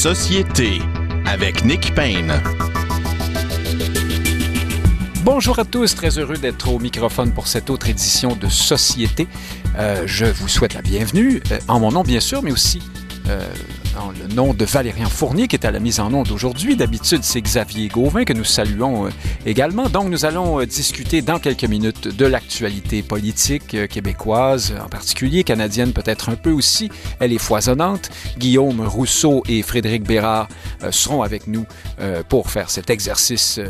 Société 0.00 0.78
avec 1.26 1.62
Nick 1.62 1.94
Payne. 1.94 2.32
Bonjour 5.22 5.58
à 5.58 5.66
tous, 5.66 5.94
très 5.94 6.18
heureux 6.18 6.38
d'être 6.38 6.72
au 6.72 6.78
microphone 6.78 7.32
pour 7.34 7.46
cette 7.46 7.68
autre 7.68 7.86
édition 7.90 8.34
de 8.34 8.48
Société. 8.48 9.28
Euh, 9.76 10.04
je 10.06 10.24
vous 10.24 10.48
souhaite 10.48 10.72
la 10.72 10.80
bienvenue, 10.80 11.42
euh, 11.52 11.58
en 11.68 11.80
mon 11.80 11.92
nom 11.92 12.02
bien 12.02 12.20
sûr, 12.20 12.42
mais 12.42 12.50
aussi 12.50 12.80
euh, 13.28 13.44
le 14.08 14.34
nom 14.34 14.54
de 14.54 14.64
Valérien 14.64 15.08
Fournier 15.08 15.48
qui 15.48 15.56
est 15.56 15.66
à 15.66 15.70
la 15.70 15.78
mise 15.78 16.00
en 16.00 16.12
onde 16.14 16.30
aujourd'hui. 16.30 16.76
D'habitude, 16.76 17.20
c'est 17.22 17.40
Xavier 17.40 17.88
Gauvin 17.88 18.24
que 18.24 18.32
nous 18.32 18.44
saluons 18.44 19.06
euh, 19.06 19.10
également. 19.44 19.88
Donc, 19.88 20.08
nous 20.08 20.24
allons 20.24 20.60
euh, 20.60 20.66
discuter 20.66 21.22
dans 21.22 21.38
quelques 21.38 21.64
minutes 21.64 22.08
de 22.08 22.26
l'actualité 22.26 23.02
politique 23.02 23.74
euh, 23.74 23.86
québécoise, 23.86 24.74
en 24.82 24.88
particulier 24.88 25.44
canadienne 25.44 25.92
peut-être 25.92 26.30
un 26.30 26.36
peu 26.36 26.50
aussi. 26.50 26.90
Elle 27.18 27.32
est 27.32 27.38
foisonnante. 27.38 28.10
Guillaume 28.38 28.80
Rousseau 28.80 29.42
et 29.48 29.62
Frédéric 29.62 30.04
Bérard 30.04 30.48
seront 30.90 31.22
avec 31.22 31.46
nous 31.46 31.66
pour 32.28 32.50
faire 32.50 32.70
cet 32.70 32.90
exercice 32.90 33.60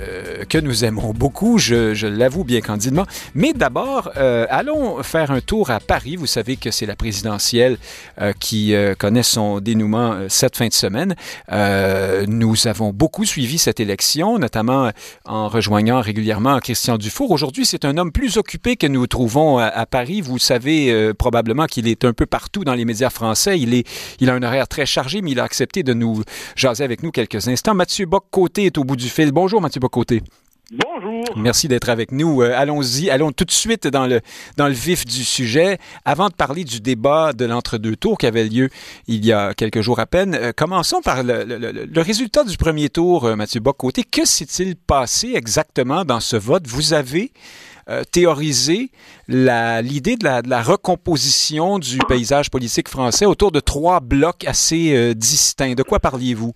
que 0.49 0.59
nous 0.59 0.85
aimons 0.85 1.13
beaucoup, 1.13 1.59
je, 1.59 2.07
l'avoue 2.07 2.45
bien 2.45 2.61
candidement. 2.61 3.07
Mais 3.35 3.53
d'abord, 3.53 4.11
allons 4.17 5.03
faire 5.03 5.31
un 5.31 5.41
tour 5.41 5.71
à 5.71 5.81
Paris. 5.81 6.17
Vous 6.17 6.27
savez 6.27 6.57
que 6.57 6.71
c'est 6.71 6.87
la 6.87 6.97
présidentielle 6.97 7.79
qui 8.39 8.75
connaît 8.99 9.23
son 9.23 9.61
dénouement 9.61 10.20
euh, 10.21 10.27
cette 10.29 10.57
fin 10.57 10.69
de 10.69 10.73
semaine. 10.73 11.15
Euh, 11.53 12.25
nous 12.29 12.67
avons 12.67 12.93
beaucoup 12.93 13.25
suivi 13.25 13.59
cette 13.59 13.81
élection, 13.81 14.39
notamment 14.39 14.91
en 15.25 15.49
rejoignant 15.49 16.01
régulièrement 16.01 16.59
Christian 16.61 16.99
Dufour. 16.99 17.31
Aujourd'hui, 17.31 17.67
c'est 17.67 17.85
un 17.85 17.97
homme 17.99 18.13
plus 18.13 18.37
occupé 18.37 18.77
que 18.77 18.87
nous 18.87 19.07
trouvons 19.07 19.59
à, 19.59 19.87
Paris. 19.87 20.21
Vous 20.21 20.39
savez 20.39 20.91
euh, 20.91 21.15
probablement 21.15 21.67
qu'il 21.67 21.89
est 21.89 22.05
un 22.05 22.13
peu 22.13 22.27
partout 22.27 22.65
dans 22.65 22.75
les 22.75 22.85
médias 22.85 23.11
français. 23.11 23.59
Il, 23.59 23.75
est, 23.75 23.87
il 24.21 24.31
a 24.31 24.35
un 24.35 24.43
horaire 24.43 24.69
très 24.69 24.87
chargé, 24.87 25.23
mais 25.23 25.33
il 25.33 25.41
a 25.41 25.45
accepté 25.45 25.83
de 25.83 25.95
nous 25.95 26.23
jaser 26.57 26.85
avec 26.85 27.03
nous 27.03 27.11
quelques 27.11 27.49
instants. 27.49 27.75
Mathieu 27.75 28.07
Bock-Côté 28.07 28.67
est 28.67 28.79
au 28.79 28.85
bout 28.85 28.97
du 28.97 29.09
fil. 29.09 29.33
Bonjour, 29.33 29.61
Mathieu 29.61 29.81
Bock-Côté. 29.81 30.23
Bonjour. 30.71 31.25
Merci 31.37 31.67
d'être 31.67 31.89
avec 31.89 32.13
nous. 32.13 32.43
Euh, 32.43 32.53
allons-y, 32.55 33.11
allons 33.11 33.33
tout 33.33 33.45
de 33.45 33.51
suite 33.51 33.89
dans 33.89 34.07
le, 34.07 34.21
dans 34.57 34.69
le 34.69 34.73
vif 34.73 35.05
du 35.05 35.25
sujet. 35.25 35.79
Avant 36.05 36.29
de 36.29 36.35
parler 36.35 36.63
du 36.63 36.81
débat 36.81 37.33
de 37.33 37.45
l'entre-deux 37.45 37.97
tours 37.97 38.19
qui 38.19 38.27
avait 38.27 38.45
lieu 38.45 38.69
il 39.09 39.27
y 39.27 39.33
a 39.33 39.53
quelques 39.53 39.81
jours 39.81 39.99
à 39.99 40.07
peine, 40.07 40.37
euh, 40.37 40.53
commençons 40.57 41.01
par 41.01 41.25
le, 41.25 42.01
résultat 42.01 42.45
du 42.45 42.57
premier 42.57 42.89
tour, 42.89 43.25
euh, 43.25 43.35
Mathieu 43.35 43.59
Bock-Côté. 43.59 44.05
Que 44.05 44.25
s'est-il 44.25 44.77
passé 44.77 45.33
exactement 45.35 46.05
dans 46.05 46.21
ce 46.21 46.37
vote? 46.37 46.69
Vous 46.69 46.93
avez 46.93 47.33
théorisé 48.13 48.93
l'idée 49.27 50.15
de 50.15 50.25
la, 50.25 50.63
recomposition 50.63 51.81
du 51.81 51.99
paysage 52.07 52.49
politique 52.49 52.89
français 52.89 53.27
autour 53.27 53.51
de 53.51 53.59
trois 53.59 53.99
blocs 53.99 54.45
assez 54.47 55.13
distincts. 55.17 55.75
De 55.75 55.83
quoi 55.83 55.99
parliez-vous? 55.99 56.53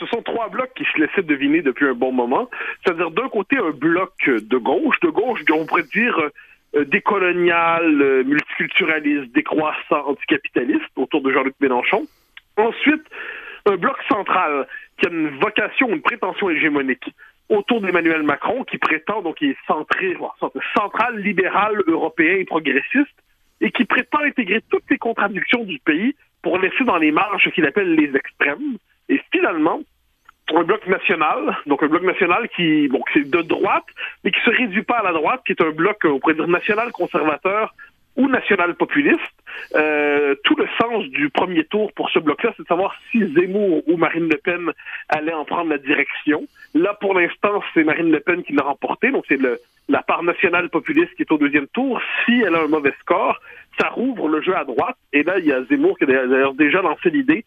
Ce 0.00 0.06
sont 0.06 0.22
trois 0.22 0.48
blocs 0.48 0.72
qui 0.74 0.84
se 0.84 0.98
laissaient 0.98 1.22
deviner 1.22 1.60
depuis 1.60 1.86
un 1.86 1.94
bon 1.94 2.10
moment. 2.10 2.48
C'est-à-dire, 2.82 3.10
d'un 3.10 3.28
côté, 3.28 3.58
un 3.58 3.70
bloc 3.70 4.12
de 4.26 4.56
gauche, 4.56 4.98
de 5.00 5.08
gauche, 5.08 5.40
on 5.52 5.66
pourrait 5.66 5.82
dire 5.82 6.18
euh, 6.74 6.84
décolonial, 6.86 8.00
euh, 8.00 8.24
multiculturaliste, 8.24 9.30
décroissant, 9.32 10.06
anticapitaliste, 10.06 10.90
autour 10.96 11.20
de 11.20 11.30
Jean-Luc 11.30 11.54
Mélenchon. 11.60 12.06
Ensuite, 12.56 13.02
un 13.66 13.76
bloc 13.76 13.96
central 14.08 14.66
qui 14.96 15.06
a 15.06 15.10
une 15.10 15.38
vocation, 15.38 15.90
une 15.90 16.00
prétention 16.00 16.48
hégémonique 16.48 17.12
autour 17.50 17.80
d'Emmanuel 17.80 18.22
Macron, 18.22 18.64
qui 18.64 18.78
prétend, 18.78 19.22
donc, 19.22 19.38
il 19.40 19.50
est 19.50 19.56
centré, 19.66 20.16
central, 20.74 21.18
libéral, 21.18 21.74
européen 21.86 22.36
et 22.36 22.44
progressiste, 22.44 23.16
et 23.60 23.70
qui 23.72 23.84
prétend 23.84 24.20
intégrer 24.20 24.62
toutes 24.70 24.88
les 24.88 24.98
contradictions 24.98 25.64
du 25.64 25.78
pays 25.80 26.14
pour 26.42 26.58
laisser 26.58 26.84
dans 26.84 26.96
les 26.96 27.10
marges 27.10 27.44
ce 27.44 27.50
qu'il 27.50 27.66
appelle 27.66 27.94
les 27.94 28.16
extrêmes. 28.16 28.78
Et 29.10 29.20
finalement, 29.32 29.80
un 30.54 30.62
bloc 30.62 30.86
national, 30.86 31.56
donc 31.66 31.82
un 31.82 31.88
bloc 31.88 32.02
national 32.02 32.48
qui, 32.56 32.88
bon, 32.88 33.02
de 33.14 33.42
droite, 33.42 33.84
mais 34.24 34.30
qui 34.30 34.40
se 34.40 34.50
réduit 34.50 34.82
pas 34.82 34.98
à 34.98 35.02
la 35.02 35.12
droite, 35.12 35.42
qui 35.44 35.52
est 35.52 35.62
un 35.62 35.70
bloc, 35.70 35.98
on 36.04 36.18
pourrait 36.18 36.34
dire, 36.34 36.48
national 36.48 36.90
conservateur 36.92 37.74
ou 38.16 38.28
national 38.28 38.74
populiste. 38.74 39.20
Euh, 39.74 40.34
tout 40.44 40.56
le 40.56 40.66
sens 40.80 41.04
du 41.06 41.28
premier 41.28 41.64
tour 41.64 41.92
pour 41.92 42.10
ce 42.10 42.18
bloc-là, 42.18 42.52
c'est 42.56 42.62
de 42.62 42.68
savoir 42.68 42.94
si 43.10 43.18
Zemmour 43.34 43.82
ou 43.88 43.96
Marine 43.96 44.28
Le 44.28 44.36
Pen 44.36 44.70
allaient 45.08 45.34
en 45.34 45.44
prendre 45.44 45.70
la 45.70 45.78
direction. 45.78 46.44
Là, 46.74 46.94
pour 47.00 47.14
l'instant, 47.14 47.62
c'est 47.74 47.84
Marine 47.84 48.10
Le 48.10 48.20
Pen 48.20 48.42
qui 48.42 48.52
l'a 48.52 48.62
remporté, 48.62 49.10
donc 49.10 49.24
c'est 49.28 49.38
la 49.88 50.02
part 50.02 50.22
nationale 50.22 50.70
populiste 50.70 51.14
qui 51.16 51.22
est 51.22 51.32
au 51.32 51.38
deuxième 51.38 51.66
tour. 51.68 52.00
Si 52.24 52.40
elle 52.40 52.54
a 52.54 52.62
un 52.62 52.68
mauvais 52.68 52.94
score, 53.00 53.40
ça 53.80 53.88
rouvre 53.88 54.28
le 54.28 54.40
jeu 54.40 54.56
à 54.56 54.64
droite. 54.64 54.96
Et 55.12 55.22
là, 55.22 55.38
il 55.38 55.46
y 55.46 55.52
a 55.52 55.64
Zemmour 55.64 55.98
qui 55.98 56.04
a 56.04 56.06
d'ailleurs 56.06 56.54
déjà 56.54 56.82
lancé 56.82 57.10
l'idée 57.10 57.44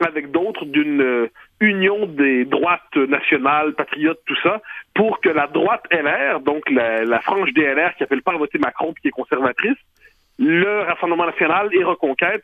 avec 0.00 0.30
d'autres 0.30 0.64
d'une 0.64 1.00
euh, 1.00 1.30
union 1.60 2.06
des 2.06 2.44
droites 2.44 2.96
nationales, 2.96 3.74
patriotes, 3.74 4.20
tout 4.26 4.36
ça, 4.42 4.60
pour 4.94 5.20
que 5.20 5.28
la 5.28 5.46
droite 5.46 5.84
LR, 5.90 6.40
donc 6.40 6.68
la, 6.70 7.04
la 7.04 7.20
frange 7.20 7.52
des 7.52 7.74
qui 7.96 8.02
appelle 8.02 8.22
pas 8.22 8.32
à 8.32 8.36
voter 8.36 8.58
Macron 8.58 8.92
puis 8.92 9.02
qui 9.02 9.08
est 9.08 9.12
conservatrice, 9.12 9.78
le 10.38 10.82
Rassemblement 10.82 11.26
national 11.26 11.68
et 11.72 11.84
Reconquête 11.84 12.42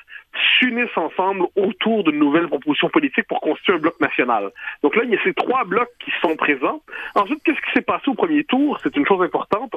s'unissent 0.59 0.97
ensemble 0.97 1.47
autour 1.57 2.05
d'une 2.05 2.19
nouvelle 2.19 2.47
proposition 2.47 2.89
politique 2.89 3.27
pour 3.27 3.41
constituer 3.41 3.75
un 3.75 3.79
bloc 3.79 4.01
national. 4.01 4.51
Donc 4.83 4.95
là, 4.95 5.03
il 5.05 5.11
y 5.11 5.17
a 5.17 5.23
ces 5.25 5.35
trois 5.35 5.65
blocs 5.65 5.91
qui 6.05 6.13
sont 6.23 6.37
présents. 6.37 6.81
Ensuite, 7.17 7.43
qu'est-ce 7.43 7.61
qui 7.61 7.73
s'est 7.75 7.83
passé 7.83 8.09
au 8.09 8.15
premier 8.15 8.45
tour? 8.45 8.79
C'est 8.83 8.97
une 8.97 9.07
chose 9.07 9.23
importante. 9.23 9.75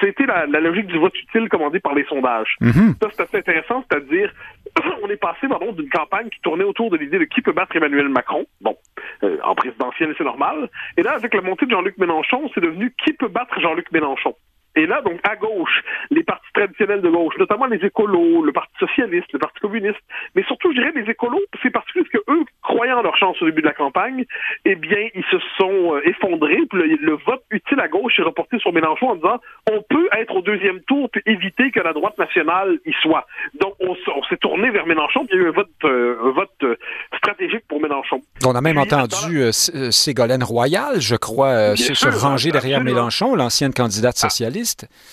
C'était 0.00 0.26
la, 0.26 0.46
la 0.46 0.60
logique 0.60 0.86
du 0.86 0.98
vote 0.98 1.16
utile 1.18 1.48
commandé 1.48 1.80
par 1.80 1.94
les 1.94 2.04
sondages. 2.04 2.56
Mhm. 2.60 2.94
Ça, 3.00 3.08
c'est 3.12 3.22
assez 3.22 3.38
intéressant, 3.38 3.84
c'est-à-dire, 3.88 4.32
on 5.02 5.08
est 5.08 5.16
passé, 5.16 5.48
pardon, 5.48 5.72
d'une 5.72 5.88
campagne 5.88 6.28
qui 6.28 6.40
tournait 6.40 6.64
autour 6.64 6.90
de 6.90 6.96
l'idée 6.96 7.18
de 7.18 7.24
qui 7.24 7.40
peut 7.40 7.52
battre 7.52 7.74
Emmanuel 7.76 8.08
Macron. 8.08 8.46
Bon, 8.60 8.76
euh, 9.22 9.38
en 9.42 9.54
présidentielle, 9.54 10.14
c'est 10.18 10.24
normal. 10.24 10.68
Et 10.96 11.02
là, 11.02 11.12
avec 11.12 11.34
la 11.34 11.40
montée 11.40 11.66
de 11.66 11.70
Jean-Luc 11.70 11.98
Mélenchon, 11.98 12.50
c'est 12.54 12.60
devenu 12.60 12.94
qui 13.04 13.12
peut 13.12 13.28
battre 13.28 13.58
Jean-Luc 13.60 13.90
Mélenchon. 13.92 14.34
Et 14.76 14.86
là, 14.86 15.02
donc, 15.02 15.18
à 15.28 15.36
gauche, 15.36 15.82
les 16.10 16.22
partis 16.22 16.52
traditionnels 16.54 17.02
de 17.02 17.08
gauche, 17.08 17.34
notamment 17.38 17.66
les 17.66 17.84
écolos, 17.84 18.42
le 18.42 18.52
Parti 18.52 18.72
socialiste, 18.78 19.32
le 19.32 19.38
Parti 19.38 19.58
communiste, 19.60 20.00
mais 20.34 20.44
surtout, 20.44 20.72
je 20.72 20.78
dirais, 20.78 20.92
les 20.94 21.10
écolos, 21.10 21.40
c'est 21.62 21.70
particulier 21.70 22.06
parce 22.12 22.24
que 22.24 22.32
eux, 22.32 22.44
croyant 22.62 22.98
en 22.98 23.02
leur 23.02 23.16
chance 23.16 23.40
au 23.42 23.46
début 23.46 23.62
de 23.62 23.66
la 23.66 23.72
campagne, 23.72 24.24
eh 24.64 24.74
bien, 24.76 25.08
ils 25.14 25.24
se 25.30 25.38
sont 25.58 25.94
euh, 25.94 26.08
effondrés, 26.08 26.60
puis 26.70 26.78
le, 26.80 26.96
le 26.96 27.18
vote 27.26 27.42
utile 27.50 27.80
à 27.80 27.88
gauche 27.88 28.18
est 28.18 28.22
reporté 28.22 28.58
sur 28.58 28.72
Mélenchon 28.72 29.10
en 29.10 29.14
disant, 29.16 29.40
on 29.70 29.82
peut 29.88 30.08
être 30.18 30.34
au 30.36 30.42
deuxième 30.42 30.80
tour 30.82 31.08
puis 31.10 31.22
éviter 31.26 31.70
que 31.70 31.80
la 31.80 31.92
droite 31.92 32.16
nationale 32.18 32.78
y 32.86 32.92
soit. 33.02 33.26
Donc, 33.60 33.74
on, 33.80 33.94
s'est 34.28 34.36
tourné 34.36 34.70
vers 34.70 34.86
Mélenchon, 34.86 35.26
puis 35.26 35.36
il 35.36 35.40
y 35.40 35.44
a 35.44 35.46
eu 35.46 35.48
un 35.48 35.52
vote, 35.52 35.68
euh, 35.84 36.16
un 36.24 36.30
vote 36.30 36.50
euh, 36.62 36.76
stratégique 37.16 37.64
pour 37.68 37.80
Mélenchon. 37.80 38.20
On 38.44 38.54
a 38.54 38.60
même 38.60 38.76
Puis, 38.76 38.94
entendu 38.94 39.40
euh, 39.42 39.52
Ségolène 39.52 40.44
Royal, 40.44 41.00
je 41.00 41.16
crois, 41.16 41.48
euh, 41.48 41.76
se, 41.76 41.94
sûr, 41.94 42.12
ranger 42.20 42.50
derrière 42.50 42.78
absolument. 42.78 43.00
Mélenchon, 43.00 43.34
l'ancienne 43.34 43.72
candidate 43.72 44.16
Ah. 44.22 44.26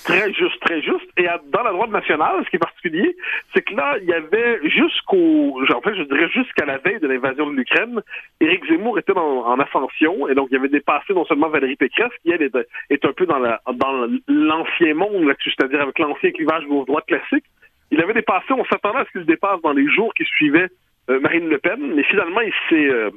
Très 0.03 0.33
juste, 0.33 0.59
très 0.61 0.81
juste. 0.81 1.07
Et 1.17 1.27
dans 1.51 1.63
la 1.63 1.71
droite 1.71 1.91
nationale, 1.91 2.43
ce 2.45 2.49
qui 2.49 2.55
est 2.55 2.59
particulier, 2.59 3.15
c'est 3.53 3.61
que 3.61 3.73
là, 3.75 3.97
il 4.01 4.07
y 4.07 4.13
avait 4.13 4.59
jusqu'au, 4.69 5.61
en 5.73 5.81
fait, 5.81 5.95
je 5.95 6.03
dirais 6.03 6.29
jusqu'à 6.29 6.65
la 6.65 6.77
veille 6.77 6.99
de 6.99 7.07
l'invasion 7.07 7.49
de 7.49 7.55
l'Ukraine, 7.55 8.01
Éric 8.39 8.65
Zemmour 8.67 8.99
était 8.99 9.17
en, 9.17 9.45
en 9.45 9.59
ascension 9.59 10.27
et 10.27 10.35
donc 10.35 10.49
il 10.51 10.57
avait 10.57 10.69
dépassé 10.69 11.13
non 11.13 11.25
seulement 11.25 11.49
Valérie 11.49 11.75
Pécresse, 11.75 12.11
qui 12.23 12.31
elle 12.31 12.41
est, 12.41 13.05
un 13.05 13.13
peu 13.13 13.25
dans 13.25 13.39
la 13.39 13.61
dans 13.73 14.07
l'ancien 14.27 14.93
monde 14.93 15.27
c'est-à-dire 15.43 15.81
avec 15.81 15.99
l'ancien 15.99 16.31
clivage 16.31 16.65
gauche-droite 16.65 17.05
classique. 17.05 17.45
Il 17.91 18.01
avait 18.01 18.13
dépassé, 18.13 18.51
on 18.51 18.65
s'attendait 18.65 18.99
à 18.99 19.05
ce 19.05 19.11
qu'il 19.11 19.25
dépasse 19.25 19.61
dans 19.61 19.71
les 19.71 19.89
jours 19.89 20.13
qui 20.13 20.25
suivaient 20.25 20.69
euh, 21.09 21.19
Marine 21.19 21.47
Le 21.47 21.57
Pen, 21.57 21.93
mais 21.95 22.03
finalement 22.03 22.41
il 22.41 22.53
s'est 22.69 22.89
euh, 22.89 23.09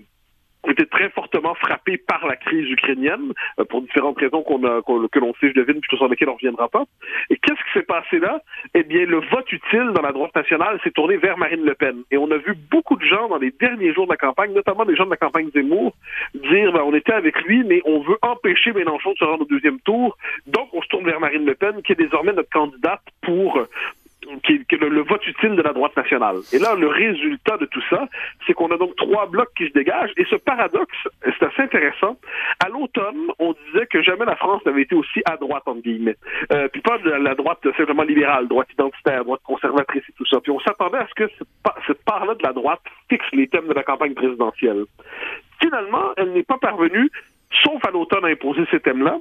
était 0.68 0.86
très 0.86 1.08
fortement 1.10 1.54
frappé 1.54 1.96
par 1.96 2.26
la 2.26 2.36
crise 2.36 2.70
ukrainienne, 2.70 3.32
euh, 3.58 3.64
pour 3.64 3.82
différentes 3.82 4.18
raisons 4.18 4.42
qu'on 4.42 4.62
a, 4.64 4.82
qu'on- 4.82 5.08
que 5.08 5.18
l'on 5.18 5.32
sait, 5.40 5.48
je 5.48 5.54
devine, 5.54 5.80
puis 5.80 5.96
sur 5.96 6.08
lesquelles 6.08 6.28
on 6.28 6.32
ne 6.32 6.36
reviendra 6.36 6.68
pas. 6.68 6.84
Et 7.30 7.36
qu'est-ce 7.36 7.62
qui 7.64 7.72
s'est 7.78 7.86
passé 7.86 8.18
là? 8.18 8.40
Eh 8.74 8.82
bien, 8.82 9.06
le 9.06 9.20
vote 9.20 9.50
utile 9.52 9.90
dans 9.94 10.02
la 10.02 10.12
droite 10.12 10.34
nationale 10.34 10.78
s'est 10.84 10.90
tourné 10.90 11.16
vers 11.16 11.38
Marine 11.38 11.64
Le 11.64 11.74
Pen. 11.74 12.02
Et 12.10 12.16
on 12.18 12.30
a 12.30 12.36
vu 12.36 12.54
beaucoup 12.70 12.96
de 12.96 13.04
gens 13.04 13.28
dans 13.28 13.38
les 13.38 13.50
derniers 13.52 13.92
jours 13.94 14.06
de 14.06 14.12
la 14.12 14.16
campagne, 14.16 14.52
notamment 14.52 14.84
des 14.84 14.96
gens 14.96 15.06
de 15.06 15.10
la 15.10 15.16
campagne 15.16 15.50
Zemmour, 15.54 15.94
dire, 16.34 16.72
ben, 16.72 16.82
on 16.84 16.94
était 16.94 17.12
avec 17.12 17.40
lui, 17.42 17.64
mais 17.64 17.80
on 17.84 18.00
veut 18.00 18.18
empêcher 18.22 18.72
Mélenchon 18.72 19.12
de 19.12 19.16
se 19.18 19.24
rendre 19.24 19.42
au 19.42 19.46
deuxième 19.46 19.80
tour. 19.80 20.16
Donc, 20.46 20.68
on 20.72 20.82
se 20.82 20.88
tourne 20.88 21.04
vers 21.04 21.20
Marine 21.20 21.46
Le 21.46 21.54
Pen, 21.54 21.82
qui 21.82 21.92
est 21.92 21.96
désormais 21.96 22.32
notre 22.32 22.50
candidate 22.50 23.02
pour 23.22 23.58
le, 24.88 25.02
vote 25.02 25.26
utile 25.26 25.56
de 25.56 25.62
la 25.62 25.72
droite 25.72 25.96
nationale. 25.96 26.36
Et 26.52 26.58
là, 26.58 26.74
le 26.74 26.88
résultat 26.88 27.56
de 27.56 27.66
tout 27.66 27.82
ça, 27.88 28.08
c'est 28.46 28.52
qu'on 28.52 28.70
a 28.70 28.76
donc 28.76 28.96
trois 28.96 29.26
blocs 29.26 29.52
qui 29.56 29.68
se 29.68 29.72
dégagent. 29.72 30.12
Et 30.16 30.24
ce 30.24 30.36
paradoxe, 30.36 30.96
c'est 31.22 31.42
assez 31.42 31.62
intéressant. 31.62 32.16
À 32.64 32.68
l'automne, 32.68 33.30
on 33.38 33.54
disait 33.66 33.86
que 33.86 34.02
jamais 34.02 34.24
la 34.24 34.36
France 34.36 34.64
n'avait 34.64 34.82
été 34.82 34.94
aussi 34.94 35.22
à 35.24 35.36
droite, 35.36 35.62
entre 35.66 35.82
guillemets. 35.82 36.16
Euh, 36.52 36.68
puis 36.68 36.80
pas 36.80 36.98
de 36.98 37.10
la, 37.10 37.34
droite 37.34 37.60
simplement 37.76 38.02
libérale, 38.02 38.48
droite 38.48 38.68
identitaire, 38.72 39.24
droite 39.24 39.40
conservatrice 39.44 40.02
et 40.08 40.12
tout 40.16 40.26
ça. 40.26 40.40
Puis 40.40 40.52
on 40.52 40.60
s'attendait 40.60 40.98
à 40.98 41.06
ce 41.06 41.14
que 41.14 41.30
cette 41.86 42.04
part-là 42.04 42.34
de 42.34 42.42
la 42.42 42.52
droite 42.52 42.80
fixe 43.08 43.26
les 43.32 43.48
thèmes 43.48 43.68
de 43.68 43.74
la 43.74 43.82
campagne 43.82 44.14
présidentielle. 44.14 44.84
Finalement, 45.60 46.12
elle 46.16 46.32
n'est 46.32 46.42
pas 46.42 46.58
parvenue, 46.58 47.10
sauf 47.64 47.84
à 47.84 47.90
l'automne, 47.90 48.24
à 48.24 48.28
imposer 48.28 48.64
ces 48.70 48.80
thèmes-là. 48.80 49.18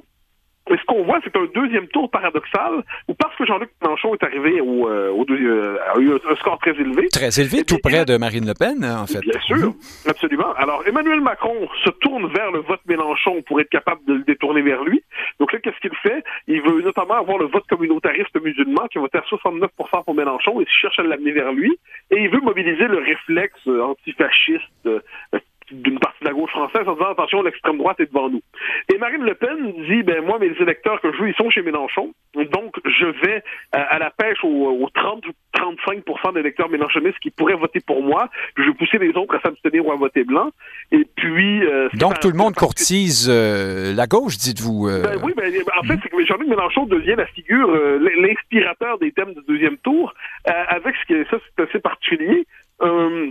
Mais 0.68 0.76
ce 0.76 0.84
qu'on 0.84 1.02
voit, 1.04 1.18
c'est 1.24 1.34
un 1.36 1.46
deuxième 1.54 1.88
tour 1.88 2.10
paradoxal 2.10 2.84
où 3.08 3.14
parce 3.14 3.34
que 3.36 3.44
Jean-Luc 3.46 3.70
Mélenchon 3.82 4.14
est 4.14 4.22
arrivé 4.22 4.60
au, 4.60 4.88
euh, 4.88 5.10
au 5.10 5.24
euh, 5.28 5.78
a 5.94 5.98
eu 5.98 6.12
un 6.12 6.36
score 6.36 6.58
très 6.58 6.72
élevé. 6.72 7.08
Très 7.08 7.40
élevé, 7.40 7.64
tout 7.64 7.78
près 7.82 8.04
de 8.04 8.16
Marine 8.16 8.46
Le 8.46 8.54
Pen, 8.54 8.84
en 8.84 9.06
fait. 9.06 9.20
Bien 9.20 9.40
sûr, 9.40 9.56
mhm. 9.56 9.74
absolument. 10.06 10.52
Alors, 10.54 10.86
Emmanuel 10.86 11.20
Macron 11.20 11.68
se 11.84 11.90
tourne 11.90 12.26
vers 12.32 12.52
le 12.52 12.60
vote 12.60 12.80
Mélenchon 12.86 13.42
pour 13.46 13.60
être 13.60 13.70
capable 13.70 14.04
de 14.06 14.14
le 14.14 14.22
détourner 14.22 14.62
vers 14.62 14.84
lui. 14.84 15.02
Donc 15.40 15.52
là, 15.52 15.58
qu'est-ce 15.58 15.80
qu'il 15.80 15.96
fait? 16.02 16.22
Il 16.46 16.62
veut 16.62 16.82
notamment 16.82 17.14
avoir 17.14 17.38
le 17.38 17.46
vote 17.46 17.66
communautariste 17.68 18.40
musulman 18.40 18.86
qui 18.88 18.98
va 18.98 19.02
voté 19.02 19.18
à 19.18 19.24
69 19.28 19.70
pour 19.76 20.14
Mélenchon 20.14 20.60
et 20.60 20.66
cherche 20.66 20.98
à 20.98 21.02
l'amener 21.02 21.32
vers 21.32 21.52
lui. 21.52 21.76
Et 22.10 22.22
il 22.22 22.30
veut 22.30 22.40
mobiliser 22.40 22.86
le 22.86 22.98
réflexe 22.98 23.66
antifasciste 23.66 24.88
d'une 25.70 25.98
partie 25.98 26.20
de 26.20 26.28
la 26.28 26.34
gauche 26.34 26.50
française 26.50 26.82
en 26.86 26.94
disant 26.94 27.12
attention, 27.12 27.42
l'extrême 27.42 27.78
droite 27.78 28.00
est 28.00 28.06
devant 28.06 28.28
nous. 28.28 28.42
Et 28.92 28.98
Marine 28.98 29.22
Le 29.22 29.34
Pen 29.34 29.72
dit 29.88 30.02
ben 30.02 30.24
moi 30.24 30.38
mes 30.38 30.52
électeurs 30.60 31.00
que 31.00 31.12
je 31.12 31.18
veux 31.18 31.28
ils 31.28 31.34
sont 31.34 31.50
chez 31.50 31.62
Mélenchon, 31.62 32.12
donc 32.34 32.76
je 32.84 33.06
vais 33.24 33.42
euh, 33.74 33.84
à 33.88 33.98
la 33.98 34.10
pêche 34.10 34.38
aux, 34.42 34.88
30 34.94 35.26
ou 35.26 35.32
35% 35.56 36.34
d'électeurs 36.34 36.68
mélenchonistes 36.68 37.18
qui 37.20 37.30
pourraient 37.30 37.54
voter 37.54 37.80
pour 37.80 38.02
moi, 38.02 38.28
je 38.56 38.62
vais 38.62 38.74
pousser 38.74 38.98
les 38.98 39.10
autres 39.16 39.36
à 39.36 39.40
s'abstenir 39.40 39.86
ou 39.86 39.92
à 39.92 39.96
voter 39.96 40.24
blanc. 40.24 40.50
Et 40.92 41.06
puis 41.16 41.64
euh, 41.64 41.88
donc 41.94 42.20
tout 42.20 42.30
le 42.30 42.36
monde 42.36 42.54
courtise 42.54 43.28
euh, 43.30 43.94
la 43.94 44.06
gauche, 44.06 44.36
dites-vous. 44.38 44.86
Ben 44.86 45.18
oui, 45.22 45.32
ben, 45.36 45.52
en 45.78 45.84
fait 45.84 45.98
c'est 46.02 46.08
que 46.08 46.24
Jean-Luc 46.24 46.48
Mélenchon 46.48 46.86
devient 46.86 47.14
la 47.16 47.26
figure, 47.26 47.70
l'inspirateur 48.00 48.98
des 48.98 49.12
thèmes 49.12 49.34
du 49.34 49.40
deuxième 49.48 49.76
tour, 49.78 50.14
avec 50.44 50.94
ce 50.96 51.06
qui 51.06 51.14
est 51.14 51.30
ça 51.30 51.38
c'est 51.56 51.68
assez 51.68 51.78
particulier. 51.78 52.46
Euh, 52.82 53.30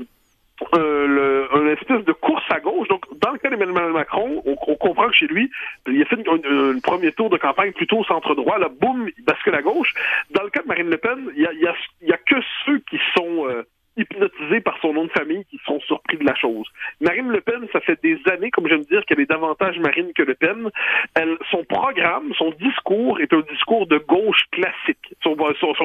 le, 0.74 1.48
une 1.56 1.70
espèce 1.70 2.04
de 2.06 2.12
course 2.12 2.44
à 2.50 2.60
gauche. 2.60 2.88
Donc, 2.88 3.06
dans 3.20 3.32
le 3.32 3.38
cas 3.38 3.50
d'Emmanuel 3.50 3.92
Macron, 3.92 4.42
on, 4.46 4.56
on, 4.68 4.76
comprend 4.76 5.08
que 5.08 5.16
chez 5.16 5.28
lui, 5.28 5.50
il 5.88 6.02
a 6.02 6.06
fait 6.06 6.18
un 6.28 6.80
premier 6.80 7.12
tour 7.12 7.30
de 7.30 7.38
campagne 7.38 7.72
plutôt 7.74 8.00
au 8.00 8.04
centre 8.04 8.36
droit. 8.36 8.58
Là, 8.58 8.70
boum, 8.70 9.10
il 9.18 9.24
bascule 9.24 9.56
à 9.56 9.62
gauche. 9.62 9.94
Dans 10.32 10.44
le 10.44 10.50
cas 10.50 10.62
de 10.62 10.68
Marine 10.68 10.90
Le 10.90 10.98
Pen, 10.98 11.32
il 11.36 11.42
y 11.42 11.46
a, 11.46 11.54
y 11.54 11.68
a, 11.68 11.76
y 12.02 12.12
a 12.12 12.18
que 12.18 12.36
ceux 12.66 12.80
qui 12.90 13.00
sont 13.16 13.48
euh, 13.48 13.64
hypnotisés 14.00 14.62
par 14.62 14.78
son 14.82 14.94
nom 14.94 15.06
de 15.06 15.12
famille 15.12 15.46
qui 15.50 15.60
sont 15.66 15.80
surpris 15.82 16.18
de 16.18 16.26
la 16.26 16.36
chose. 16.36 16.66
Marine 17.02 17.30
Le 17.30 17.42
Pen, 17.42 17.68
ça 17.74 17.82
fait 17.82 18.00
des 18.02 18.18
années, 18.32 18.52
comme 18.52 18.68
j'aime 18.68 18.84
dire, 18.84 19.04
qu'elle 19.06 19.20
est 19.20 19.30
davantage 19.30 19.78
Marine 19.80 20.12
que 20.16 20.24
Le 20.24 20.36
Pen. 20.36 20.70
Elle, 21.16 21.38
son 21.52 21.64
programme, 21.66 22.34
son 22.38 22.52
discours 22.60 23.20
est 23.20 23.34
un 23.34 23.42
discours 23.52 23.88
de 23.88 23.98
gauche 23.98 24.44
classique 24.52 25.14
sur, 25.22 25.36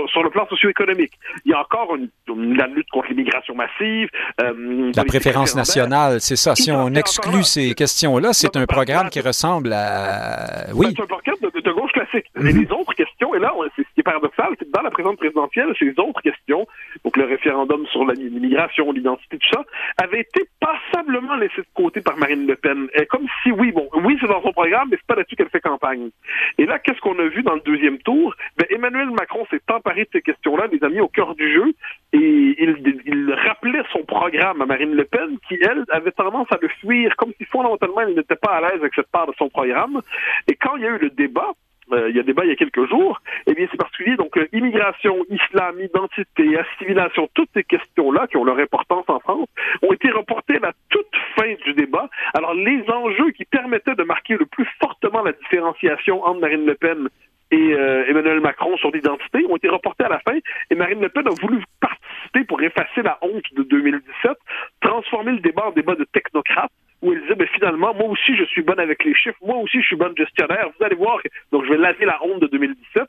sur, 0.09 0.23
le 0.23 0.31
plan 0.31 0.47
socio-économique. 0.49 1.13
Il 1.45 1.51
y 1.51 1.55
a 1.55 1.61
encore 1.61 1.97
une, 1.97 2.09
la 2.57 2.67
lutte 2.67 2.89
contre 2.91 3.09
l'immigration 3.09 3.55
massive. 3.55 4.09
Euh, 4.41 4.93
la 4.95 5.05
préférence 5.05 5.57
nationale, 5.57 6.21
c'est 6.21 6.37
ça. 6.37 6.55
Si 6.55 6.71
on 6.71 6.95
exclut 6.95 7.43
ces 7.43 7.75
questions-là, 7.75 8.33
c'est 8.33 8.57
un 8.57 8.67
programme 8.67 9.11
qui 9.11 9.21
ressemble 9.21 9.73
à... 9.73 10.67
Oui. 10.75 10.87
C'est 10.97 11.03
un 11.03 11.07
programme 11.07 11.37
de, 11.43 11.54
gauche 11.73 11.93
classique. 11.93 12.27
Et 12.37 12.41
mhm. 12.43 12.63
les 12.63 12.73
autres 12.73 12.95
questions, 12.95 13.35
et 13.35 13.39
là, 13.39 13.53
c'est 13.77 13.83
ce 13.83 13.89
qui 13.95 14.01
est 14.01 14.03
paradoxal, 14.03 14.55
c'est 14.59 14.67
que 14.67 14.71
dans 14.71 14.83
la 14.83 14.91
présente 14.91 15.17
présidentielle, 15.19 15.75
ces 15.79 15.95
autres 15.99 16.23
questions, 16.23 16.67
donc 17.05 17.17
le 17.17 17.25
référendum 17.25 17.87
sur 17.87 18.05
l'immigration, 18.07 18.93
l'identité, 18.93 19.39
tout 19.39 19.49
ça, 19.53 19.65
avait 20.03 20.21
été 20.21 20.43
passablement 20.61 21.37
laissé 21.37 21.59
de 21.59 21.67
côté 21.75 22.01
par 22.01 22.17
Marine 22.17 22.47
Le 22.47 22.57
Pen. 22.57 22.89
Et 22.95 23.07
comme 23.07 23.27
si, 23.43 23.53
oui, 23.53 23.73
bon, 23.73 23.89
oui, 24.03 24.17
c'est 24.21 24.27
dans 24.27 24.43
son 24.43 24.53
programme, 24.53 24.89
mais 24.91 24.97
c'est 24.97 25.07
pas 25.07 25.17
là-dessus 25.17 25.37
qu'elle 25.37 25.49
fait 25.49 25.61
campagne. 25.61 26.11
Et 26.59 26.67
là, 26.67 26.79
qu'est-ce 26.79 27.01
qu'on 27.01 27.19
a 27.19 27.29
vu 27.29 27.43
dans 27.43 27.55
le 27.55 27.61
deuxième 27.61 27.99
tour? 27.99 28.35
Ben, 28.57 28.67
Emmanuel 28.71 29.11
Macron 29.11 29.47
s'est 29.51 29.61
emparé 29.71 30.05
de 30.05 30.09
ces 30.13 30.23
questions-là, 30.23 30.67
les 30.71 30.83
a 30.83 30.89
mis 30.89 31.01
au 31.01 31.09
cœur 31.09 31.35
du 31.35 31.53
jeu, 31.53 31.75
et 32.13 32.57
il, 32.59 33.03
il 33.07 33.33
rappelait 33.33 33.83
son 33.93 34.05
programme 34.05 34.63
à 34.63 34.67
Marine 34.67 34.95
Le 34.95 35.05
Pen, 35.05 35.39
qui, 35.49 35.59
elle, 35.63 35.85
avait 35.91 36.13
tendance 36.13 36.47
à 36.51 36.59
le 36.61 36.69
fuir, 36.69 37.15
comme 37.17 37.33
si 37.39 37.45
fondamentalement, 37.47 38.01
elle 38.01 38.15
n'était 38.15 38.37
pas 38.37 38.53
à 38.53 38.61
l'aise 38.61 38.81
avec 38.81 38.95
cette 38.95 39.11
part 39.11 39.27
de 39.27 39.35
son 39.39 39.49
programme. 39.49 40.01
Et 40.49 40.55
quand 40.55 40.77
il 40.77 40.83
y 40.83 40.87
a 40.87 40.91
eu 40.91 40.99
le 40.99 41.11
débat, 41.11 41.53
euh, 41.93 42.11
il 42.11 42.17
y 42.17 42.21
a 42.21 42.23
débat 42.23 42.45
il 42.45 42.51
y 42.51 42.53
a 42.53 42.57
quelques 42.57 42.89
jours, 42.89 43.21
eh 43.47 43.55
bien 43.55 43.67
c'est 43.71 43.77
particulier. 43.77 44.17
Donc 44.17 44.37
euh, 44.37 44.49
immigration, 44.53 45.25
islam, 45.31 45.81
identité, 45.81 46.59
assimilation, 46.59 47.29
toutes 47.35 47.51
ces 47.55 47.65
questions-là 47.65 48.27
qui 48.27 48.37
ont 48.37 48.45
leur 48.45 48.59
importance 48.59 49.05
en 49.09 49.21
France 49.21 49.49
ont 49.83 49.93
été 49.93 50.11
reportées 50.11 50.57
à 50.57 50.61
la 50.61 50.73
toute 50.89 51.07
fin 51.37 51.55
du 51.65 51.75
débat. 51.75 52.09
Alors 52.35 52.55
les 52.55 52.85
enjeux 52.89 53.31
qui 53.33 53.45
permettaient 53.45 53.95
de 53.95 54.05
marquer 54.05 54.37
le 54.37 54.47
plus 54.47 54.67
fortement 54.81 55.23
la 55.23 55.33
différenciation 55.33 56.25
entre 56.25 56.41
Marine 56.41 56.67
Le 56.67 56.75
Pen 56.75 57.09
et 57.51 57.75
euh, 57.75 58.05
Emmanuel 58.09 58.41
Macron 58.41 58.77
sur 58.79 58.91
l'identité 58.91 59.45
ont 59.49 59.57
été 59.57 59.69
reportés 59.69 60.05
à 60.05 60.09
la 60.09 60.19
fin 60.21 60.37
et 60.71 60.75
Marine 60.75 61.01
Le 61.01 61.09
Pen 61.09 61.27
a 61.27 61.31
voulu 61.41 61.63
participer 61.81 62.05
pour 62.49 62.63
effacer 62.63 63.03
la 63.03 63.19
honte 63.23 63.45
de 63.57 63.63
2017, 63.63 64.33
transformer 64.81 65.33
le 65.33 65.41
débat 65.41 65.67
en 65.67 65.73
débat 65.73 65.95
de 65.95 66.05
technocrates 66.13 66.73
où 67.05 67.13
elle 67.13 67.21
disait, 67.21 67.35
ben, 67.35 67.47
finalement, 67.55 67.95
moi 67.95 68.09
aussi, 68.09 68.35
je 68.37 68.45
suis 68.45 68.63
bonne 68.63 68.81
avec 68.81 69.05
les 69.05 69.15
chiffres, 69.15 69.37
moi 69.45 69.59
aussi, 69.59 69.81
je 69.81 69.87
suis 69.87 69.97
bonne 69.97 70.17
gestionnaire. 70.17 70.71
Vous 70.79 70.85
allez 70.85 70.97
voir, 70.97 71.19
donc 71.53 71.65
je 71.65 71.71
vais 71.71 71.77
laver 71.77 72.07
la 72.07 72.19
honte 72.25 72.41
de 72.41 72.47
2017. 72.47 73.03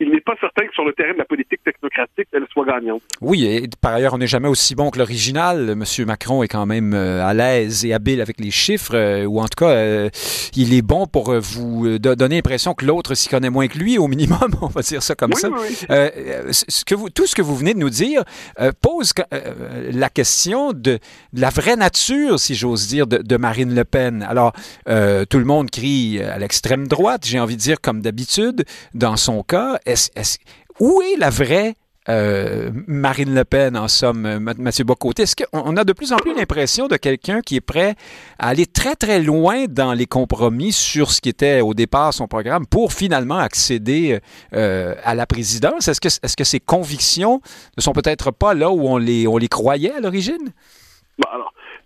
Il 0.00 0.10
n'est 0.10 0.22
pas 0.22 0.34
certain 0.40 0.66
que 0.66 0.72
sur 0.72 0.84
le 0.84 0.92
terrain 0.94 1.12
de 1.12 1.18
la 1.18 1.26
politique 1.26 1.62
technocratique, 1.62 2.28
elle 2.32 2.46
soit 2.50 2.64
gagnante. 2.64 3.02
Oui, 3.20 3.44
et 3.44 3.68
par 3.80 3.92
ailleurs, 3.92 4.14
on 4.14 4.18
n'est 4.18 4.26
jamais 4.26 4.48
aussi 4.48 4.74
bon 4.74 4.90
que 4.90 4.98
l'original. 4.98 5.74
Monsieur 5.76 6.06
Macron 6.06 6.42
est 6.42 6.48
quand 6.48 6.64
même 6.64 6.94
euh, 6.94 7.22
à 7.22 7.34
l'aise 7.34 7.84
et 7.84 7.92
habile 7.92 8.22
avec 8.22 8.40
les 8.40 8.50
chiffres, 8.50 8.94
euh, 8.94 9.24
ou 9.26 9.38
en 9.38 9.44
tout 9.44 9.64
cas, 9.64 9.70
euh, 9.70 10.08
il 10.56 10.72
est 10.72 10.82
bon 10.82 11.06
pour 11.06 11.34
vous 11.38 11.98
donner 11.98 12.36
l'impression 12.36 12.72
que 12.72 12.86
l'autre 12.86 13.14
s'y 13.14 13.28
connaît 13.28 13.50
moins 13.50 13.68
que 13.68 13.76
lui, 13.76 13.98
au 13.98 14.08
minimum, 14.08 14.50
on 14.62 14.68
va 14.68 14.80
dire 14.80 15.02
ça 15.02 15.14
comme 15.14 15.34
ça. 15.34 15.48
ce 16.50 16.84
que 16.86 16.94
vous, 16.94 17.10
tout 17.10 17.26
ce 17.26 17.34
que 17.34 17.42
vous 17.42 17.54
venez 17.54 17.74
de 17.74 17.78
nous 17.78 17.90
dire 17.90 18.24
pose 18.80 19.12
la 19.92 20.08
question 20.08 20.72
de, 20.72 20.98
la 21.32 21.50
vraie 21.50 21.76
nature, 21.76 22.38
si 22.38 22.54
j'ose 22.54 22.88
dire, 22.88 23.06
de, 23.06 23.36
Marine 23.36 23.74
Le 23.74 23.84
Pen. 23.84 24.22
Alors, 24.22 24.52
euh, 24.88 25.24
tout 25.24 25.38
le 25.38 25.44
monde 25.44 25.70
crie 25.70 26.20
à 26.22 26.38
l'extrême 26.38 26.86
droite, 26.86 27.26
j'ai 27.26 27.40
envie 27.40 27.56
de 27.56 27.60
dire 27.60 27.80
comme 27.80 28.00
d'habitude. 28.00 28.64
Dans 28.94 29.16
son 29.16 29.42
cas, 29.42 29.78
où 30.80 31.02
est 31.02 31.16
la 31.18 31.30
vraie 31.30 31.74
euh, 32.08 32.70
Marine 32.86 33.34
Le 33.34 33.44
Pen, 33.44 33.76
en 33.76 33.88
somme, 33.88 34.38
Mathieu 34.58 34.84
Bocoté. 34.84 35.22
Est-ce 35.22 35.36
qu'on 35.36 35.76
a 35.76 35.84
de 35.84 35.92
plus 35.92 36.12
en 36.12 36.16
plus 36.16 36.34
l'impression 36.34 36.88
de 36.88 36.96
quelqu'un 36.96 37.40
qui 37.40 37.56
est 37.56 37.60
prêt 37.60 37.94
à 38.38 38.48
aller 38.48 38.66
très, 38.66 38.96
très 38.96 39.20
loin 39.20 39.66
dans 39.68 39.92
les 39.92 40.06
compromis 40.06 40.72
sur 40.72 41.12
ce 41.12 41.20
qui 41.20 41.28
était 41.28 41.60
au 41.60 41.74
départ 41.74 42.12
son 42.12 42.26
programme 42.26 42.66
pour 42.66 42.92
finalement 42.92 43.38
accéder 43.38 44.20
euh, 44.52 44.94
à 45.04 45.14
la 45.14 45.26
présidence? 45.26 45.88
Est-ce 45.88 46.00
que, 46.36 46.44
ses 46.44 46.60
convictions 46.60 47.40
ne 47.76 47.82
sont 47.82 47.92
peut-être 47.92 48.32
pas 48.32 48.54
là 48.54 48.70
où 48.70 48.88
on 48.88 48.96
les, 48.96 49.28
on 49.28 49.36
les 49.36 49.48
croyait 49.48 49.92
à 49.92 50.00
l'origine? 50.00 50.52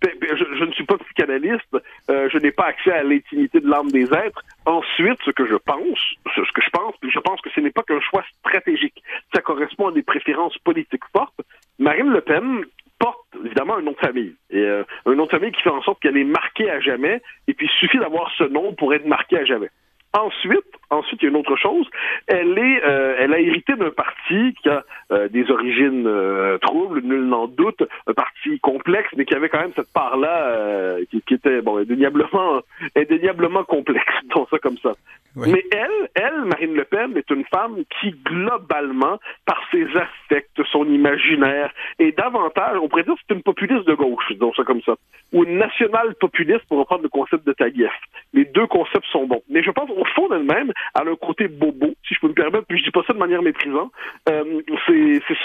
Je, 0.03 0.63
ne 0.65 0.71
suis 0.71 0.85
pas 0.85 0.97
psychanalyste, 0.97 1.77
euh, 2.09 2.29
je 2.31 2.37
n'ai 2.37 2.51
pas 2.51 2.65
accès 2.65 2.91
à 2.91 3.03
l'intimité 3.03 3.59
de 3.59 3.69
l'âme 3.69 3.89
des 3.91 4.05
êtres. 4.13 4.43
Ensuite, 4.65 5.19
ce 5.25 5.31
que 5.31 5.45
je 5.45 5.55
pense, 5.55 5.99
ce, 6.35 6.41
que 6.41 6.61
je 6.61 6.69
pense, 6.69 6.93
je 7.01 7.19
pense 7.19 7.41
que 7.41 7.49
ce 7.49 7.59
n'est 7.59 7.71
pas 7.71 7.83
qu'un 7.83 7.99
choix 7.99 8.23
stratégique. 8.39 9.01
Ça 9.33 9.41
correspond 9.41 9.87
à 9.87 9.91
des 9.91 10.03
préférences 10.03 10.57
politiques 10.59 11.05
fortes. 11.11 11.39
Marine 11.79 12.11
Le 12.11 12.21
Pen 12.21 12.65
porte 12.99 13.19
évidemment 13.43 13.77
un 13.77 13.81
nom 13.81 13.91
de 13.91 13.97
famille. 13.97 14.35
Et 14.49 14.59
euh, 14.59 14.83
un 15.05 15.15
nom 15.15 15.25
de 15.25 15.31
famille 15.31 15.51
qui 15.51 15.61
fait 15.61 15.69
en 15.69 15.81
sorte 15.81 16.01
qu'elle 16.01 16.17
est 16.17 16.23
marquée 16.23 16.69
à 16.69 16.79
jamais, 16.79 17.21
et 17.47 17.53
puis 17.53 17.67
il 17.67 17.79
suffit 17.79 17.99
d'avoir 17.99 18.31
ce 18.37 18.43
nom 18.43 18.73
pour 18.73 18.93
être 18.93 19.05
marqué 19.05 19.37
à 19.37 19.45
jamais. 19.45 19.69
Ensuite, 20.13 20.65
ensuite, 20.89 21.21
il 21.21 21.25
y 21.25 21.27
a 21.27 21.31
une 21.31 21.37
autre 21.37 21.55
chose. 21.55 21.87
Elle 22.27 22.57
est, 22.57 22.83
euh, 22.83 23.15
elle 23.19 23.33
a 23.33 23.39
hérité 23.39 23.75
d'un 23.75 23.91
parti 23.91 24.53
qui 24.61 24.69
a 24.69 24.83
euh, 25.11 25.27
des 25.27 25.49
origines 25.51 26.05
euh, 26.07 26.57
troubles, 26.59 27.01
nul 27.01 27.25
n'en 27.25 27.47
doute, 27.47 27.83
un 28.07 28.13
parti 28.13 28.59
complexe, 28.59 29.09
mais 29.15 29.25
qui 29.25 29.35
avait 29.35 29.49
quand 29.49 29.59
même 29.59 29.73
cette 29.75 29.91
part-là 29.93 30.97
qui, 31.09 31.21
qui, 31.21 31.33
était, 31.33 31.61
bon, 31.61 31.77
indéniablement, 31.77 32.61
indéniablement 32.95 33.63
complexe, 33.63 34.13
disons 34.23 34.47
ça 34.49 34.59
comme 34.59 34.77
ça. 34.77 34.93
Mais 35.35 35.63
elle, 35.71 36.09
elle, 36.15 36.45
Marine 36.45 36.73
Le 36.73 36.83
Pen, 36.83 37.15
est 37.15 37.29
une 37.29 37.45
femme 37.45 37.83
qui, 37.99 38.11
globalement, 38.25 39.19
par 39.45 39.61
ses 39.71 39.85
affects, 39.95 40.63
son 40.71 40.85
imaginaire, 40.85 41.71
est 41.99 42.17
davantage, 42.17 42.77
on 42.81 42.87
pourrait 42.87 43.03
dire, 43.03 43.13
c'est 43.27 43.35
une 43.35 43.43
populiste 43.43 43.85
de 43.85 43.93
gauche, 43.93 44.25
disons 44.31 44.51
ça 44.55 44.63
comme 44.63 44.81
ça, 44.81 44.95
ou 45.33 45.43
une 45.43 45.59
nationale 45.59 46.15
populiste, 46.19 46.65
pour 46.67 46.79
reprendre 46.79 47.03
le 47.03 47.09
concept 47.09 47.45
de 47.45 47.53
Taguieff. 47.53 47.91
Les 48.33 48.45
deux 48.45 48.65
concepts 48.65 49.05
sont 49.11 49.27
bons. 49.27 49.43
Mais 49.49 49.61
je 49.61 49.69
pense, 49.69 49.89
au 49.91 50.05
fond 50.15 50.27
d'elle-même, 50.27 50.71
elle 50.71 50.73
a 50.93 51.01
un 51.01 51.15
côté 51.15 51.47
bobo, 51.47 51.93
si 52.07 52.13
je 52.13 52.19
peux 52.19 52.27
me 52.27 52.33
permettre, 52.33 52.65
puis 52.67 52.79
je 52.79 52.85
dis 52.85 52.91
pas 52.91 53.03
ça 53.05 53.13
de 53.13 53.19
manière 53.19 53.41
méprisante. 53.41 53.91
Euh, 54.29 54.61
c'est 54.87 55.37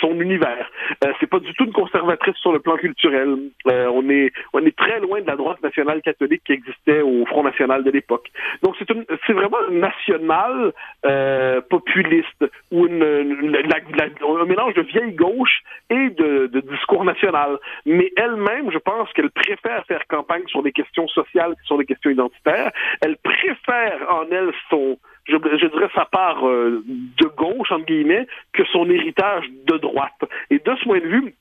son, 0.00 0.20
univers. 0.20 0.70
Euh, 1.04 1.12
c'est 1.20 1.26
pas 1.26 1.40
du 1.40 1.52
tout 1.54 1.64
une 1.64 1.72
conservatrice 1.72 2.36
sur 2.36 2.52
le 2.52 2.60
plan 2.60 2.76
culturel. 2.76 3.36
Euh, 3.68 3.90
on 3.92 4.08
est, 4.08 4.32
on 4.52 4.64
est 4.64 4.76
très 4.76 5.00
loin 5.00 5.20
de 5.20 5.26
la 5.26 5.36
droite 5.36 5.62
nationale 5.62 6.00
catholique 6.02 6.42
qui 6.44 6.52
existait 6.52 7.02
au 7.02 7.24
Front 7.26 7.42
national 7.42 7.84
de 7.84 7.90
l'époque. 7.90 8.30
Donc 8.62 8.74
c'est 8.78 8.88
une 8.90 9.04
c'est 9.26 9.32
vraiment 9.32 9.68
national 9.70 10.72
euh, 11.04 11.60
populiste 11.60 12.44
ou 12.70 12.86
une, 12.86 13.02
un 13.02 14.44
mélange 14.44 14.74
de 14.74 14.82
vieille 14.82 15.12
gauche 15.12 15.62
et 15.90 16.10
de, 16.10 16.46
de 16.46 16.60
discours 16.60 17.04
national. 17.04 17.58
Mais 17.84 18.10
elle-même, 18.16 18.70
je 18.70 18.78
pense 18.78 19.12
qu'elle 19.12 19.30
préfère 19.30 19.84
faire 19.86 20.06
campagne 20.08 20.46
sur 20.46 20.62
des 20.62 20.72
questions 20.72 21.08
sociales 21.08 21.54
que 21.54 21.64
sur 21.64 21.78
des 21.78 21.84
questions 21.84 22.10
identitaires. 22.10 22.72
Elle 23.02 23.16
préfère 23.16 23.98
en 24.10 24.24
elle 24.30 24.45
son 24.70 24.98
je, 25.28 25.66
dirais 25.66 25.90
sa 25.94 26.04
part 26.04 26.46
euh, 26.46 26.84
de 26.86 27.26
gauche, 27.36 27.70
entre 27.72 27.86
guillemets, 27.86 28.26
que 28.52 28.64
son 28.66 28.88
héritage 28.88 29.44
de 29.66 29.76
droite. 29.78 30.12
Et 30.50 30.58
de 30.58 30.76
ce 30.76 30.84
point 30.84 31.00
de 31.00 31.06
vue, 31.06 31.34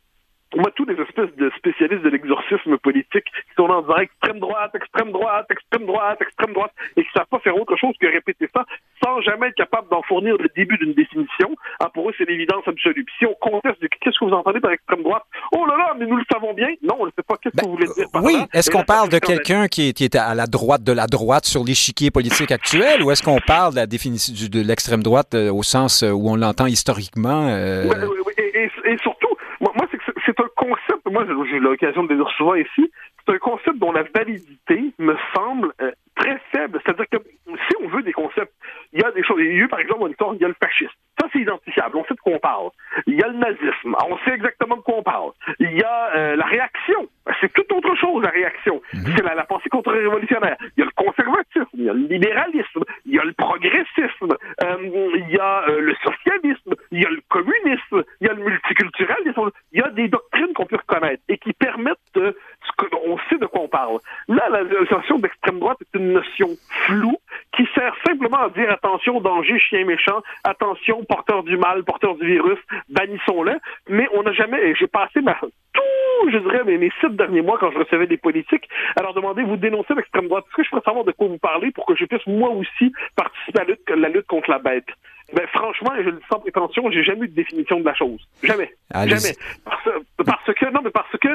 moi, 0.55 0.71
tous 0.75 0.85
les 0.85 0.95
espèces 1.01 1.35
de 1.37 1.51
spécialistes 1.57 2.03
de 2.03 2.09
l'exorcisme 2.09 2.77
politique 2.77 3.25
qui 3.25 3.53
sont 3.57 3.65
en 3.69 3.81
disant 3.81 3.97
extrême 3.97 4.39
droite, 4.39 4.73
extrême 4.75 5.11
droite, 5.11 5.45
extrême 5.51 5.85
droite, 5.85 6.21
extrême 6.21 6.53
droite, 6.53 6.71
et 6.97 7.03
qui 7.03 7.09
ne 7.13 7.19
savent 7.19 7.27
pas 7.29 7.39
faire 7.39 7.55
autre 7.57 7.75
chose 7.75 7.93
que 7.99 8.07
répéter 8.07 8.49
ça 8.55 8.63
sans 9.03 9.21
jamais 9.21 9.47
être 9.47 9.55
capable 9.55 9.89
d'en 9.89 10.01
fournir 10.03 10.35
le 10.39 10.49
début 10.55 10.77
d'une 10.77 10.93
définition. 10.93 11.55
Ah, 11.79 11.89
pour 11.93 12.09
eux, 12.09 12.13
c'est 12.17 12.27
l'évidence 12.29 12.67
absolue. 12.67 13.03
Puis 13.03 13.15
si 13.19 13.25
on 13.25 13.35
conteste 13.41 13.79
qu'est-ce 14.01 14.17
que 14.19 14.25
vous 14.25 14.31
entendez 14.33 14.59
par 14.59 14.71
extrême 14.71 15.03
droite, 15.03 15.23
oh 15.51 15.65
là 15.65 15.75
là, 15.77 15.93
mais 15.99 16.05
nous 16.05 16.15
le 16.17 16.23
savons 16.31 16.53
bien. 16.53 16.69
Non, 16.81 16.95
on 16.99 17.05
ne 17.05 17.11
sait 17.11 17.23
pas 17.27 17.35
qu'est-ce 17.41 17.55
que 17.55 17.61
Ben, 17.61 17.67
vous 17.69 17.75
voulez 17.75 17.87
dire 17.95 18.07
par 18.11 18.23
oui, 18.23 18.33
là? 18.33 18.47
est-ce 18.53 18.71
qu'on 18.71 18.79
là, 18.79 18.85
parle 18.85 19.09
de 19.09 19.19
quelqu'un 19.19 19.67
qui 19.67 19.89
est, 19.89 19.93
qui 19.93 20.03
est 20.05 20.15
à 20.15 20.33
la 20.35 20.47
droite 20.47 20.83
de 20.83 20.91
la 20.93 21.07
droite 21.07 21.45
sur 21.45 21.63
l'échiquier 21.63 22.11
politique 22.11 22.51
actuel 22.51 23.03
ou 23.03 23.11
est-ce 23.11 23.21
qu'on 23.23 23.39
parle 23.45 23.71
de 23.73 23.77
la 23.77 23.85
définition 23.87 24.33
de 24.49 24.61
l'extrême 24.65 25.03
droite 25.03 25.33
euh, 25.35 25.51
au 25.51 25.63
sens 25.63 26.03
euh, 26.03 26.11
où 26.11 26.29
on 26.29 26.35
l'entend 26.35 26.65
historiquement? 26.67 27.47
euh, 27.49 27.83
Ouais, 27.89 27.97
ouais, 27.97 28.05
ouais, 28.25 28.33
et, 28.37 28.63
et- 28.63 28.91
et 28.93 28.97
surtout, 28.99 29.29
moi, 29.59 29.71
moi, 29.75 29.87
c'est 29.91 29.97
que 29.97 30.03
c'est- 30.05 30.13
c'est 30.25 30.39
un 30.39 30.47
concept, 30.67 31.05
moi 31.11 31.25
j'ai 31.49 31.59
l'occasion 31.59 32.03
de 32.03 32.09
le 32.09 32.17
dire 32.17 32.29
souvent 32.37 32.55
ici, 32.55 32.91
c'est 33.25 33.33
un 33.33 33.37
concept 33.37 33.77
dont 33.77 33.91
la 33.91 34.03
validité 34.03 34.93
me 34.99 35.15
semble 35.33 35.73
euh, 35.81 35.91
très 36.15 36.39
faible. 36.51 36.79
C'est-à-dire 36.85 37.05
que 37.11 37.17
si 37.47 37.75
on 37.83 37.87
veut 37.87 38.03
des 38.03 38.13
concepts, 38.13 38.53
il 38.95 39.01
y 39.01 39.03
a 39.03 39.11
des 39.11 39.23
choses. 39.23 39.37
Il 39.39 39.45
y 39.45 39.49
a 39.49 39.63
eu, 39.65 39.67
par 39.67 39.79
exemple, 39.79 40.03
en 40.03 40.07
histoire, 40.07 40.33
il 40.33 40.41
y 40.41 40.45
a 40.45 40.47
le 40.47 40.55
fascisme. 40.59 40.91
Ça, 41.21 41.27
c'est 41.31 41.39
identifiable. 41.39 41.95
On 41.97 42.03
sait 42.05 42.13
de 42.13 42.19
quoi 42.19 42.33
on 42.33 42.39
parle. 42.39 42.69
Il 43.07 43.15
y 43.15 43.21
a 43.23 43.27
le 43.27 43.35
nazisme. 43.37 43.95
On 44.09 44.17
sait 44.25 44.31
exactement 44.33 44.75
de 44.77 44.81
quoi 44.81 44.95
on 44.97 45.03
parle. 45.03 45.31
Il 45.59 45.71
y 45.77 45.83
a 45.83 46.15
euh, 46.15 46.35
la 46.35 46.45
réaction. 46.45 47.07
C'est 47.41 47.51
toute 47.53 47.71
autre 47.71 47.95
chose, 47.95 48.23
la 48.23 48.29
réaction. 48.31 48.81
C'est 48.93 49.23
la, 49.23 49.33
la 49.35 49.43
pensée 49.45 49.69
contre-révolutionnaire. 49.69 50.57
Il 50.75 50.81
y 50.81 50.83
a 50.83 50.85
le 50.85 50.91
conservatisme. 51.03 51.69
Il 51.73 51.83
y 51.85 51.89
a 51.89 51.93
le 51.93 51.99
libéralisme. 52.07 52.83
Il 53.05 53.13
y 53.15 53.19
a 53.19 53.23
le 53.23 53.33
progressisme. 53.33 54.35
euh, 54.63 54.77
il 55.15 55.29
y 55.29 55.37
a 55.39 55.63
euh, 55.69 55.79
le 55.81 55.95
socialisme. 56.03 56.73
Il 56.91 57.01
y 57.01 57.05
a 57.05 57.09
le 57.09 57.21
communisme. 57.29 58.03
Il 58.21 58.27
y 58.27 58.29
a 58.29 58.33
le 58.33 58.43
multiculturalisme. 58.43 59.49
Il 59.71 59.79
y 59.79 59.83
a 59.83 59.89
des 59.89 60.07
doctrines 60.09 60.53
qu'on 60.53 60.65
peut 60.65 60.77
reconnaître 60.77 61.23
et 61.29 61.37
qui 61.37 61.53
permettent 61.53 61.97
de... 62.13 62.35
ce 62.65 62.71
que- 62.77 62.95
On 63.07 63.17
sait 63.29 63.37
de 63.37 63.45
quoi 63.45 63.61
on 63.61 63.67
parle. 63.67 63.99
Là, 64.27 64.49
la 64.49 64.63
notion 64.63 65.19
d'extrême 65.19 65.59
droite 65.59 65.77
est 65.81 65.97
une 65.97 66.13
notion 66.13 66.49
floue 66.85 67.17
qui 67.55 67.67
sert 67.73 67.93
simplement 68.05 68.39
à 68.39 68.49
dire 68.49 68.69
attention, 68.71 69.21
danger, 69.21 69.59
chien 69.59 69.85
méchant, 69.85 70.21
attention, 70.43 71.03
porteur 71.05 71.43
du 71.43 71.57
mal, 71.57 71.83
porteur 71.83 72.15
du 72.15 72.25
virus, 72.25 72.59
bannissons-le. 72.89 73.53
Mais 73.89 74.07
on 74.13 74.23
n'a 74.23 74.33
jamais, 74.33 74.75
j'ai 74.75 74.87
passé 74.87 75.21
ma, 75.21 75.37
tout, 75.73 76.29
je 76.31 76.37
dirais, 76.37 76.63
mes, 76.63 76.77
mes 76.77 76.91
sept 77.01 77.15
derniers 77.15 77.41
mois 77.41 77.57
quand 77.59 77.71
je 77.71 77.79
recevais 77.79 78.07
des 78.07 78.17
politiques 78.17 78.67
à 78.95 79.01
leur 79.01 79.13
demander, 79.13 79.43
vous 79.43 79.57
dénoncez 79.57 79.93
l'extrême 79.93 80.27
droite. 80.27 80.45
Est-ce 80.47 80.55
que 80.55 80.63
je 80.63 80.69
pourrais 80.69 80.81
savoir 80.83 81.05
de 81.05 81.11
quoi 81.11 81.27
vous 81.27 81.37
parlez 81.37 81.71
pour 81.71 81.85
que 81.85 81.95
je 81.95 82.05
puisse 82.05 82.25
moi 82.27 82.49
aussi 82.49 82.93
participer 83.15 83.59
à 83.59 83.63
la 83.63 83.69
lutte, 83.69 83.89
la 83.89 84.09
lutte 84.09 84.27
contre 84.27 84.49
la 84.49 84.59
bête? 84.59 84.87
Ben, 85.33 85.47
franchement, 85.47 85.91
je 85.97 86.03
le 86.03 86.11
dis 86.13 86.25
sans 86.29 86.39
prétention, 86.39 86.91
j'ai 86.91 87.03
jamais 87.03 87.25
eu 87.25 87.27
de 87.29 87.35
définition 87.35 87.79
de 87.79 87.85
la 87.85 87.95
chose. 87.95 88.21
Jamais. 88.43 88.71
Jamais. 88.93 89.35
Parce, 89.65 89.89
parce 90.23 90.53
que, 90.53 90.71
non, 90.71 90.81
mais 90.83 90.91
parce 90.91 91.11
que, 91.19 91.29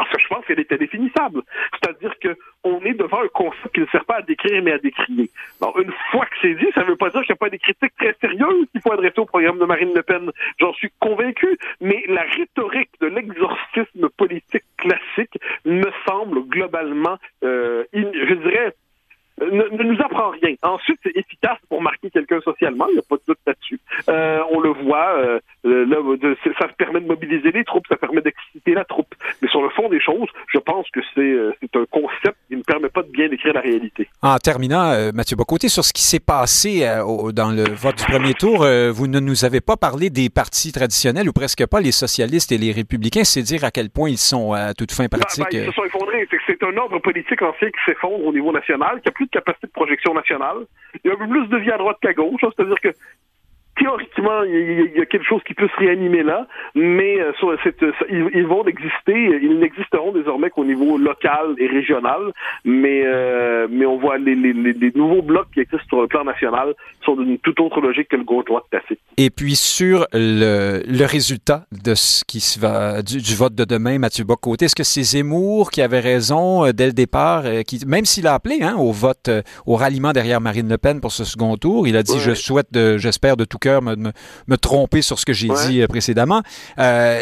parce 0.00 0.12
que 0.12 0.18
je 0.18 0.28
pense 0.28 0.46
qu'elle 0.46 0.60
était 0.60 0.78
définissable. 0.78 1.42
C'est-à-dire 1.72 2.18
que 2.20 2.34
on 2.64 2.80
est 2.86 2.94
devant 2.94 3.22
un 3.22 3.28
concept 3.28 3.74
qui 3.74 3.80
ne 3.80 3.86
sert 3.86 4.06
pas 4.06 4.16
à 4.16 4.22
décrire, 4.22 4.62
mais 4.62 4.72
à 4.72 4.78
décrier. 4.78 5.28
Alors, 5.60 5.78
une 5.78 5.92
fois 6.10 6.24
que 6.24 6.36
c'est 6.40 6.54
dit, 6.54 6.66
ça 6.74 6.80
ne 6.84 6.86
veut 6.86 6.96
pas 6.96 7.10
dire 7.10 7.20
qu'il 7.20 7.32
n'y 7.32 7.36
a 7.36 7.44
pas 7.44 7.50
des 7.50 7.58
critiques 7.58 7.94
très 7.98 8.16
sérieuses 8.18 8.66
qu'il 8.72 8.80
faut 8.80 8.92
adresser 8.92 9.18
au 9.18 9.26
programme 9.26 9.58
de 9.58 9.66
Marine 9.66 9.92
Le 9.94 10.02
Pen. 10.02 10.30
J'en 10.58 10.72
suis 10.72 10.90
convaincu. 11.00 11.58
Mais 11.82 12.02
la 12.08 12.22
rhétorique 12.22 12.90
de 13.02 13.08
l'exorcisme 13.08 14.08
politique 14.16 14.64
classique 14.78 15.38
me 15.66 15.90
semble 16.08 16.48
globalement, 16.48 17.18
euh, 17.44 17.84
je 17.92 18.34
dirais, 18.34 18.74
ne, 19.40 19.76
ne 19.76 19.82
nous 19.82 20.00
apprend 20.00 20.30
rien. 20.30 20.54
Ensuite, 20.62 20.98
c'est 21.02 21.16
efficace 21.16 21.58
pour 21.68 21.82
marquer 21.82 22.10
quelqu'un 22.10 22.40
socialement, 22.40 22.86
il 22.88 22.94
n'y 22.94 22.98
a 22.98 23.02
pas 23.08 23.16
de 23.16 23.22
doute 23.26 23.38
là-dessus. 23.46 23.80
Euh, 24.08 24.42
on 24.50 24.60
le 24.60 24.70
voit, 24.70 25.18
euh, 25.18 25.40
euh, 25.66 26.34
ça 26.58 26.68
permet 26.68 27.00
de 27.00 27.06
mobiliser 27.06 27.50
les 27.52 27.64
troupes, 27.64 27.86
ça 27.88 27.96
permet 27.96 28.20
d'exciter 28.20 28.74
la 28.74 28.84
troupe. 28.84 29.14
Sur 29.50 29.62
le 29.62 29.68
fond 29.70 29.88
des 29.88 30.00
choses, 30.00 30.28
je 30.52 30.58
pense 30.58 30.86
que 30.92 31.00
c'est 31.14 31.20
euh, 31.20 31.52
c'est 31.60 31.74
un 31.76 31.84
concept 31.90 32.36
qui 32.48 32.56
ne 32.56 32.62
permet 32.62 32.88
pas 32.88 33.02
de 33.02 33.08
bien 33.10 33.28
décrire 33.28 33.52
la 33.54 33.60
réalité. 33.60 34.08
En 34.22 34.36
terminant, 34.38 34.90
euh, 34.92 35.10
Mathieu 35.12 35.36
Bocoté, 35.36 35.68
sur 35.68 35.84
ce 35.84 35.92
qui 35.92 36.02
s'est 36.02 36.20
passé 36.20 36.84
euh, 36.84 37.32
dans 37.32 37.50
le 37.50 37.64
vote 37.74 37.96
du 37.98 38.04
premier 38.04 38.34
tour, 38.34 38.66
vous 38.92 39.06
ne 39.06 39.20
nous 39.20 39.44
avez 39.44 39.60
pas 39.60 39.76
parlé 39.76 40.10
des 40.10 40.28
partis 40.30 40.72
traditionnels 40.72 41.28
ou 41.28 41.32
presque 41.32 41.66
pas, 41.66 41.80
les 41.80 41.92
socialistes 41.92 42.52
et 42.52 42.58
les 42.58 42.72
républicains. 42.72 43.24
C'est 43.24 43.42
dire 43.42 43.64
à 43.64 43.70
quel 43.70 43.90
point 43.90 44.08
ils 44.08 44.18
sont 44.18 44.52
à 44.52 44.74
toute 44.74 44.92
fin 44.92 45.04
Ben, 45.04 45.18
pratique. 45.18 45.44
ben, 45.50 45.64
ils 45.64 45.66
se 45.66 45.72
sont 45.72 45.84
effondrés. 45.84 46.28
C'est 46.46 46.62
un 46.62 46.76
ordre 46.76 46.98
politique 47.00 47.42
ancien 47.42 47.68
qui 47.68 47.78
s'effondre 47.86 48.24
au 48.24 48.32
niveau 48.32 48.52
national, 48.52 49.00
qui 49.02 49.08
a 49.08 49.12
plus 49.12 49.26
de 49.26 49.30
capacité 49.30 49.66
de 49.66 49.72
projection 49.72 50.14
nationale. 50.14 50.58
Il 51.04 51.08
y 51.08 51.10
a 51.10 51.14
un 51.14 51.18
peu 51.18 51.28
plus 51.28 51.46
de 51.48 51.56
vie 51.58 51.70
à 51.70 51.78
droite 51.78 51.96
qu'à 52.02 52.12
gauche. 52.12 52.42
hein. 52.42 52.48
C'est-à-dire 52.56 52.80
que 52.82 52.88
théoriquement, 53.80 54.42
il 54.44 54.92
y, 54.96 55.00
a- 55.00 55.06
quelque 55.06 55.24
chose 55.26 55.40
qui 55.46 55.54
peut 55.54 55.68
se 55.74 55.76
réanimer 55.84 56.22
là, 56.22 56.46
mais 56.74 57.20
euh, 57.20 57.32
sur 57.38 57.52
cette, 57.64 57.80
ça- 57.80 58.06
ils, 58.10 58.46
vont 58.46 58.64
exister, 58.66 59.16
ils 59.42 59.58
n'existeront 59.58 60.12
désormais 60.12 60.50
qu'au 60.50 60.64
niveau 60.64 60.98
local 60.98 61.54
et 61.58 61.66
régional, 61.66 62.20
mais 62.64 63.02
euh, 63.06 63.66
mais 63.70 63.86
on 63.86 63.98
voit 63.98 64.18
les, 64.18 64.34
les, 64.34 64.52
les- 64.52 64.72
les 64.74 64.92
nouveaux 64.94 65.22
blocs 65.22 65.48
qui 65.54 65.60
existent 65.60 65.86
sur 65.88 66.02
le 66.02 66.08
plan 66.08 66.24
national 66.24 66.74
sont 67.04 67.16
d'une 67.16 67.38
toute 67.38 67.58
autre 67.60 67.80
logique 67.80 68.08
que 68.08 68.16
le 68.16 68.24
gauche-droite 68.24 68.64
classique. 68.70 69.00
Et 69.16 69.30
puis 69.30 69.56
sur 69.56 70.06
le, 70.12 70.82
le 70.86 71.04
résultat 71.06 71.64
de 71.84 71.94
ce 71.94 72.24
qui 72.24 72.40
se 72.40 72.60
va 72.60 73.02
du, 73.02 73.18
du 73.18 73.34
vote 73.34 73.54
de 73.54 73.64
demain, 73.64 73.98
Mathieu 73.98 74.24
Bocoté, 74.24 74.66
est-ce 74.66 74.76
que 74.76 74.84
c'est 74.84 75.02
Zemmour 75.02 75.70
qui 75.70 75.80
avait 75.82 76.00
raison 76.00 76.66
euh, 76.66 76.72
dès 76.72 76.86
le 76.86 76.92
départ, 76.92 77.42
euh, 77.46 77.62
qui, 77.62 77.84
même 77.86 78.04
s'il 78.04 78.26
a 78.26 78.34
appelé 78.34 78.58
hein, 78.62 78.76
au 78.78 78.92
vote, 78.92 79.28
euh, 79.28 79.42
au 79.66 79.74
ralliement 79.76 80.12
derrière 80.12 80.40
Marine 80.40 80.68
Le 80.68 80.78
Pen 80.78 81.00
pour 81.00 81.12
ce 81.12 81.24
second 81.24 81.56
tour, 81.56 81.88
il 81.88 81.96
a 81.96 82.02
dit 82.02 82.12
Ouais. 82.12 82.18
je 82.20 82.34
souhaite, 82.34 82.68
j'espère 82.98 83.36
de 83.36 83.44
tout 83.44 83.58
cœur 83.58 83.69
me, 83.80 83.94
me, 83.96 84.10
me 84.48 84.56
tromper 84.56 85.02
sur 85.02 85.18
ce 85.18 85.24
que 85.26 85.32
j'ai 85.32 85.48
Ouais. 85.50 85.56
dit 85.68 85.82
euh, 85.82 85.86
précédemment. 85.86 86.42
Euh, 86.78 87.20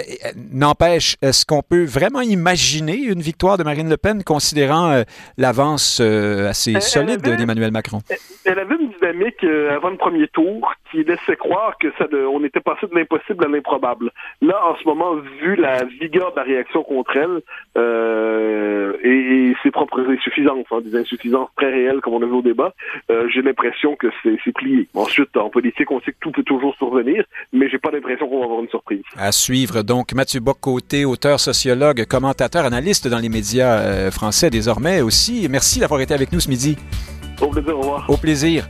N'empêche, 0.52 1.16
est-ce 1.22 1.44
qu'on 1.46 1.62
peut 1.62 1.84
vraiment 1.84 2.20
imaginer 2.20 2.96
une 2.96 3.20
victoire 3.20 3.58
de 3.58 3.64
Marine 3.64 3.88
Le 3.90 3.96
Pen 3.96 4.22
considérant 4.24 4.90
euh, 4.90 5.02
l'avance 5.36 6.00
assez 6.00 6.72
Elle- 6.72 6.82
solide 6.82 7.20
d'Emmanuel 7.20 7.70
Macron? 7.72 8.00
Elle 8.44 8.58
avait 8.58 8.76
une 8.76 8.90
dynamique 8.92 9.44
avant 9.44 9.90
le 9.90 9.96
premier 9.96 10.26
tour 10.28 10.72
qui 10.90 11.04
laissait 11.04 11.36
croire 11.36 11.76
que 11.78 11.88
ça 11.98 12.06
de- 12.06 12.24
on 12.24 12.42
était 12.44 12.60
passé 12.60 12.86
de 12.90 12.94
l'impossible 12.94 13.44
à 13.44 13.48
l'improbable. 13.48 14.10
Là, 14.40 14.56
en 14.66 14.76
ce 14.76 14.84
moment, 14.84 15.14
vu 15.40 15.56
la 15.56 15.84
vigueur 15.84 16.30
de 16.32 16.36
la 16.36 16.42
réaction 16.44 16.82
contre 16.82 17.16
elle 17.16 17.42
euh, 17.76 18.92
et, 19.02 19.50
et 19.50 19.56
ses 19.62 19.70
propres 19.70 20.00
insuffisances, 20.08 20.66
hein, 20.70 20.80
des 20.82 20.96
insuffisances 20.96 21.48
très 21.56 21.70
réelles 21.70 22.00
comme 22.00 22.14
on 22.14 22.22
a 22.22 22.26
vu 22.26 22.32
au 22.32 22.42
débat, 22.42 22.74
euh, 23.10 23.28
j'ai 23.32 23.42
l'impression 23.42 23.96
que 23.96 24.06
c'est 24.22 24.52
plié. 24.52 24.88
Ensuite, 24.94 25.36
en 25.36 25.50
politique, 25.50 25.90
on 25.90 26.00
sait 26.00 26.12
que 26.12 26.16
tout 26.20 26.37
peut 26.38 26.44
toujours 26.44 26.74
survenir, 26.76 27.24
mais 27.52 27.68
j'ai 27.68 27.78
pas 27.78 27.90
l'impression 27.90 28.28
qu'on 28.28 28.38
va 28.38 28.44
avoir 28.44 28.60
une 28.60 28.68
surprise. 28.68 29.02
À 29.16 29.32
suivre 29.32 29.82
donc 29.82 30.12
Mathieu 30.12 30.40
Bock-Côté, 30.40 31.04
auteur, 31.04 31.40
sociologue, 31.40 32.04
commentateur, 32.04 32.64
analyste 32.64 33.08
dans 33.08 33.18
les 33.18 33.28
médias 33.28 33.78
euh, 33.78 34.10
français 34.10 34.50
désormais 34.50 35.00
aussi. 35.00 35.48
Merci 35.50 35.80
d'avoir 35.80 36.00
été 36.00 36.14
avec 36.14 36.32
nous 36.32 36.40
ce 36.40 36.48
midi. 36.48 36.76
Au 37.40 37.48
plaisir, 37.48 37.76
au 37.76 37.80
revoir. 37.80 38.10
Au 38.10 38.16
plaisir. 38.16 38.68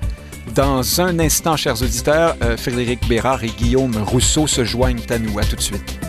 Dans 0.54 1.00
un 1.00 1.18
instant, 1.18 1.56
chers 1.56 1.80
auditeurs, 1.82 2.34
euh, 2.42 2.56
Frédéric 2.56 3.06
Bérard 3.08 3.44
et 3.44 3.48
Guillaume 3.48 3.96
Rousseau 3.98 4.46
se 4.46 4.64
joignent 4.64 5.04
à 5.10 5.18
nous. 5.18 5.38
À 5.38 5.44
tout 5.44 5.56
de 5.56 5.60
suite. 5.60 6.00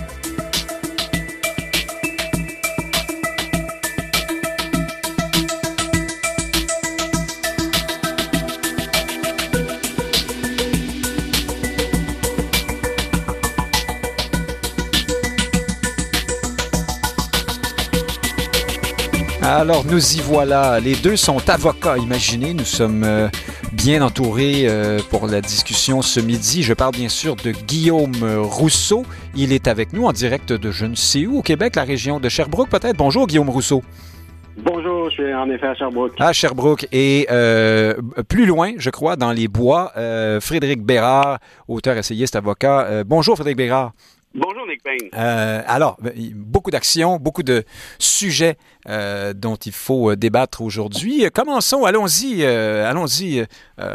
Alors, 19.51 19.83
nous 19.83 20.15
y 20.15 20.21
voilà. 20.21 20.79
Les 20.79 20.93
deux 20.93 21.15
sont 21.15 21.49
avocats, 21.49 21.97
imaginez. 21.97 22.53
Nous 22.53 22.65
sommes 22.65 23.03
euh, 23.03 23.29
bien 23.73 24.03
entourés 24.03 24.67
euh, 24.67 24.99
pour 25.09 25.25
la 25.25 25.41
discussion 25.41 26.03
ce 26.03 26.19
midi. 26.19 26.61
Je 26.61 26.75
parle 26.75 26.91
bien 26.91 27.09
sûr 27.09 27.35
de 27.35 27.49
Guillaume 27.49 28.13
Rousseau. 28.43 29.07
Il 29.35 29.51
est 29.51 29.67
avec 29.67 29.91
nous 29.91 30.05
en 30.05 30.13
direct 30.13 30.53
de 30.53 30.69
je 30.69 30.85
ne 30.85 30.93
sais 30.93 31.25
où 31.25 31.39
au 31.39 31.41
Québec, 31.41 31.75
la 31.75 31.83
région 31.83 32.19
de 32.19 32.29
Sherbrooke 32.29 32.69
peut-être. 32.69 32.95
Bonjour 32.95 33.25
Guillaume 33.25 33.49
Rousseau. 33.49 33.81
Bonjour, 34.55 35.09
je 35.09 35.15
suis 35.15 35.33
en 35.33 35.49
effet 35.49 35.65
à 35.65 35.73
Sherbrooke. 35.73 36.13
À 36.19 36.31
Sherbrooke. 36.31 36.87
Et 36.91 37.25
euh, 37.31 37.95
plus 38.27 38.45
loin, 38.45 38.73
je 38.77 38.91
crois, 38.91 39.15
dans 39.15 39.31
les 39.31 39.47
bois, 39.47 39.93
Frédéric 40.41 40.83
Bérard, 40.83 41.39
auteur, 41.67 41.97
essayiste, 41.97 42.35
avocat. 42.35 43.03
Bonjour 43.03 43.33
Frédéric 43.33 43.57
Bérard. 43.57 43.93
Bonjour, 44.35 44.67
Nick 44.67 44.83
Payne. 44.83 45.09
Euh, 45.15 45.63
alors, 45.65 45.97
ben, 46.01 46.13
beaucoup 46.35 46.69
d'actions, 46.69 47.17
beaucoup 47.17 47.41
de 47.41 47.63
sujets 47.97 48.57
euh, 48.87 49.33
dont 49.33 49.55
il 49.55 49.71
faut 49.71 50.11
euh, 50.11 50.15
débattre 50.15 50.61
aujourd'hui. 50.61 51.25
Commençons, 51.33 51.83
allons-y, 51.83 52.43
euh, 52.43 52.87
allons-y. 52.89 53.43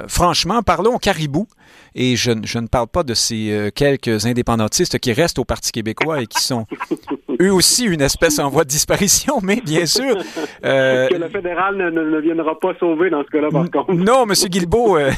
franchement, 0.09 0.63
parlons 0.63 0.99
caribou. 0.99 1.47
Et 1.95 2.17
je, 2.17 2.33
ne- 2.33 2.45
je 2.45 2.59
ne 2.59 2.67
parle 2.67 2.89
pas 2.89 3.05
de 3.05 3.15
ces 3.15 3.71
quelques 3.77 4.27
indépendantistes 4.27 4.99
qui 4.99 5.13
restent 5.13 5.39
au 5.39 5.45
Parti 5.45 5.71
québécois 5.71 6.21
et 6.23 6.27
qui 6.27 6.43
sont 6.43 6.67
eux 7.41 7.53
aussi 7.53 7.85
une 7.85 8.01
espèce 8.01 8.39
en 8.39 8.49
voie 8.49 8.65
de 8.65 8.69
disparition, 8.69 9.39
mais 9.43 9.61
bien 9.61 9.87
sûr. 9.87 10.17
Euh, 10.65 11.09
que 11.09 11.15
le 11.17 11.29
fédéral 11.29 11.77
ne, 11.77 12.21
viendra 12.21 12.59
pas 12.59 12.73
sauver 12.81 13.11
dans 13.11 13.23
ce 13.23 13.29
cas-là, 13.29 13.49
par 13.51 13.71
contre. 13.71 13.93
Non, 13.93 14.25
M. 14.25 14.33
Guilbeault. 14.33 14.97
Euh, 14.97 15.11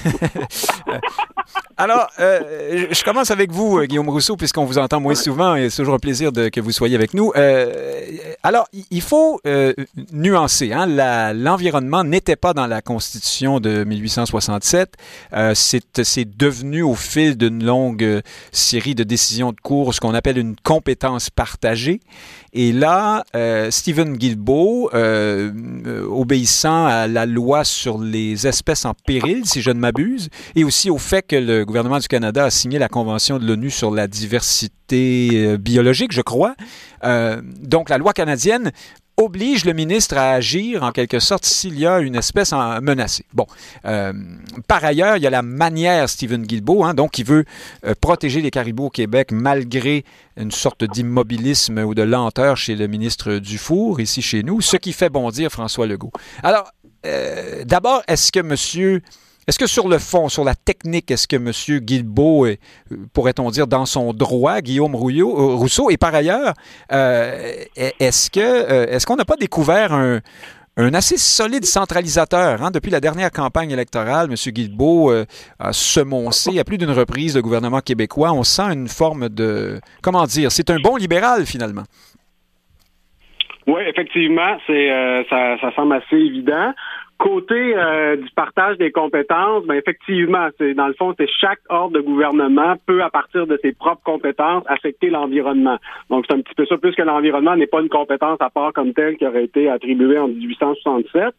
alors, 1.77 2.09
euh, 2.19 2.87
je 2.91 3.05
commence 3.05 3.31
avec 3.31 3.53
vous, 3.53 3.81
Guillaume 3.83 4.09
Rousseau, 4.09 4.37
puisqu'on 4.37 4.65
vous 4.65 4.79
entend 4.79 5.01
moins 5.01 5.15
souvent 5.15 5.55
et 5.55 5.71
c'est 5.71 5.83
toujours 5.83 5.95
un 5.95 6.01
plaisir 6.01 6.33
de, 6.33 6.49
que 6.49 6.61
vous 6.61 6.73
soyez 6.73 6.97
avec 6.97 7.15
nous. 7.15 7.33
alors, 8.43 8.67
il 8.91 9.01
faut 9.01 9.41
nuancer. 10.13 10.73
Hein, 10.73 10.87
L'environnement 11.35 12.03
n'était 12.03 12.37
pas 12.37 12.53
dans 12.53 12.67
la 12.67 12.83
Constitution 12.83 13.61
de 13.61 13.85
1867. 13.85 14.95
c'est 15.55 16.37
devenu 16.37 16.83
au 16.83 16.95
fil 16.95 17.37
d'une 17.37 17.65
longue 17.65 18.23
série 18.51 18.97
de 18.97 19.05
décisions 19.05 19.53
de 19.53 19.61
cours 19.61 19.95
ce 19.95 20.01
qu'on 20.01 20.15
appelle 20.15 20.39
une 20.39 20.57
compétence 20.57 21.31
partagée. 21.31 22.01
Et 22.53 22.73
là, 22.73 23.25
euh, 23.35 23.71
Stephen 23.71 24.17
Guilbeault, 24.17 24.91
euh, 24.95 25.53
euh, 25.87 26.07
obéissant 26.09 26.87
à 26.87 27.07
la 27.07 27.27
loi 27.27 27.65
sur 27.65 27.99
les 27.99 28.47
espèces 28.47 28.87
en 28.87 28.95
péril, 28.95 29.45
si 29.45 29.61
je 29.61 29.71
ne 29.71 29.79
m'abuse, 29.79 30.31
et 30.55 30.65
aussi 30.65 30.89
au 30.89 30.97
fait 30.97 31.23
que 31.23 31.37
le 31.37 31.65
gouvernement 31.67 31.99
du 31.99 32.09
Canada 32.09 32.45
a 32.45 32.51
signé 32.51 32.79
la 32.79 32.89
Convention 32.89 33.39
de 33.39 33.47
l'ONU 33.47 33.71
sur 33.71 33.91
la 33.91 34.07
diversité 34.07 35.59
biologique, 35.59 36.13
je 36.13 36.23
crois. 36.23 36.55
donc, 37.63 37.91
la 37.91 37.99
loi 37.99 38.13
canadienne 38.13 38.73
oblige 39.17 39.65
le 39.65 39.73
ministre 39.73 40.17
à 40.17 40.33
agir 40.33 40.83
en 40.83 40.93
quelque 40.93 41.21
sorte 41.21 41.45
s'il 41.45 41.79
y 41.79 41.87
a 41.87 42.01
une 42.01 42.17
espèce 42.17 42.53
en 42.53 42.81
menacée. 42.81 43.25
Bon, 43.33 43.47
euh, 43.85 44.13
par 44.69 44.85
ailleurs, 44.85 45.17
il 45.17 45.23
y 45.23 45.27
a 45.27 45.31
la 45.31 45.43
manière 45.43 46.09
Stephen 46.09 46.43
Guilbeault, 46.43 46.85
hein, 46.85 46.95
donc 46.95 47.13
qui 47.13 47.23
veut 47.23 47.45
euh, 47.85 47.95
protéger 48.01 48.43
les 48.43 48.51
caribous 48.51 48.87
au 48.87 48.91
Québec 48.91 49.33
malgré 49.33 50.05
une 50.37 50.51
sorte 50.51 50.85
d'immobilisme 50.85 51.79
ou 51.79 51.95
de 51.95 52.03
lenteur 52.03 52.57
chez 52.57 52.77
le 52.77 52.87
ministre 52.89 53.39
Dufour 53.39 54.01
ici 54.01 54.21
chez 54.21 54.43
nous, 54.43 54.61
ce 54.61 54.77
qui 54.77 54.93
fait 54.93 55.09
bondir 55.09 55.51
François 55.51 55.87
Legault. 55.87 56.13
Alors, 56.43 56.71
euh, 57.07 57.65
d'abord, 57.65 58.03
est-ce 58.09 58.33
que 58.33 58.41
Monsieur 58.41 59.03
est-ce 59.49 59.61
que 59.61 59.69
sur 59.69 59.89
le 59.89 59.99
fond, 59.99 60.29
sur 60.29 60.43
la 60.43 60.57
technique, 60.57 61.09
est-ce 61.11 61.29
que 61.29 61.37
M. 61.37 61.53
Guilbeault 61.81 62.47
est, 62.47 62.59
pourrait-on 63.13 63.51
dire, 63.51 63.69
dans 63.69 63.87
son 63.87 64.13
droit, 64.13 64.61
Guillaume 64.61 64.95
euh, 64.95 65.55
Rousseau, 65.55 65.89
et 65.89 65.97
par 65.97 66.13
ailleurs, 66.15 66.53
euh, 66.93 67.53
est-ce 67.77 68.29
que 68.29 68.41
euh, 68.41 68.87
est-ce 68.89 69.07
qu'on 69.07 69.15
n'a 69.15 69.25
pas 69.25 69.37
découvert 69.37 69.93
un, 69.93 70.21
assez 70.95 71.17
solide 71.17 71.65
centralisateur. 71.65 72.61
Hein? 72.61 72.73
Depuis 72.73 72.91
la 72.91 73.01
dernière 73.01 73.31
campagne 73.31 73.71
électorale, 73.71 74.27
M. 74.29 74.35
Guilbeault 74.35 75.13
a 75.61 75.73
semoncé 75.73 76.59
à 76.59 76.65
plus 76.65 76.77
d'une 76.77 76.91
reprise 76.91 77.37
le 77.37 77.43
gouvernement 77.43 77.81
québécois. 77.81 78.33
On 78.33 78.43
sent 78.43 78.75
une 78.75 78.89
forme 78.89 79.29
de... 79.29 79.81
Comment 80.03 80.25
dire? 80.25 80.51
C'est 80.53 80.69
un 80.71 80.79
bon 80.81 80.97
libéral, 80.97 81.47
finalement. 81.47 81.85
Oui, 83.67 83.81
effectivement, 83.87 84.59
c'est 84.67 85.25
ça, 85.31 85.57
ça 85.61 85.75
semble 85.75 85.95
assez 85.95 86.17
évident. 86.17 86.75
Côté 87.19 87.75
euh, 87.77 88.17
du 88.17 88.29
partage 88.37 88.77
des 88.77 88.91
compétences, 88.93 89.65
ben 89.65 89.75
effectivement, 89.75 90.49
c'est 90.59 90.75
dans 90.75 90.87
le 90.87 90.93
fond, 90.93 91.15
c'est 91.19 91.29
chaque 91.41 91.61
ordre 91.71 91.95
de 91.95 92.01
gouvernement 92.01 92.75
peut, 92.87 93.03
à 93.03 93.09
partir 93.09 93.47
de 93.47 93.59
ses 93.63 93.73
propres 93.73 94.03
compétences, 94.03 94.65
affecter 94.67 95.09
l'environnement. 95.09 95.79
Donc, 96.11 96.27
c'est 96.29 96.35
un 96.35 96.41
petit 96.43 96.55
peu 96.55 96.67
ça, 96.67 96.77
puisque 96.77 96.99
l'environnement 96.99 97.57
n'est 97.57 97.67
pas 97.67 97.81
une 97.81 97.89
compétence 97.89 98.37
à 98.41 98.51
part 98.51 98.75
comme 98.75 98.93
telle 98.93 99.17
qui 99.17 99.27
aurait 99.27 99.45
été 99.45 99.71
attribuée 99.71 100.19
en 100.19 100.29
1867. 100.29 101.35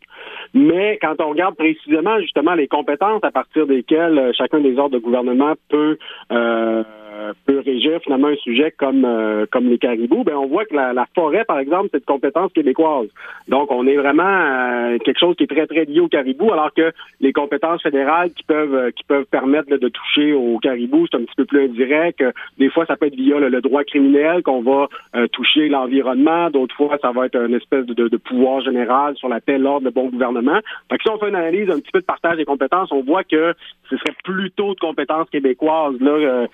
Mais 0.56 0.98
quand 1.00 1.22
on 1.22 1.30
regarde 1.30 1.56
précisément 1.56 2.20
justement 2.22 2.56
les 2.56 2.68
compétences 2.68 3.24
à 3.24 3.32
partir 3.32 3.68
desquelles 3.68 4.18
euh, 4.18 4.32
chacun 4.34 4.60
des 4.60 4.80
ordres 4.80 4.96
de 4.96 5.00
gouvernement 5.00 5.54
peut 5.70 6.00
euh, 6.32 6.84
euh, 7.18 7.34
peut 7.48 7.64
régir 7.66 8.00
finalement 8.04 8.28
un 8.28 8.36
sujet 8.36 8.70
comme 8.78 9.04
euh, 9.04 9.48
comme 9.52 9.70
les 9.70 9.80
caribous, 9.80 10.24
ben 10.24 10.36
on 10.36 10.46
voit 10.46 10.66
que 10.66 10.76
la, 10.76 11.08
forêt, 11.16 11.46
par 11.46 11.58
exemple, 11.58 11.90
c'est 11.92 11.98
une 11.98 12.04
compétence 12.04 12.54
québécoise. 12.54 13.08
Donc, 13.48 13.72
on 13.72 13.88
est 13.88 13.96
vraiment 13.96 14.24
euh, 14.24 15.00
quelque 15.00 15.20
chose 15.20 15.36
qui 15.36 15.46
est 15.46 15.48
très 15.48 15.66
très 15.66 15.86
lié 15.86 16.00
aux 16.00 16.10
caribous, 16.10 16.52
alors 16.52 16.72
que 16.74 16.92
les 17.20 17.34
compétences 17.34 17.82
fédérales 17.82 18.30
qui 18.34 18.44
peuvent 18.44 18.92
qui 18.92 19.04
peuvent 19.04 19.26
permettre 19.26 19.76
de 19.76 19.88
toucher 19.88 20.34
aux 20.34 20.60
caribous, 20.60 21.08
c'est 21.10 21.18
un 21.18 21.24
petit 21.24 21.36
peu 21.38 21.46
plus 21.46 21.64
indirect. 21.64 22.24
Des 22.60 22.70
fois, 22.70 22.86
ça 22.86 22.96
peut 22.96 23.08
être 23.08 23.16
via 23.16 23.40
le, 23.40 23.62
droit 23.62 23.84
criminel 23.84 24.44
qu'on 24.44 24.62
va 24.62 24.88
toucher 25.32 25.70
l'environnement. 25.70 26.52
D'autres 26.52 26.76
fois, 26.76 27.00
ça 27.02 27.12
va 27.12 27.26
être 27.26 27.36
une 27.36 27.56
espèce 27.56 27.86
de, 27.88 28.18
pouvoir 28.18 28.62
général 28.62 29.16
sur 29.16 29.30
la 29.30 29.40
paix, 29.40 29.58
l'ordre, 29.58 29.86
le 29.86 29.92
bon 29.92 30.10
gouvernement. 30.10 30.60
Fait 30.90 30.98
que 30.98 31.04
si 31.04 31.10
on 31.10 31.18
fait 31.18 31.30
une 31.30 31.36
analyse 31.36 31.70
un 31.70 31.80
petit 31.80 31.92
peu 31.92 32.02
de 32.02 32.06
partage 32.06 32.38
des 32.38 32.46
compétences, 32.46 32.92
on 32.92 33.02
voit 33.02 33.24
que 33.24 33.54
ce 33.90 33.98
serait 33.98 34.16
plutôt 34.24 34.76
de 34.76 34.80
compétences 34.80 35.30
québécoises 35.30 36.00
là, 36.00 36.48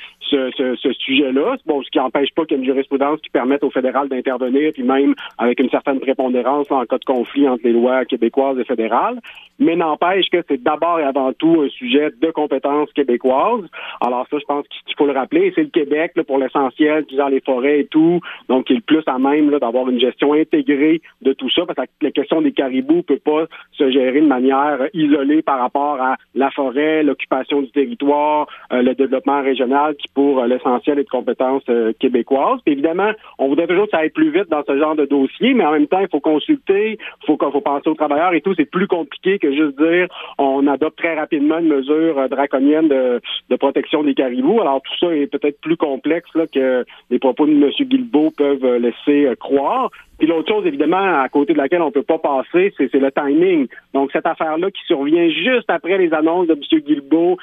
ce, 0.57 0.93
sujet-là. 0.93 1.55
Bon, 1.65 1.81
ce 1.81 1.89
qui 1.89 1.97
n'empêche 1.97 2.33
pas 2.35 2.45
qu'il 2.45 2.57
y 2.57 2.59
ait 2.59 2.63
une 2.63 2.69
jurisprudence 2.69 3.19
qui 3.21 3.29
permette 3.29 3.63
au 3.63 3.69
fédéral 3.69 4.09
d'intervenir, 4.09 4.71
puis 4.73 4.83
même 4.83 5.15
avec 5.37 5.59
une 5.59 5.69
certaine 5.69 5.99
prépondérance 5.99 6.71
en 6.71 6.85
cas 6.85 6.97
de 6.97 7.05
conflit 7.05 7.47
entre 7.47 7.63
les 7.63 7.73
lois 7.73 8.05
québécoises 8.05 8.57
et 8.59 8.63
fédérales. 8.63 9.19
Mais 9.59 9.75
n'empêche 9.75 10.29
que 10.29 10.43
c'est 10.47 10.61
d'abord 10.61 10.99
et 10.99 11.03
avant 11.03 11.31
tout 11.33 11.61
un 11.65 11.69
sujet 11.69 12.09
de 12.19 12.31
compétences 12.31 12.91
québécoises. 12.93 13.65
Alors 14.01 14.25
ça, 14.29 14.37
je 14.39 14.45
pense 14.45 14.65
qu'il 14.67 14.95
faut 14.97 15.05
le 15.05 15.13
rappeler. 15.13 15.51
C'est 15.55 15.63
le 15.63 15.69
Québec, 15.69 16.13
pour 16.27 16.37
l'essentiel, 16.37 17.05
disant 17.05 17.27
les 17.27 17.41
forêts 17.41 17.81
et 17.81 17.85
tout, 17.85 18.19
donc 18.49 18.69
il 18.69 18.73
est 18.73 18.75
le 18.77 18.81
plus 18.81 19.03
à 19.07 19.19
même 19.19 19.51
d'avoir 19.59 19.89
une 19.89 19.99
gestion 19.99 20.33
intégrée 20.33 21.01
de 21.21 21.33
tout 21.33 21.49
ça, 21.49 21.65
parce 21.65 21.87
que 21.87 21.93
la 22.01 22.11
question 22.11 22.41
des 22.41 22.51
caribous 22.51 23.03
peut 23.03 23.19
pas 23.23 23.45
se 23.71 23.89
gérer 23.91 24.21
de 24.21 24.27
manière 24.27 24.79
isolée 24.93 25.41
par 25.41 25.59
rapport 25.59 26.01
à 26.01 26.17
la 26.35 26.51
forêt, 26.51 27.03
l'occupation 27.03 27.61
du 27.61 27.71
territoire, 27.71 28.47
euh, 28.71 28.81
le 28.81 28.95
développement 28.95 29.41
régional, 29.41 29.95
qui 29.95 30.07
pour 30.13 30.42
l'essentiel 30.47 30.99
est 30.99 31.03
de 31.03 31.09
compétences 31.09 31.63
euh, 31.69 31.93
québécoises. 31.99 32.59
évidemment, 32.65 33.11
on 33.37 33.47
voudrait 33.47 33.67
toujours 33.67 33.85
que 33.85 33.91
ça 33.91 33.99
aille 33.99 34.09
plus 34.09 34.31
vite 34.31 34.49
dans 34.49 34.63
ce 34.67 34.77
genre 34.77 34.95
de 34.95 35.05
dossier, 35.05 35.53
mais 35.53 35.65
en 35.65 35.71
même 35.71 35.87
temps, 35.87 35.99
il 35.99 36.07
faut 36.09 36.19
consulter, 36.19 36.97
il 36.99 37.25
faut, 37.25 37.37
faut 37.37 37.61
penser 37.61 37.89
aux 37.89 37.95
travailleurs 37.95 38.33
et 38.33 38.41
tout. 38.41 38.53
C'est 38.55 38.69
plus 38.69 38.87
compliqué 38.87 39.39
que 39.39 39.51
juste 39.53 39.77
dire 39.77 40.07
on 40.37 40.67
adopte 40.67 40.97
très 40.97 41.15
rapidement 41.15 41.59
une 41.59 41.67
mesure 41.67 42.17
euh, 42.17 42.27
draconienne 42.27 42.87
de, 42.87 43.21
protection 43.57 44.03
des 44.03 44.13
caribous. 44.13 44.59
Alors 44.59 44.81
tout 44.81 44.97
ça 44.99 45.15
est 45.15 45.27
peut-être 45.27 45.61
plus 45.61 45.77
complexe 45.77 46.29
que 46.53 46.85
les 47.09 47.19
propos 47.19 47.45
de 47.45 47.51
M. 47.51 47.69
Guilbeault 47.79 48.31
peuvent 48.31 48.75
laisser 48.77 49.29
croire. 49.39 49.89
Puis 50.17 50.27
l'autre 50.27 50.47
chose, 50.47 50.65
évidemment, 50.65 51.21
à 51.21 51.27
côté 51.29 51.53
de 51.53 51.57
laquelle 51.57 51.81
on 51.81 51.87
ne 51.87 51.91
peut 51.91 52.03
pas 52.03 52.19
passer, 52.19 52.73
c'est 52.77 52.93
le 52.93 53.11
timing. 53.11 53.67
Donc, 53.93 54.11
cette 54.11 54.25
affaire-là 54.25 54.69
qui 54.71 54.81
survient 54.85 55.29
juste 55.29 55.69
après 55.69 55.97
les 55.97 56.13
annonces 56.13 56.47
de 56.47 56.53
M. 56.53 56.79
Guilbeault 56.79 57.37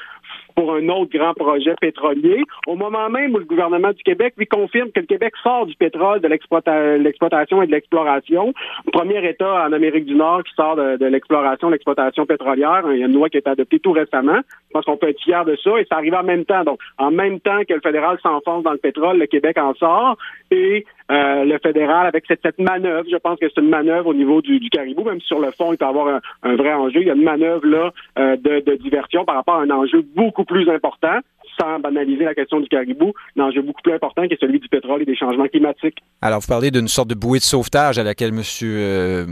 pour 0.61 0.75
un 0.75 0.87
autre 0.89 1.11
grand 1.11 1.33
projet 1.33 1.73
pétrolier, 1.81 2.43
au 2.67 2.75
moment 2.75 3.09
même 3.09 3.33
où 3.33 3.39
le 3.39 3.45
gouvernement 3.45 3.93
du 3.93 4.03
Québec 4.03 4.35
lui 4.37 4.45
confirme 4.45 4.91
que 4.91 4.99
le 4.99 5.07
Québec 5.07 5.33
sort 5.41 5.65
du 5.65 5.73
pétrole, 5.75 6.21
de 6.21 6.27
l'exploitation 6.27 7.63
et 7.63 7.65
de 7.65 7.71
l'exploration. 7.71 8.53
Premier 8.93 9.27
État 9.27 9.65
en 9.65 9.73
Amérique 9.73 10.05
du 10.05 10.13
Nord 10.13 10.43
qui 10.43 10.53
sort 10.53 10.75
de, 10.75 10.97
de 10.97 11.05
l'exploration, 11.07 11.69
l'exploitation 11.69 12.27
pétrolière. 12.27 12.83
Il 12.91 12.99
y 12.99 13.03
a 13.03 13.07
une 13.07 13.13
loi 13.13 13.29
qui 13.29 13.37
a 13.37 13.39
été 13.39 13.49
adoptée 13.49 13.79
tout 13.79 13.91
récemment. 13.91 14.37
Je 14.67 14.73
pense 14.73 14.85
qu'on 14.85 14.97
peut 14.97 15.09
être 15.09 15.21
fier 15.21 15.43
de 15.45 15.55
ça 15.63 15.79
et 15.79 15.85
ça 15.89 15.95
arrive 15.95 16.13
en 16.13 16.23
même 16.23 16.45
temps. 16.45 16.63
Donc, 16.63 16.79
en 16.99 17.09
même 17.09 17.39
temps 17.39 17.63
que 17.67 17.73
le 17.73 17.81
fédéral 17.81 18.19
s'enfonce 18.21 18.63
dans 18.63 18.73
le 18.73 18.77
pétrole, 18.77 19.17
le 19.17 19.25
Québec 19.25 19.57
en 19.57 19.73
sort 19.73 20.15
et 20.51 20.85
euh, 21.11 21.43
le 21.43 21.59
fédéral 21.59 22.07
avec 22.07 22.23
cette, 22.27 22.39
cette 22.41 22.59
manœuvre. 22.59 23.05
Je 23.11 23.17
pense 23.17 23.37
que 23.37 23.47
c'est 23.49 23.61
une 23.61 23.69
manœuvre 23.69 24.07
au 24.07 24.13
niveau 24.13 24.41
du, 24.41 24.59
du, 24.59 24.69
caribou, 24.69 25.03
même 25.03 25.19
si 25.19 25.27
sur 25.27 25.39
le 25.39 25.51
fond, 25.51 25.73
il 25.73 25.77
peut 25.77 25.85
y 25.85 25.87
avoir 25.87 26.21
un, 26.43 26.55
vrai 26.55 26.73
enjeu. 26.73 27.01
Il 27.01 27.07
y 27.07 27.09
a 27.09 27.15
une 27.15 27.23
manœuvre 27.23 27.67
là 27.67 27.91
euh, 28.17 28.37
de, 28.37 28.61
de, 28.61 28.75
diversion 28.75 29.25
par 29.25 29.35
rapport 29.35 29.55
à 29.55 29.61
un 29.61 29.69
enjeu 29.71 30.05
beaucoup 30.15 30.45
plus 30.45 30.69
important, 30.69 31.19
sans 31.59 31.79
banaliser 31.79 32.23
la 32.23 32.33
question 32.33 32.61
du 32.61 32.67
caribou, 32.69 33.11
un 33.37 33.43
enjeu 33.43 33.61
beaucoup 33.61 33.81
plus 33.81 33.93
important 33.93 34.25
qui 34.25 34.35
est 34.35 34.39
celui 34.39 34.59
du 34.59 34.69
pétrole 34.69 35.01
et 35.01 35.05
des 35.05 35.15
changements 35.15 35.47
climatiques. 35.47 35.97
Alors, 36.21 36.39
vous 36.39 36.47
parlez 36.47 36.71
d'une 36.71 36.87
sorte 36.87 37.09
de 37.09 37.15
bouée 37.15 37.39
de 37.39 37.43
sauvetage 37.43 37.99
à 37.99 38.03
laquelle 38.03 38.29
M. 38.29 38.41
Euh, 38.63 39.25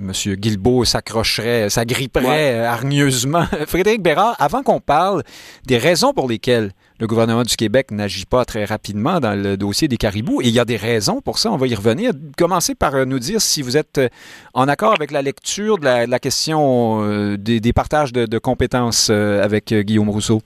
monsieur 0.00 0.36
Guilbeault 0.36 0.84
s'accrocherait, 0.84 1.68
s'agripperait 1.68 2.60
hargneusement. 2.64 3.44
Frédéric 3.66 4.02
Bérard, 4.02 4.36
avant 4.38 4.62
qu'on 4.62 4.80
parle 4.80 5.22
des 5.66 5.76
raisons 5.76 6.12
pour 6.12 6.28
lesquelles 6.28 6.70
le 6.98 7.06
gouvernement 7.06 7.42
du 7.42 7.56
Québec 7.56 7.90
n'agit 7.90 8.24
pas 8.24 8.44
très 8.44 8.64
rapidement 8.64 9.20
dans 9.20 9.34
le 9.40 9.56
dossier 9.56 9.88
des 9.88 9.96
caribous. 9.96 10.40
Et 10.42 10.46
il 10.46 10.54
y 10.54 10.60
a 10.60 10.64
des 10.64 10.76
raisons 10.76 11.20
pour 11.20 11.38
ça, 11.38 11.50
on 11.50 11.56
va 11.56 11.66
y 11.66 11.74
revenir. 11.74 12.12
Commencez 12.38 12.74
par 12.74 12.94
euh, 12.94 13.04
nous 13.04 13.18
dire 13.18 13.40
si 13.40 13.62
vous 13.62 13.76
êtes 13.76 13.98
euh, 13.98 14.08
en 14.54 14.66
accord 14.68 14.94
avec 14.94 15.10
la 15.10 15.22
lecture 15.22 15.78
de 15.78 15.84
la, 15.84 16.18
question 16.18 17.02
euh, 17.02 17.36
des, 17.36 17.72
partages 17.74 18.12
de, 18.12 18.38
compétences 18.38 19.10
avec 19.10 19.72
Guillaume 19.72 20.08
Rousseau. 20.08 20.40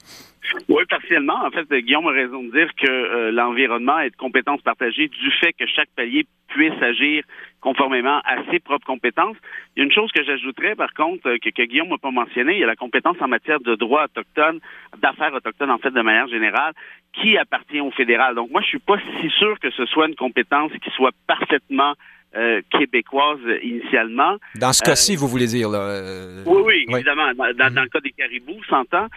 Oui, 0.67 0.83
partiellement. 0.89 1.45
En 1.45 1.51
fait, 1.51 1.65
Guillaume 1.81 2.07
a 2.07 2.11
raison 2.11 2.43
de 2.43 2.51
dire 2.51 2.69
que 2.81 3.29
l'environnement 3.31 3.99
est 3.99 4.09
de 4.09 4.15
compétences 4.15 4.61
partagées 4.61 5.07
du 5.07 5.31
fait 5.39 5.53
que 5.53 5.65
chaque 5.65 5.89
palier 5.95 6.25
puisse 6.47 6.81
agir 6.81 7.23
conformément 7.61 8.19
à 8.25 8.43
ses 8.49 8.59
propres 8.59 8.85
compétences. 8.85 9.37
Il 9.75 9.79
y 9.79 9.81
a 9.81 9.85
une 9.85 9.91
chose 9.91 10.11
que 10.11 10.23
j'ajouterais, 10.23 10.75
par 10.75 10.93
contre, 10.93 11.37
que, 11.37 11.49
que 11.49 11.63
Guillaume 11.63 11.89
n'a 11.89 11.97
pas 11.97 12.11
mentionné, 12.11 12.53
il 12.53 12.59
y 12.59 12.63
a 12.63 12.67
la 12.67 12.75
compétence 12.75 13.17
en 13.21 13.27
matière 13.27 13.59
de 13.59 13.75
droit 13.75 14.05
autochtone, 14.05 14.59
d'affaires 15.01 15.33
autochtones, 15.33 15.71
en 15.71 15.77
fait, 15.77 15.91
de 15.91 16.01
manière 16.01 16.27
générale, 16.27 16.73
qui 17.13 17.37
appartient 17.37 17.79
au 17.79 17.91
fédéral. 17.91 18.35
Donc, 18.35 18.51
moi, 18.51 18.61
je 18.61 18.67
suis 18.67 18.79
pas 18.79 18.97
si 19.19 19.29
sûr 19.29 19.59
que 19.59 19.69
ce 19.71 19.85
soit 19.85 20.07
une 20.07 20.15
compétence 20.15 20.71
qui 20.83 20.89
soit 20.91 21.11
parfaitement 21.27 21.93
euh, 22.35 22.61
québécoise 22.71 23.39
initialement. 23.63 24.37
Dans 24.55 24.73
ce 24.73 24.81
cas-ci, 24.83 25.15
vous 25.15 25.27
voulez 25.27 25.47
dire, 25.47 25.69
là? 25.69 26.01
oui, 26.45 26.61
oui, 26.65 26.85
évidemment. 26.95 27.31
Dans, 27.35 27.73
dans, 27.73 27.81
le 27.81 27.89
cas 27.89 27.99
des 27.99 28.11
caribous, 28.11 28.63
s'entend. 28.69 29.07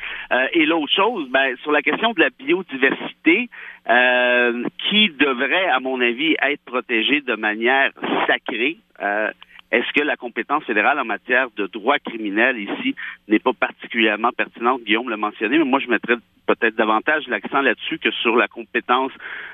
et 0.52 0.66
l'autre 0.66 0.92
chose, 0.92 1.28
ben, 1.30 1.56
sur 1.62 1.72
la 1.72 1.82
question 1.82 2.12
de 2.12 2.20
la 2.20 2.30
biodiversité, 2.30 3.48
qui 4.88 5.10
devrait, 5.10 5.68
à 5.68 5.80
mon 5.80 6.00
avis, 6.00 6.36
être 6.42 6.62
protégée 6.64 7.20
de 7.20 7.34
manière 7.34 7.92
sacrée. 8.26 8.78
Est-ce 9.74 9.92
que 9.92 10.04
la 10.04 10.14
compétence 10.14 10.62
fédérale 10.62 11.00
en 11.00 11.04
matière 11.04 11.48
de 11.56 11.66
droit 11.66 11.98
criminel 11.98 12.56
ici 12.60 12.94
n'est 13.26 13.40
pas 13.40 13.52
particulièrement 13.52 14.30
pertinente? 14.30 14.84
Guillaume 14.84 15.10
l'a 15.10 15.16
mentionné, 15.16 15.58
mais 15.58 15.64
moi, 15.64 15.80
je 15.80 15.88
mettrais 15.88 16.14
peut-être 16.46 16.76
davantage 16.76 17.26
l'accent 17.26 17.60
là-dessus 17.60 17.98
que 17.98 18.12
sur 18.12 18.36
la 18.36 18.46
compétence 18.46 19.10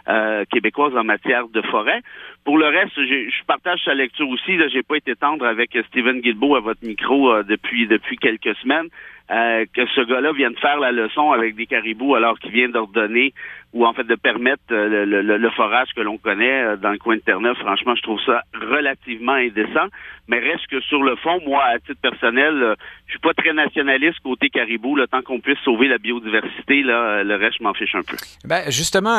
euh, 0.08 0.44
québécoise 0.52 0.94
en 0.94 1.04
matière 1.04 1.48
de 1.48 1.62
forêt. 1.62 2.02
Pour 2.44 2.58
le 2.58 2.66
reste, 2.66 2.92
je 2.96 3.44
partage 3.46 3.80
sa 3.82 3.94
lecture 3.94 4.28
aussi. 4.28 4.58
Je 4.58 4.76
n'ai 4.76 4.82
pas 4.82 4.98
été 4.98 5.16
tendre 5.16 5.46
avec 5.46 5.70
Stephen 5.88 6.20
Guilbeault 6.20 6.54
à 6.54 6.60
votre 6.60 6.84
micro 6.84 7.32
euh, 7.32 7.42
depuis 7.42 7.86
depuis 7.86 8.18
quelques 8.18 8.54
semaines. 8.56 8.88
Euh, 9.30 9.64
que 9.72 9.86
ce 9.94 10.00
gars-là 10.00 10.32
vienne 10.32 10.56
faire 10.56 10.80
la 10.80 10.90
leçon 10.90 11.30
avec 11.30 11.54
des 11.54 11.66
caribous 11.66 12.16
alors 12.16 12.36
qu'il 12.40 12.50
vient 12.50 12.68
d'ordonner 12.68 13.32
ou 13.72 13.86
en 13.86 13.92
fait 13.92 14.02
de 14.02 14.16
permettre 14.16 14.62
euh, 14.72 15.04
le, 15.06 15.50
forage 15.50 15.90
que 15.94 16.00
l'on 16.00 16.18
connaît 16.18 16.64
euh, 16.64 16.76
dans 16.76 16.90
le 16.90 16.98
coin 16.98 17.14
de 17.14 17.20
Terre-Neuve. 17.20 17.54
Franchement, 17.60 17.94
je 17.94 18.02
trouve 18.02 18.18
ça 18.26 18.42
relativement 18.54 19.34
indécent. 19.34 19.86
Mais 20.26 20.40
reste 20.40 20.66
que 20.68 20.80
sur 20.80 21.02
le 21.04 21.14
fond, 21.14 21.38
moi, 21.46 21.62
à 21.62 21.78
titre 21.78 22.00
personnel, 22.02 22.74
je 23.06 23.12
suis 23.12 23.20
pas 23.20 23.32
très 23.34 23.52
nationaliste 23.52 24.18
côté 24.24 24.48
caribou. 24.48 24.96
Le 24.96 25.06
temps 25.06 25.22
qu'on 25.22 25.38
puisse 25.38 25.58
sauver 25.64 25.86
la 25.86 25.98
biodiversité, 25.98 26.82
là, 26.82 27.22
le 27.22 27.34
reste, 27.36 27.58
je 27.58 27.64
m'en 27.64 27.74
fiche 27.74 27.94
un 27.94 28.02
peu. 28.02 28.16
Ben, 28.44 28.62
justement, 28.68 29.18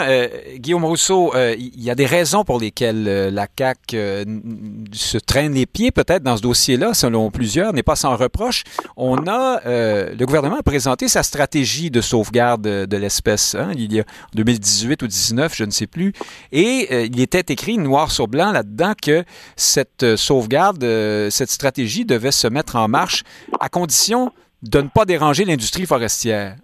Guillaume 0.55 0.85
Rousseau, 0.85 1.33
il 1.35 1.83
y 1.83 1.89
a 1.89 1.95
des 1.95 2.05
raisons 2.05 2.45
pour 2.45 2.61
lesquelles 2.61 3.33
la 3.33 3.47
CAC 3.47 3.77
se 3.89 5.17
traîne 5.17 5.53
les 5.53 5.65
pieds 5.65 5.91
peut-être 5.91 6.23
dans 6.23 6.37
ce 6.37 6.43
dossier-là, 6.43 6.93
selon 6.93 7.29
plusieurs, 7.29 7.73
n'est 7.73 7.83
pas 7.83 7.95
sans 7.95 8.15
reproche. 8.15 8.63
On 8.95 9.27
a 9.27 9.59
euh, 10.01 10.15
le 10.17 10.25
gouvernement 10.25 10.57
a 10.57 10.63
présenté 10.63 11.07
sa 11.07 11.23
stratégie 11.23 11.91
de 11.91 12.01
sauvegarde 12.01 12.61
de, 12.61 12.97
l'espèce. 12.97 13.55
Hein, 13.55 13.71
il 13.75 13.93
y 13.93 13.99
a 13.99 14.03
2018 14.35 15.01
ou 15.03 15.07
2019, 15.07 15.55
je 15.55 15.63
ne 15.63 15.71
sais 15.71 15.87
plus. 15.87 16.13
Et 16.51 16.87
euh, 16.91 17.05
il 17.05 17.19
était 17.19 17.53
écrit 17.53 17.77
noir 17.77 18.11
sur 18.11 18.27
blanc 18.27 18.51
là-dedans 18.51 18.93
que 19.01 19.23
cette 19.55 20.03
euh, 20.03 20.17
sauvegarde, 20.17 20.81
cette 21.29 21.49
stratégie 21.49 22.05
devait 22.05 22.31
se 22.31 22.47
mettre 22.47 22.75
en 22.75 22.87
marche 22.87 23.23
à 23.59 23.69
condition 23.69 24.31
de 24.61 24.81
ne 24.81 24.87
pas 24.87 25.05
déranger 25.05 25.43
l'industrie 25.43 25.87
forestière. 25.87 26.55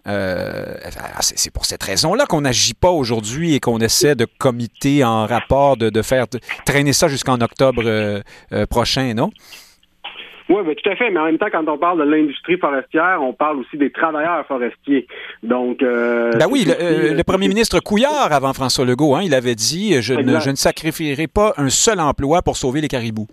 c'est 1.22 1.50
pour 1.50 1.66
cette 1.66 1.82
raison-là 1.82 2.28
qu'on 2.28 2.42
n'agit 2.42 2.76
pas 2.76 2.92
aujourd'hui 2.92 3.56
et 3.56 3.60
qu'on 3.60 3.80
essaie 3.80 4.14
de 4.14 4.28
comiter 4.38 5.04
en 5.04 5.26
rapport 5.26 5.78
de, 5.78 6.02
faire 6.04 6.28
traîner 6.64 6.94
ça 6.94 7.08
jusqu'en 7.08 7.42
octobre 7.42 8.22
prochain, 8.70 9.16
non? 9.16 9.32
Oui, 10.50 10.62
ben, 10.66 10.76
tout 10.76 10.90
à 10.90 10.96
fait. 10.96 11.10
Mais 11.12 11.20
en 11.20 11.26
même 11.26 11.38
temps, 11.38 11.48
quand 11.52 11.68
on 11.68 11.78
parle 11.78 12.00
de 12.00 12.10
l'industrie 12.10 12.58
forestière, 12.58 13.20
on 13.22 13.34
parle 13.34 13.60
aussi 13.60 13.78
des 13.78 13.92
travailleurs 13.92 14.46
forestiers. 14.46 15.08
Donc, 15.44 15.84
euh, 15.84 16.32
ben 16.38 16.48
oui, 16.50 16.66
le, 16.66 17.14
le, 17.14 17.24
premier 17.24 17.48
ministre 17.48 17.80
Couillard, 17.80 18.32
avant 18.32 18.54
François 18.54 18.86
Legault, 18.86 19.16
hein, 19.16 19.22
il 19.24 19.34
avait 19.34 19.56
dit 19.56 20.02
je 20.02 20.14
ne, 20.14 20.40
je 20.40 20.50
ne 20.50 20.56
sacrifierai 20.56 21.28
pas 21.28 21.54
un 21.58 21.70
seul 21.70 22.00
emploi 22.00 22.42
pour 22.42 22.56
sauver 22.56 22.82
les 22.82 22.88
caribous. 22.88 23.28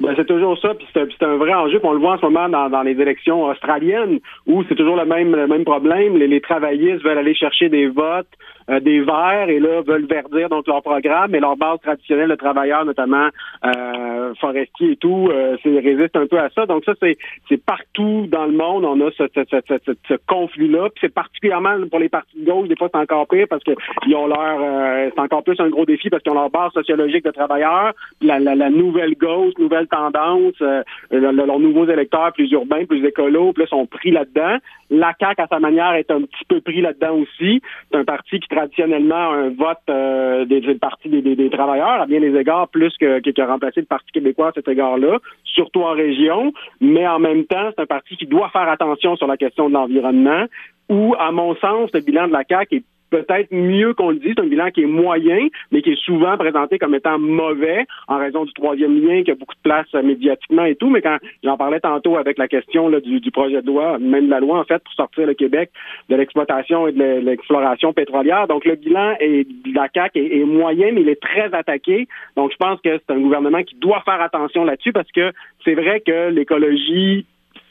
Ben, 0.00 0.14
c'est 0.16 0.26
toujours 0.26 0.56
ça, 0.58 0.74
puis 0.74 0.86
c'est 0.92 1.22
un, 1.24 1.36
vrai 1.36 1.54
enjeu. 1.54 1.80
on 1.82 1.92
le 1.92 1.98
voit 1.98 2.14
en 2.14 2.18
ce 2.18 2.22
moment 2.22 2.48
dans, 2.48 2.70
dans 2.70 2.82
les 2.82 2.92
élections 2.92 3.44
australiennes, 3.44 4.20
où 4.46 4.62
c'est 4.68 4.76
toujours 4.76 4.96
le 4.96 5.04
même, 5.04 5.34
le 5.34 5.48
même 5.48 5.64
problème. 5.64 6.16
Les, 6.16 6.28
les 6.28 6.40
travaillistes 6.40 7.02
veulent 7.02 7.18
aller 7.18 7.34
chercher 7.34 7.68
des 7.68 7.88
votes 7.88 8.28
euh, 8.70 8.80
des 8.80 9.00
Verts 9.00 9.48
et 9.48 9.60
là 9.60 9.82
veulent 9.82 10.06
verdir 10.06 10.48
donc 10.48 10.66
leur 10.66 10.82
programme, 10.82 11.30
mais 11.30 11.40
leur 11.40 11.56
base 11.56 11.80
traditionnelle 11.80 12.28
de 12.28 12.34
travailleurs, 12.34 12.84
notamment 12.84 13.28
euh, 13.64 14.34
forestiers 14.40 14.92
et 14.92 14.96
tout, 14.96 15.28
euh, 15.30 15.56
résiste 15.64 16.16
un 16.16 16.26
peu 16.26 16.38
à 16.38 16.50
ça. 16.50 16.66
Donc 16.66 16.84
ça, 16.84 16.92
c'est 17.00 17.16
c'est 17.48 17.62
partout 17.64 18.26
dans 18.28 18.46
le 18.46 18.52
monde, 18.52 18.84
on 18.84 19.00
a 19.06 19.10
ce, 19.12 19.24
ce, 19.34 19.42
ce, 19.68 19.92
ce 20.08 20.14
conflit-là. 20.26 20.88
Puis 20.90 21.00
c'est 21.02 21.14
particulièrement 21.14 21.74
pour 21.90 21.98
les 21.98 22.08
partis 22.08 22.38
de 22.40 22.50
gauche, 22.50 22.68
des 22.68 22.76
fois 22.76 22.88
c'est 22.92 23.00
encore 23.00 23.26
pire 23.28 23.46
parce 23.48 23.64
que 23.64 23.72
ils 24.06 24.14
ont 24.14 24.26
leur 24.26 24.58
euh, 24.60 25.10
c'est 25.14 25.20
encore 25.20 25.42
plus 25.42 25.58
un 25.60 25.68
gros 25.68 25.84
défi 25.84 26.10
parce 26.10 26.22
qu'ils 26.22 26.32
ont 26.32 26.36
leur 26.36 26.50
base 26.50 26.72
sociologique 26.72 27.24
de 27.24 27.30
travailleurs, 27.30 27.92
la, 28.20 28.38
la, 28.38 28.54
la 28.54 28.70
nouvelle 28.70 29.14
gauche, 29.14 29.54
nouvelle 29.58 29.86
tendance, 29.88 30.54
euh, 30.62 30.82
leurs 31.10 31.58
nouveaux 31.58 31.86
électeurs 31.86 32.32
plus 32.32 32.50
urbains, 32.52 32.84
plus 32.84 33.04
écolos, 33.04 33.52
plus 33.52 33.66
sont 33.66 33.86
pris 33.86 34.10
là-dedans. 34.10 34.58
La 34.90 35.14
CAQ, 35.20 35.42
à 35.42 35.46
sa 35.46 35.60
manière, 35.60 35.92
est 35.92 36.10
un 36.10 36.22
petit 36.22 36.44
peu 36.48 36.60
pris 36.60 36.80
là-dedans 36.80 37.16
aussi. 37.16 37.60
C'est 37.90 37.98
un 37.98 38.04
parti 38.04 38.40
qui 38.40 38.48
traditionnellement 38.58 39.32
un 39.32 39.50
vote 39.50 39.78
euh, 39.88 40.44
des, 40.44 40.60
des, 40.60 41.36
des, 41.36 41.50
travailleurs, 41.50 42.02
à 42.02 42.06
bien 42.06 42.20
des 42.20 42.36
égards, 42.36 42.68
plus 42.68 42.92
que, 42.98 43.46
remplacé 43.46 43.80
le 43.80 43.86
Parti 43.86 44.10
québécois 44.12 44.48
à 44.48 44.52
cet 44.52 44.66
égard-là, 44.66 45.18
surtout 45.44 45.82
en 45.82 45.92
région, 45.92 46.52
mais 46.80 47.06
en 47.06 47.20
même 47.20 47.44
temps, 47.44 47.70
c'est 47.70 47.82
un 47.82 47.86
parti 47.86 48.16
qui 48.16 48.26
doit 48.26 48.48
faire 48.50 48.68
attention 48.68 49.16
sur 49.16 49.28
la 49.28 49.36
question 49.36 49.68
de 49.68 49.74
l'environnement, 49.74 50.46
où, 50.88 51.14
à 51.18 51.30
mon 51.30 51.54
sens, 51.56 51.90
le 51.94 52.00
bilan 52.00 52.26
de 52.26 52.32
la 52.32 52.42
CAQ 52.48 52.76
est 52.76 52.84
peut-être 53.10 53.52
mieux 53.52 53.94
qu'on 53.94 54.10
le 54.10 54.16
dit. 54.16 54.32
C'est 54.36 54.40
un 54.40 54.46
bilan 54.46 54.70
qui 54.70 54.82
est 54.82 54.86
moyen, 54.86 55.48
mais 55.72 55.82
qui 55.82 55.90
est 55.90 56.02
souvent 56.04 56.36
présenté 56.36 56.78
comme 56.78 56.94
étant 56.94 57.18
mauvais 57.18 57.86
en 58.06 58.18
raison 58.18 58.44
du 58.44 58.52
troisième 58.52 59.00
lien 59.04 59.22
qui 59.22 59.30
a 59.30 59.34
beaucoup 59.34 59.54
de 59.54 59.60
place 59.62 59.86
euh, 59.94 60.02
médiatiquement 60.02 60.64
et 60.64 60.74
tout. 60.74 60.90
Mais 60.90 61.02
quand 61.02 61.18
j'en 61.42 61.56
parlais 61.56 61.80
tantôt 61.80 62.16
avec 62.16 62.38
la 62.38 62.48
question 62.48 62.88
là, 62.88 63.00
du, 63.00 63.30
projet 63.30 63.62
de 63.62 63.66
loi, 63.66 63.98
même 63.98 64.26
de 64.26 64.30
la 64.30 64.40
loi 64.40 64.58
en 64.58 64.64
fait, 64.64 64.82
pour 64.82 64.92
sortir 64.94 65.26
le 65.26 65.34
Québec 65.34 65.70
de 66.08 66.16
l'exploitation 66.16 66.88
et 66.88 66.92
de 66.92 67.20
l'exploration 67.20 67.92
pétrolière. 67.92 68.48
Donc 68.48 68.64
le 68.64 68.74
bilan 68.74 69.14
est, 69.20 69.44
de 69.44 69.74
la 69.74 69.88
est, 70.14 70.38
est, 70.40 70.44
moyen, 70.44 70.92
mais 70.92 71.02
il 71.02 71.08
est 71.08 71.20
très 71.20 71.52
attaqué. 71.54 72.08
Donc 72.36 72.52
je 72.52 72.56
pense 72.56 72.80
que 72.80 72.98
c'est 72.98 73.14
un 73.14 73.20
gouvernement 73.20 73.62
qui 73.62 73.76
doit 73.76 74.02
faire 74.04 74.20
attention 74.20 74.64
là-dessus 74.64 74.92
parce 74.92 75.10
que 75.12 75.32
c'est 75.64 75.74
vrai 75.74 76.00
que 76.00 76.30
l'écologie 76.30 77.26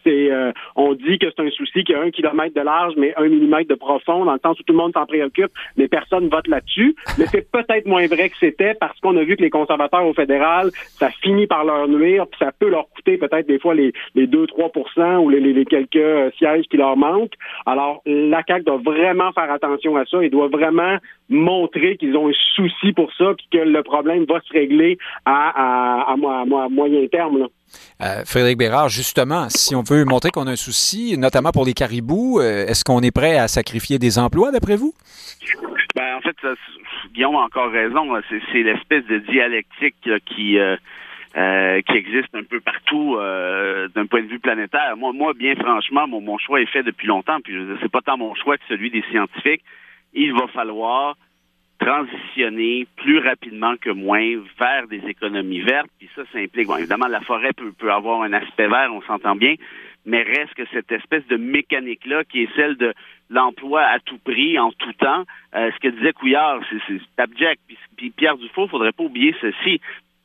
euh, 0.10 0.52
on 0.76 0.94
dit 0.94 1.20
que 1.20 1.28
c'est 1.30 1.44
un 1.44 1.50
souci 1.52 1.84
qui 1.84 1.94
a 1.94 2.02
un 2.02 2.12
kilomètre 2.12 2.56
de 2.56 2.62
large, 2.62 2.94
mais 2.98 3.14
un 3.18 3.28
millimètre 3.28 3.70
de 3.70 3.76
profond, 3.76 4.26
dans 4.26 4.34
le 4.34 4.40
sens 4.44 4.60
où 4.60 4.64
tout 4.64 4.74
le 4.74 4.80
monde 4.80 4.94
s'en 4.94 5.06
préoccupe, 5.06 5.52
mais 5.78 5.88
personne 5.88 6.30
vote 6.30 6.48
là-dessus. 6.48 6.96
Mais 7.18 7.26
c'est 7.26 7.50
peut-être 7.52 7.86
moins 7.86 8.08
vrai 8.08 8.30
que 8.30 8.38
c'était 8.40 8.74
parce 8.76 9.00
qu'on 9.00 9.16
a 9.18 9.24
vu 9.24 9.36
que 9.36 9.42
les 9.42 9.50
conservateurs 9.50 10.06
au 10.06 10.14
fédéral, 10.14 10.72
ça 10.74 11.10
finit 11.22 11.48
par 11.48 11.64
leur 11.64 11.88
nuire, 11.88 12.28
puis 12.28 12.40
ça 12.40 12.52
peut 12.52 12.70
leur 12.70 12.90
coûter 12.90 13.18
peut-être 13.18 13.48
des 13.48 13.60
fois 13.60 13.74
les, 13.74 13.94
les 14.16 14.28
2-3 14.28 15.18
ou 15.20 15.30
les, 15.30 15.66
quelques 15.66 15.96
euh, 15.96 16.30
sièges 16.38 16.66
qui 16.70 16.78
leur 16.78 16.98
manquent. 16.98 17.36
Alors, 17.66 18.02
la 18.06 18.44
CAQ 18.48 18.64
doit 18.64 18.82
vraiment 18.84 19.32
faire 19.34 19.52
attention 19.52 19.96
à 19.96 20.06
ça 20.06 20.24
et 20.24 20.30
doit 20.30 20.48
vraiment 20.48 20.98
montrer 21.30 21.98
qu'ils 21.98 22.16
ont 22.16 22.30
un 22.30 22.34
souci 22.56 22.94
pour 22.94 23.12
ça, 23.14 23.34
puis 23.38 23.48
que 23.52 23.58
le 23.58 23.84
problème 23.84 24.26
va 24.26 24.40
se 24.42 24.54
régler 24.54 24.98
à, 25.26 26.06
à, 26.06 26.14
à, 26.14 26.16
moyen 26.70 27.08
terme. 27.08 27.48
Euh, 28.02 28.24
Frédéric 28.26 28.58
Bérard, 28.58 28.90
justement, 28.90 29.50
si 29.50 29.76
on 29.76 29.82
veut 29.82 30.06
montrer 30.06 30.30
qu'on 30.30 30.48
a 30.48 30.52
un 30.52 30.56
souci, 30.56 31.18
notamment 31.18 31.52
pour 31.52 31.66
les 31.66 31.74
caribous, 31.74 32.40
euh, 32.40 32.66
est-ce 32.68 32.84
qu'on 32.84 33.02
est 33.02 33.12
prêt 33.12 33.38
à 33.38 33.48
sacrifier 33.48 34.00
des 34.00 34.20
emplois, 34.20 34.52
d'après 34.52 34.76
vous? 34.76 34.94
Ben, 35.96 36.16
en 36.16 36.22
fait, 36.22 36.36
Guillaume 37.14 37.36
a 37.36 37.40
encore 37.40 37.72
raison. 37.72 38.08
C'est 38.52 38.64
l'espèce 38.64 39.06
de 39.06 39.20
dialectique 39.20 40.10
qui... 40.26 40.60
Euh, 40.60 41.82
qui 41.86 41.96
existe 41.96 42.34
un 42.34 42.42
peu 42.44 42.60
partout 42.60 43.16
d'un 43.94 44.06
point 44.08 44.24
de 44.24 44.28
vue 44.28 44.40
planétaire. 44.40 44.98
Moi, 44.98 45.12
moi 45.14 45.34
bien 45.36 45.54
franchement, 45.56 46.08
mon, 46.08 46.20
mon 46.20 46.40
choix 46.40 46.62
est 46.62 46.66
fait 46.66 46.82
depuis 46.82 47.06
longtemps, 47.06 47.40
puis 47.44 47.54
c'est 47.80 47.92
pas 47.92 48.02
tant 48.02 48.18
mon 48.18 48.34
choix 48.34 48.58
que 48.58 48.64
celui 48.68 48.90
des 48.90 49.04
scientifiques. 49.12 49.62
Il 50.16 50.34
va 50.34 50.48
falloir 50.48 51.16
transitionner 51.80 52.88
plus 52.98 53.20
rapidement 53.20 53.76
que 53.80 53.90
moins 53.90 54.42
vers 54.60 54.88
des 54.88 55.02
économies 55.08 55.62
vertes. 55.62 55.90
Puis 56.00 56.10
ça, 56.16 56.24
ça 56.32 56.40
implique, 56.40 56.68
bon, 56.68 56.78
évidemment, 56.78 57.08
la 57.08 57.22
forêt 57.22 57.54
peut, 57.54 57.72
peut 57.72 57.92
avoir 57.92 58.22
un 58.22 58.34
aspect 58.34 58.68
vert, 58.68 58.90
on 58.92 59.02
s'entend 59.02 59.36
bien, 59.36 59.56
mais 60.06 60.24
reste 60.24 60.54
que 60.56 60.64
cette 60.74 60.92
espèce 60.92 61.26
de 61.28 61.36
mécanique-là, 61.36 62.24
qui 62.24 62.44
est 62.44 62.56
celle 62.56 62.78
de 62.78 62.94
l'emploi 63.30 63.82
à 63.82 64.00
tout 64.00 64.18
prix, 64.18 64.58
en 64.58 64.72
tout 64.72 64.94
temps, 64.94 65.26
euh, 65.56 65.70
ce 65.76 65.80
que 65.80 65.94
disait 65.94 66.14
Couillard, 66.14 66.62
c'est 66.88 67.22
abject. 67.22 67.62
Puis, 67.68 67.78
puis 67.98 68.10
Pierre 68.12 68.38
Dufault, 68.38 68.68
faudrait 68.70 68.94
pas 68.94 69.04
oublier 69.04 69.36
ceci. 69.42 69.82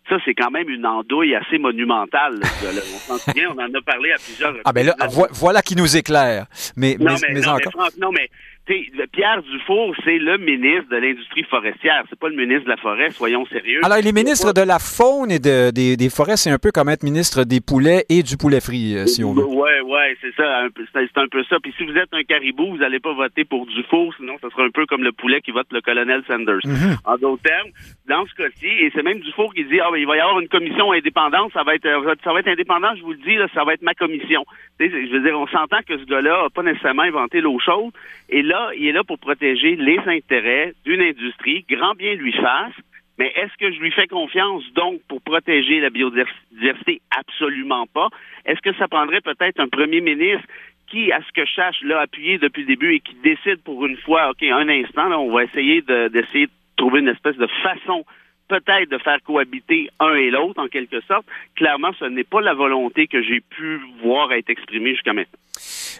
Ça, 0.09 0.17
c'est 0.25 0.35
quand 0.35 0.51
même 0.51 0.69
une 0.69 0.85
andouille 0.85 1.35
assez 1.35 1.59
monumentale. 1.59 2.41
on 2.43 2.99
s'en 2.99 3.19
souvient, 3.19 3.51
on 3.57 3.61
en 3.61 3.75
a 3.75 3.81
parlé 3.83 4.13
à 4.13 4.17
plusieurs 4.17 4.55
Ah, 4.65 4.73
ben 4.73 4.87
là, 4.87 4.95
voilà 5.33 5.63
qui 5.63 5.77
nous 5.77 5.97
éclaire. 5.97 6.47
Mais, 6.77 6.97
non, 6.99 7.15
mais, 7.29 7.41
non, 7.41 7.57
Mais, 7.57 7.91
non, 7.99 8.11
mais 8.13 8.29
Pierre 8.65 9.43
Dufour, 9.43 9.95
c'est 10.05 10.19
le 10.19 10.39
ministre 10.39 10.89
de 10.91 10.97
l'Industrie 10.97 11.43
forestière. 11.45 12.05
C'est 12.09 12.19
pas 12.19 12.29
le 12.29 12.37
ministre 12.37 12.65
de 12.65 12.69
la 12.69 12.77
Forêt, 12.77 13.11
soyons 13.11 13.45
sérieux. 13.47 13.81
Alors, 13.83 13.99
il 13.99 14.07
est 14.07 14.13
ministre 14.13 14.53
de 14.53 14.61
la 14.61 14.79
faune 14.79 15.33
et 15.33 15.41
de, 15.41 15.71
des, 15.73 15.97
des, 15.97 16.09
forêts. 16.09 16.37
C'est 16.37 16.51
un 16.51 16.59
peu 16.59 16.71
comme 16.71 16.89
être 16.89 17.03
ministre 17.03 17.43
des 17.43 17.61
poulets 17.61 18.05
et 18.09 18.23
du 18.23 18.37
poulet 18.37 18.61
frit, 18.61 18.97
euh, 18.97 19.07
si 19.07 19.25
on 19.25 19.35
veut. 19.35 19.45
Oui, 19.45 19.71
oui, 19.85 20.17
c'est 20.21 20.35
ça. 20.37 20.69
C'est 20.87 21.19
un 21.19 21.27
peu 21.27 21.43
ça. 21.45 21.57
Puis 21.61 21.75
si 21.77 21.85
vous 21.85 21.97
êtes 21.97 22.13
un 22.13 22.23
caribou, 22.23 22.71
vous 22.71 22.79
n'allez 22.79 23.01
pas 23.01 23.13
voter 23.13 23.45
pour 23.45 23.67
Dufour, 23.67 24.15
sinon 24.17 24.35
ça 24.41 24.49
sera 24.51 24.63
un 24.63 24.71
peu 24.71 24.87
comme 24.87 25.03
le 25.03 25.13
poulet 25.13 25.41
qui 25.41 25.51
vote 25.51 25.67
le 25.73 25.81
colonel 25.81 26.23
Sanders. 26.29 26.61
Mhm. 26.65 26.99
En 27.05 27.17
d'autres 27.17 27.43
termes, 27.43 27.71
dans 28.09 28.25
ce 28.27 28.35
cas-ci, 28.35 28.69
et 28.69 28.93
c'est 28.95 29.03
même 29.03 29.19
Dufour 29.21 29.53
qui 29.55 29.65
dit, 29.65 29.81
ah, 29.81 29.89
ben, 29.91 29.99
il 29.99 30.07
va 30.07 30.17
y 30.17 30.21
avoir 30.21 30.39
une 30.39 30.49
commission 30.49 30.93
indépendante, 30.93 31.53
ça 31.53 31.65
va 31.65 31.75
être, 31.75 31.89
ça 32.23 32.33
va 32.33 32.41
être 32.41 32.49
indépendant, 32.49 32.95
je 32.97 33.03
vous 33.03 33.13
le 33.13 33.19
dis, 33.19 33.35
là, 33.35 33.49
ça 33.55 33.65
va 33.65 33.75
être 33.75 33.83
ma 33.83 33.95
commission. 33.95 34.45
je 34.79 35.13
veux 35.13 35.23
dire, 35.23 35.37
on 35.37 35.49
s'entend 35.49 35.81
que 35.87 35.99
ce 35.99 36.05
gars-là 36.05 36.45
n'a 36.45 36.51
pas 36.51 36.63
nécessairement 36.63 37.03
inventé 37.03 37.41
l'eau 37.41 37.59
chaude. 37.59 37.93
Et 38.29 38.43
là, 38.43 38.52
il 38.77 38.87
est 38.87 38.93
là 38.93 39.05
pour 39.05 39.19
protéger 39.19 39.77
les 39.77 39.99
intérêts 40.07 40.75
d'une 40.85 41.01
industrie, 41.01 41.65
grand 41.69 41.95
bien 41.95 42.15
lui 42.15 42.33
fasse, 42.33 42.75
Mais 43.19 43.33
est-ce 43.37 43.57
que 43.59 43.71
je 43.73 43.79
lui 43.79 43.93
fais 43.93 44.07
confiance, 44.07 44.65
donc, 44.75 45.01
pour 45.09 45.21
protéger 45.23 45.81
la 45.81 45.91
biodiversité? 45.91 47.03
Absolument 47.17 47.87
pas. 47.87 48.09
Est-ce 48.47 48.61
que 48.61 48.75
ça 48.77 48.89
prendrait 48.89 49.21
peut-être 49.21 49.61
un 49.61 49.69
premier 49.69 50.01
ministre 50.01 50.47
qui, 50.89 51.13
à 51.13 51.21
ce 51.23 51.33
que 51.33 51.47
je 51.47 51.53
sache, 51.53 51.83
l'a 51.83 52.01
appuyé 52.01 52.39
depuis 52.39 52.63
le 52.63 52.69
début 52.69 52.95
et 52.95 53.01
qui 53.01 53.15
décide 53.23 53.63
pour 53.63 53.85
une 53.87 53.97
fois, 53.99 54.31
OK, 54.31 54.43
un 54.43 54.69
instant, 54.69 55.11
on 55.13 55.31
va 55.31 55.45
essayer 55.45 55.83
d'essayer 55.83 56.47
de 56.47 56.53
trouver 56.77 57.01
une 57.01 57.09
espèce 57.09 57.37
de 57.37 57.47
façon 57.63 58.05
peut-être 58.53 58.91
de 58.91 58.99
faire 58.99 59.19
cohabiter 59.25 59.89
un 59.99 60.15
et 60.15 60.31
l'autre 60.31 60.61
en 60.61 60.69
quelque 60.69 61.01
sorte. 61.03 61.25
Clairement, 61.55 61.93
ce 61.99 62.05
n'est 62.05 62.25
pas 62.25 62.41
la 62.41 62.53
volonté 62.53 63.07
que 63.07 63.23
j'ai 63.23 63.41
pu 63.41 63.81
voir 64.03 64.33
être 64.33 64.51
exprimée 64.51 64.91
jusqu'à 64.91 65.15
maintenant. 65.15 65.39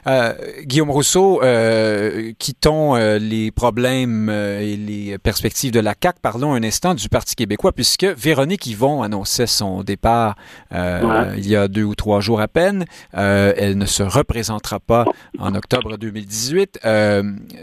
Euh, 0.07 0.33
Guillaume 0.63 0.91
Rousseau, 0.91 1.43
euh, 1.43 2.33
quittons 2.39 2.97
euh, 2.97 3.19
les 3.19 3.51
problèmes 3.53 4.29
et 4.31 4.77
les 4.77 5.17
perspectives 5.19 5.71
de 5.71 5.81
la 5.81 5.95
CAC. 5.95 6.17
Parlons 6.21 6.55
un 6.55 6.63
instant 6.63 6.95
du 6.95 7.09
Parti 7.09 7.37
québécois, 7.37 7.73
puisque 7.73 8.05
Véronique 8.05 8.67
Yvon 8.67 9.03
annonçait 9.03 9.47
son 9.47 9.83
départ 9.83 10.35
il 10.73 11.47
y 11.47 11.57
a 11.57 11.69
deux 11.69 11.85
ou 11.85 11.95
trois 11.95 12.21
jours 12.21 12.41
à 12.41 12.49
peine. 12.49 12.85
elle 13.13 13.79
ne 13.79 13.87
se 13.87 14.03
représentera 14.03 14.81
pas 14.81 15.05
en 15.39 15.55
octobre 15.55 15.97
2018. 15.97 16.81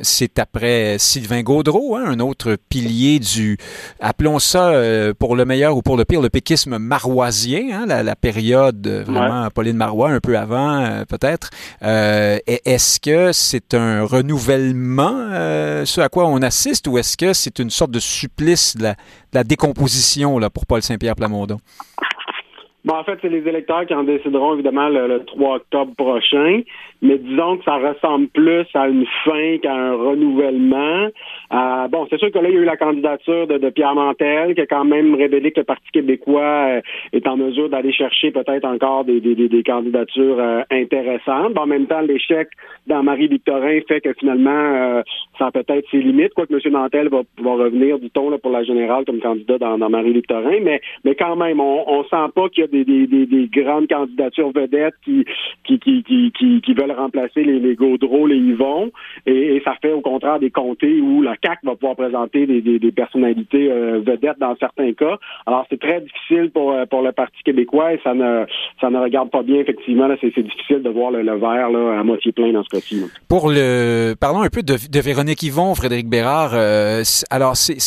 C'est 0.02 0.40
après 0.40 0.98
Sylvain 0.98 1.42
Gaudreau, 1.42 1.96
hein, 1.96 2.06
un 2.06 2.20
autre 2.20 2.58
pilier 2.70 3.20
du, 3.20 3.58
appelons 4.00 4.40
ça 4.40 4.72
pour 5.20 5.36
le 5.36 5.46
meilleur 5.46 5.76
ou 5.76 5.82
pour 5.82 5.98
le 5.98 6.06
pire, 6.06 6.22
le 6.22 6.30
péquisme 6.30 6.78
maroisien, 6.78 7.82
hein, 7.82 7.86
la, 7.88 8.04
la, 8.04 8.16
période 8.16 8.86
vraiment 9.08 9.44
ouais. 9.44 9.50
Pauline 9.54 9.78
Marois, 9.78 10.10
un 10.10 10.20
peu 10.20 10.38
avant 10.38 11.04
peut-être. 11.08 11.50
Euh, 11.84 12.38
est-ce 12.48 13.00
que 13.00 13.32
c'est 13.32 13.74
un 13.74 14.04
renouvellement, 14.04 15.30
euh, 15.32 15.86
ce 15.86 16.02
à 16.02 16.10
quoi 16.10 16.26
on 16.28 16.42
assiste, 16.42 16.88
ou 16.88 16.98
est-ce 16.98 17.18
que 17.18 17.34
c'est 17.34 17.60
une 17.60 17.70
sorte 17.70 17.92
de 17.92 18.00
supplice 18.00 18.76
de 18.78 18.84
la, 18.84 18.94
de 18.94 19.36
la 19.36 19.44
décomposition 19.44 20.40
là, 20.40 20.50
pour 20.50 20.66
Paul 20.66 20.82
Saint-Pierre 20.82 21.16
Plamondon? 21.16 21.58
Bon, 22.86 22.96
en 22.96 23.04
fait, 23.04 23.20
c'est 23.22 23.30
les 23.30 23.46
électeurs 23.46 23.86
qui 23.86 23.94
en 23.94 24.04
décideront 24.04 24.54
évidemment 24.54 24.88
le, 24.88 25.08
le, 25.08 25.26
3 25.26 25.56
octobre 25.58 25.94
prochain, 25.98 26.62
mais 27.02 27.18
disons 27.18 27.58
que 27.58 27.66
ça 27.66 27.76
ressemble 27.76 28.28
plus 28.30 28.66
à 28.74 28.88
une 28.88 29.06
fin 29.26 29.58
qu'à 29.62 29.74
un 29.74 29.96
renouvellement. 29.96 31.10
Euh, 31.52 31.88
bon, 31.88 32.06
c'est 32.10 32.20
sûr 32.20 32.32
que 32.32 32.38
là, 32.38 32.50
il 32.50 32.56
y 32.56 32.58
a 32.58 32.62
eu 32.62 32.66
la 32.66 32.78
candidature 32.78 33.48
de, 33.48 33.58
de, 33.58 33.70
Pierre 33.70 33.96
Mantel, 33.96 34.54
qui 34.54 34.62
a 34.62 34.68
quand 34.68 34.86
même 34.86 35.16
révélé 35.16 35.52
que 35.52 35.62
le 35.62 35.66
Parti 35.66 35.90
québécois 35.92 36.42
euh, 36.42 36.82
est 37.12 37.28
en 37.28 37.38
mesure 37.38 37.70
d'aller 37.70 37.92
chercher 37.92 38.32
peut-être 38.32 38.66
encore 38.66 39.04
des, 39.04 39.20
des, 39.20 39.36
des 39.36 39.64
candidatures 39.64 40.40
euh, 40.40 40.62
intéressantes. 40.70 41.54
Bon, 41.54 41.62
en 41.62 41.68
même 41.68 41.88
temps, 41.88 42.02
l'échec 42.02 42.50
dans 42.86 43.02
Marie-Victorin 43.02 43.80
fait 43.88 44.02
que 44.02 44.14
finalement, 44.14 44.52
euh, 44.52 45.02
ça 45.40 45.48
a 45.48 45.52
peut-être 45.52 45.90
ses 45.90 45.98
limites, 45.98 46.34
quoique 46.36 46.54
M. 46.54 46.72
Mantel 46.72 47.10
va, 47.10 47.22
va 47.42 47.52
revenir, 47.52 47.98
dit-on, 47.98 48.38
pour 48.38 48.52
la 48.52 48.64
générale 48.64 49.06
comme 49.06 49.20
candidat 49.20 49.58
dans, 49.58 49.78
dans 49.78 49.90
Marie-Victorin, 49.90 50.60
mais, 50.62 50.82
mais 51.04 51.16
quand 51.16 51.36
même, 51.36 51.60
on, 51.60 51.84
on 51.88 52.04
sent 52.04 52.32
pas 52.36 52.50
qu'il 52.50 52.62
y 52.62 52.64
a 52.66 52.68
des, 52.68 52.86
des, 52.86 53.08
des, 53.08 53.26
des, 53.26 53.48
grandes 53.48 53.88
candidatures 53.88 54.52
vedettes 54.52 54.94
qui, 55.04 55.26
qui, 55.64 55.80
qui, 55.80 56.04
qui, 56.04 56.62
qui 56.62 56.74
veulent 56.74 56.92
remplacer 56.92 57.44
les, 57.44 57.60
les 57.60 57.76
Gaudreau, 57.76 58.28
les 58.28 58.38
Yvon, 58.38 58.92
et, 59.26 59.56
et, 59.56 59.62
ça 59.62 59.76
fait 59.82 59.92
au 59.92 60.02
contraire 60.02 60.40
des 60.40 60.52
comtés 60.52 61.02
où 61.02 61.22
la 61.22 61.36
CAC 61.42 61.60
va 61.64 61.76
pouvoir 61.76 61.96
présenter 61.96 62.46
des, 62.46 62.92
personnalités 62.92 63.72
euh, 63.72 64.02
vedettes 64.06 64.40
dans 64.40 64.56
certains 64.58 64.94
cas. 64.94 65.18
Alors 65.46 65.66
c'est 65.70 65.80
très 65.80 66.02
difficile 66.02 66.52
pour, 66.52 66.72
euh, 66.72 66.86
pour 66.86 67.02
le 67.02 67.12
Parti 67.12 67.42
québécois 67.44 67.94
et 67.94 68.00
ça 68.04 68.14
ne, 68.14 68.46
ça 68.82 68.90
ne 68.90 68.98
regarde 68.98 69.30
pas 69.30 69.44
bien, 69.44 69.60
effectivement. 69.60 70.08
C'est 70.22 70.42
difficile 70.42 70.82
de 70.82 70.90
voir 70.90 71.12
le, 71.12 71.24
verre 71.38 71.68
à 71.68 72.04
moitié 72.04 72.32
plein 72.32 72.52
dans 72.52 72.64
ce 72.64 72.70
cas-ci. 72.70 73.04
Pour 73.28 73.50
le 73.50 74.16
parlons 74.20 74.42
un 74.42 74.50
peu 74.50 74.64
de, 74.64 75.00
Véronique 75.00 75.44
Yvon, 75.44 75.76
Frédéric 75.76 76.10
Bérard. 76.10 76.52
Euh, 76.54 77.04
alors 77.30 77.56
c'est 77.56 77.78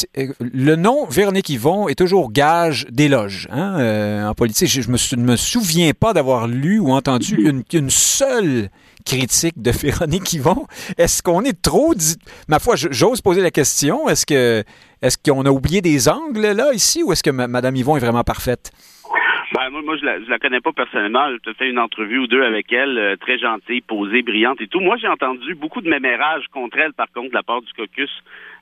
le 0.40 0.76
nom 0.76 1.06
Véronique 1.06 1.48
Yvon 1.50 1.88
est 1.88 1.98
toujours 1.98 2.32
gage 2.32 2.86
d'éloge 2.90 3.48
hein, 3.50 4.28
en 4.28 4.34
politique. 4.34 4.68
Je, 4.68 4.80
je 4.82 5.16
me, 5.16 5.36
souviens 5.36 5.92
pas 5.98 6.12
d'avoir 6.12 6.48
lu 6.48 6.78
ou 6.78 6.90
entendu 6.90 7.52
une 7.72 7.90
seule 7.90 8.68
critique 9.04 9.60
de 9.60 9.70
Véronique 9.70 10.32
Yvon. 10.32 10.66
Est-ce 10.98 11.22
qu'on 11.22 11.42
est 11.42 11.60
trop. 11.60 11.94
Ma 12.48 12.58
foi, 12.58 12.74
j'ose 12.76 13.20
poser 13.20 13.42
la 13.42 13.50
question. 13.50 14.08
Est-ce 14.08 14.26
que 14.26 14.64
est-ce 15.02 15.18
qu'on 15.18 15.44
a 15.46 15.50
oublié 15.50 15.80
des 15.80 16.08
angles 16.08 16.40
là 16.40 16.72
ici 16.72 17.02
ou 17.02 17.12
est-ce 17.12 17.22
que 17.22 17.30
Mme 17.30 17.76
Yvon 17.76 17.96
est 17.96 18.00
vraiment 18.00 18.24
parfaite? 18.24 18.70
Ben, 19.54 19.68
moi, 19.68 19.96
je, 19.98 20.04
la, 20.04 20.18
la 20.18 20.38
connais 20.38 20.60
pas 20.60 20.72
personnellement. 20.72 21.28
J'ai 21.44 21.54
fait 21.54 21.68
une 21.68 21.78
entrevue 21.78 22.18
ou 22.18 22.26
deux 22.26 22.42
avec 22.42 22.72
elle, 22.72 22.96
euh, 22.96 23.16
très 23.16 23.38
gentille, 23.38 23.82
posée, 23.82 24.22
brillante 24.22 24.60
et 24.62 24.66
tout. 24.66 24.80
Moi, 24.80 24.96
j'ai 24.96 25.08
entendu 25.08 25.54
beaucoup 25.54 25.82
de 25.82 25.90
mémérages 25.90 26.46
contre 26.52 26.78
elle, 26.78 26.94
par 26.94 27.10
contre, 27.12 27.28
de 27.30 27.34
la 27.34 27.42
part 27.42 27.60
du 27.60 27.72
caucus 27.74 28.10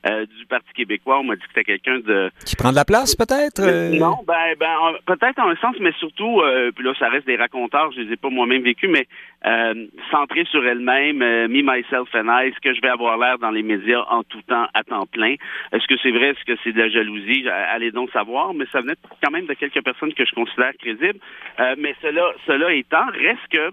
euh, 0.07 0.25
du 0.25 0.45
Parti 0.45 0.71
québécois. 0.73 1.19
On 1.19 1.23
m'a 1.23 1.35
dit 1.35 1.41
que 1.41 1.47
c'était 1.47 1.63
quelqu'un 1.63 1.99
de... 1.99 2.31
Qui 2.45 2.55
prend 2.55 2.71
de 2.71 2.75
la 2.75 2.85
place, 2.85 3.15
peut-être? 3.15 3.61
Euh... 3.61 3.97
Non, 3.97 4.17
ben, 4.25 4.55
ben 4.59 4.95
peut-être 5.05 5.39
en 5.39 5.49
un 5.49 5.55
sens, 5.57 5.75
mais 5.79 5.91
surtout, 5.99 6.41
euh, 6.41 6.71
puis 6.71 6.83
là, 6.83 6.93
ça 6.97 7.09
reste 7.09 7.27
des 7.27 7.35
raconteurs, 7.35 7.91
je 7.91 8.01
les 8.01 8.13
ai 8.13 8.17
pas 8.17 8.29
moi-même 8.29 8.63
vécus, 8.63 8.89
mais 8.89 9.07
euh, 9.45 9.87
centré 10.09 10.45
sur 10.45 10.65
elle-même, 10.65 11.17
me, 11.17 11.47
myself 11.47 12.09
and 12.15 12.27
I, 12.29 12.47
est-ce 12.47 12.59
que 12.59 12.73
je 12.73 12.81
vais 12.81 12.89
avoir 12.89 13.17
l'air 13.17 13.37
dans 13.37 13.51
les 13.51 13.63
médias 13.63 14.03
en 14.09 14.23
tout 14.23 14.41
temps, 14.43 14.67
à 14.73 14.83
temps 14.83 15.05
plein? 15.05 15.35
Est-ce 15.71 15.87
que 15.87 15.95
c'est 16.01 16.11
vrai? 16.11 16.29
Est-ce 16.29 16.45
que 16.45 16.59
c'est 16.63 16.73
de 16.73 16.79
la 16.79 16.89
jalousie? 16.89 17.47
Allez 17.49 17.91
donc 17.91 18.11
savoir, 18.11 18.53
mais 18.53 18.65
ça 18.71 18.81
venait 18.81 18.95
quand 19.23 19.31
même 19.31 19.45
de 19.45 19.53
quelques 19.53 19.83
personnes 19.83 20.13
que 20.13 20.25
je 20.25 20.33
considère 20.33 20.71
crédibles. 20.79 21.19
Euh, 21.59 21.75
mais 21.77 21.95
cela, 22.01 22.23
cela 22.47 22.73
étant, 22.73 23.05
reste 23.07 23.47
que, 23.51 23.71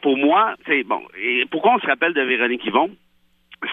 pour 0.00 0.16
moi, 0.16 0.54
c'est 0.66 0.82
bon. 0.82 1.02
Et 1.18 1.44
pourquoi 1.50 1.74
on 1.74 1.78
se 1.78 1.86
rappelle 1.86 2.12
de 2.12 2.22
Véronique 2.22 2.64
Yvon? 2.66 2.90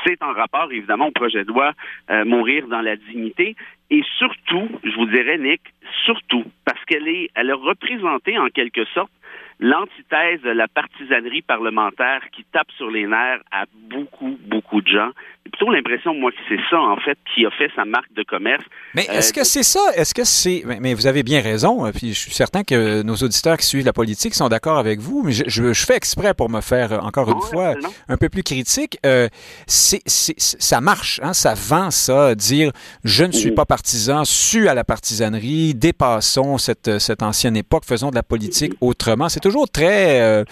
C'est 0.06 0.22
en 0.22 0.34
rapport 0.34 0.72
évidemment 0.72 1.08
au 1.08 1.12
projet 1.12 1.44
de 1.44 1.50
loi 1.50 1.74
euh, 2.10 2.26
Mourir 2.26 2.68
dans 2.68 2.82
la 2.82 2.96
dignité. 2.96 3.56
Et 3.90 4.04
surtout, 4.18 4.70
je 4.84 4.96
vous 4.96 5.08
dirais 5.08 5.38
Nick, 5.38 5.62
surtout 6.06 6.46
parce 6.66 6.84
qu'elle 6.86 7.08
est 7.08 7.30
elle 7.36 7.52
a 7.52 7.56
représenté 7.56 8.38
en 8.38 8.50
quelque 8.50 8.86
sorte 8.94 9.12
l'antithèse 9.60 10.42
de 10.42 10.52
la 10.52 10.68
partisanerie 10.68 11.42
parlementaire 11.42 12.22
qui 12.32 12.46
tape 12.52 12.72
sur 12.78 12.90
les 12.90 13.06
nerfs 13.06 13.42
à 13.52 13.66
beaucoup, 13.90 14.38
beaucoup 14.48 14.82
de 14.82 14.88
gens. 14.88 15.12
J'ai 15.46 15.52
plutôt 15.52 15.72
l'impression, 15.72 16.14
moi, 16.14 16.32
que 16.32 16.38
c'est 16.48 16.60
ça, 16.70 16.80
en 16.80 16.96
fait, 16.98 17.18
qui 17.34 17.46
a 17.46 17.52
fait 17.52 17.70
sa 17.76 17.84
marque 17.84 18.14
de 18.14 18.24
commerce. 18.24 18.64
Mais 18.94 19.04
est-ce 19.04 19.32
euh, 19.32 19.42
que 19.42 19.44
c'est 19.46 19.64
ça? 19.64 19.82
Est-ce 19.96 20.14
que 20.14 20.24
c'est... 20.24 20.64
Mais 20.80 20.94
vous 20.94 21.08
avez 21.08 21.24
bien 21.24 21.42
raison, 21.42 21.86
euh, 21.86 21.92
puis 21.92 22.14
je 22.14 22.20
suis 22.20 22.32
certain 22.32 22.64
que 22.64 23.02
nos 23.04 23.16
auditeurs 23.16 23.58
qui 23.58 23.66
suivent 23.66 23.86
la 23.86 23.94
politique 23.94 24.34
sont 24.34 24.48
d'accord 24.48 24.78
avec 24.78 25.00
vous, 25.00 25.24
mais 25.24 25.34
je, 25.34 25.44
je, 25.48 25.74
je, 25.74 25.86
fais 25.86 25.96
exprès 25.96 26.34
pour 26.34 26.50
me 26.50 26.62
faire, 26.62 26.94
euh, 26.94 27.00
encore 27.00 27.30
une 27.30 27.42
fois, 27.42 27.76
non. 27.76 27.90
un 28.08 28.18
peu 28.18 28.30
plus 28.30 28.44
critique. 28.44 28.98
Euh, 29.06 29.28
c'est, 29.68 30.02
ça 30.08 30.80
marche, 30.80 31.20
hein, 31.22 31.34
ça 31.34 31.54
vend 31.56 31.92
ça, 31.92 32.34
dire 32.36 32.72
«je 33.04 33.26
ne 33.26 33.32
suis 33.34 33.52
pas 33.52 33.66
partisan, 33.66 34.24
su 34.24 34.70
à 34.70 34.74
la 34.74 34.86
partisanerie, 34.86 35.74
dépassons 35.74 36.58
cette, 36.58 37.00
cette 37.00 37.24
ancienne 37.24 37.58
époque, 37.58 37.84
faisons 37.86 38.10
de 38.10 38.16
la 38.16 38.24
politique 38.24 38.74
autrement». 38.80 39.28
C'est 39.30 39.49
toujours 39.50 39.70
très... 39.70 40.22
Euh, 40.22 40.44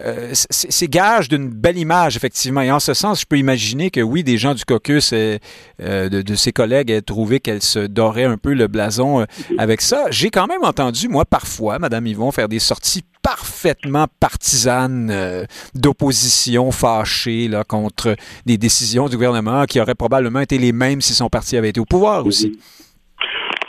euh, 0.00 0.30
c'est 0.32 0.88
gage 0.88 1.28
d'une 1.28 1.48
belle 1.48 1.78
image, 1.78 2.16
effectivement. 2.16 2.60
Et 2.60 2.70
en 2.70 2.80
ce 2.80 2.94
sens, 2.94 3.20
je 3.20 3.26
peux 3.26 3.38
imaginer 3.38 3.90
que 3.90 4.00
oui, 4.00 4.22
des 4.22 4.38
gens 4.38 4.54
du 4.54 4.64
caucus 4.64 5.12
et 5.12 5.40
euh, 5.80 6.08
de, 6.08 6.34
ses 6.34 6.52
collègues 6.52 6.90
aient 6.90 7.02
trouvé 7.02 7.40
qu'elle 7.40 7.62
se 7.62 7.78
dorait 7.78 8.24
un 8.24 8.36
peu 8.36 8.54
le 8.54 8.66
blason 8.66 9.26
avec 9.58 9.80
ça. 9.80 10.06
J'ai 10.10 10.30
quand 10.30 10.46
même 10.46 10.64
entendu, 10.64 11.08
moi, 11.08 11.24
parfois, 11.24 11.78
Madame 11.78 12.06
Yvon 12.06 12.30
faire 12.32 12.48
des 12.48 12.58
sorties 12.58 13.02
parfaitement 13.22 14.06
partisanes 14.20 15.10
euh, 15.10 15.44
d'opposition 15.74 16.70
fâchée 16.72 17.48
là, 17.48 17.64
contre 17.64 18.16
des 18.46 18.58
décisions 18.58 19.08
du 19.08 19.16
gouvernement 19.16 19.64
qui 19.64 19.80
auraient 19.80 19.94
probablement 19.94 20.40
été 20.40 20.58
les 20.58 20.72
mêmes 20.72 21.00
si 21.00 21.14
son 21.14 21.28
parti 21.28 21.56
avait 21.56 21.70
été 21.70 21.80
au 21.80 21.84
pouvoir 21.84 22.26
aussi. 22.26 22.58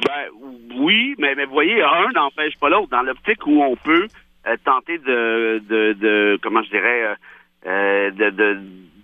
Ben, 0.05 0.11
oui, 0.79 1.15
mais, 1.19 1.35
mais 1.35 1.45
vous 1.45 1.53
voyez, 1.53 1.81
un 1.81 2.11
n'empêche 2.13 2.57
pas 2.59 2.69
l'autre. 2.69 2.89
Dans 2.89 3.03
l'optique 3.03 3.45
où 3.45 3.61
on 3.61 3.75
peut 3.75 4.07
tenter 4.63 4.97
de, 4.97 5.61
de, 5.67 5.93
de, 5.93 6.39
comment 6.41 6.61
je 6.63 6.69
dirais, 6.69 7.15
euh, 7.65 8.11
de, 8.11 8.29
de, 8.29 8.57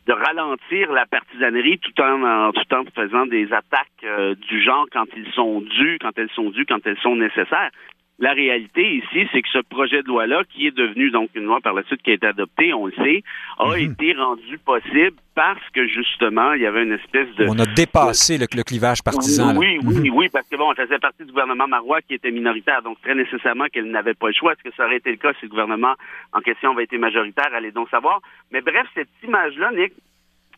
de, 0.08 0.14
ralentir 0.14 0.92
la 0.92 1.06
partisanerie 1.06 1.80
tout 1.80 2.02
en, 2.02 2.52
tout 2.52 2.74
en 2.74 2.84
faisant 2.96 3.26
des 3.26 3.52
attaques 3.54 3.88
euh, 4.04 4.36
du 4.36 4.62
genre 4.62 4.86
quand 4.92 5.06
ils 5.16 5.32
sont 5.34 5.62
dus, 5.62 5.98
quand 6.02 6.18
elles 6.18 6.32
sont 6.32 6.50
dues, 6.50 6.66
quand 6.66 6.86
elles 6.86 7.00
sont 7.00 7.16
nécessaires. 7.16 7.72
La 8.20 8.34
réalité 8.34 8.98
ici, 8.98 9.30
c'est 9.32 9.42
que 9.42 9.48
ce 9.54 9.60
projet 9.60 10.04
de 10.04 10.08
loi-là, 10.08 10.44
qui 10.50 10.68
est 10.68 10.76
devenu 10.76 11.10
donc 11.10 11.30
une 11.36 11.46
loi 11.46 11.62
par 11.62 11.74
la 11.74 11.84
suite 11.84 12.02
qui 12.02 12.12
a 12.12 12.16
été 12.16 12.28
adoptée, 12.28 12.74
on 12.74 12.88
le 12.88 12.92
sait, 12.92 13.24
a 13.58 13.66
mm 13.66 13.72
-hmm. 13.72 13.92
été 13.92 14.14
rendu 14.14 14.58
possible 14.72 15.18
parce 15.36 15.66
que 15.74 15.88
justement, 15.88 16.52
il 16.52 16.62
y 16.62 16.66
avait 16.66 16.84
une 16.84 16.98
espèce 17.02 17.30
de... 17.38 17.46
On 17.48 17.60
a 17.60 17.70
dépassé 17.84 18.38
le, 18.38 18.48
le 18.60 18.64
clivage 18.70 19.02
partisan. 19.10 19.56
Oui, 19.56 19.80
oui, 19.88 19.96
mm 19.96 20.04
-hmm. 20.04 20.18
oui, 20.20 20.26
parce 20.36 20.48
que 20.50 20.58
bon, 20.62 20.68
elle 20.72 20.86
faisait 20.86 21.04
partie 21.08 21.24
du 21.28 21.32
gouvernement 21.36 21.70
Marois 21.78 22.02
qui 22.06 22.14
était 22.20 22.34
minoritaire, 22.40 22.82
donc 22.88 22.96
très 23.06 23.16
nécessairement 23.24 23.68
qu'elle 23.72 23.90
n'avait 23.98 24.18
pas 24.22 24.30
le 24.32 24.38
choix. 24.40 24.52
Est-ce 24.54 24.66
que 24.68 24.76
ça 24.78 24.84
aurait 24.86 25.02
été 25.04 25.12
le 25.16 25.22
cas 25.24 25.32
si 25.38 25.44
le 25.48 25.52
gouvernement 25.54 25.96
en 26.38 26.42
question 26.48 26.68
avait 26.74 26.88
été 26.90 26.98
majoritaire? 27.08 27.52
Allez 27.60 27.74
donc 27.80 27.88
savoir. 27.98 28.18
Mais 28.52 28.62
bref, 28.70 28.86
cette 28.98 29.16
image-là, 29.28 29.68
Nick, 29.80 29.94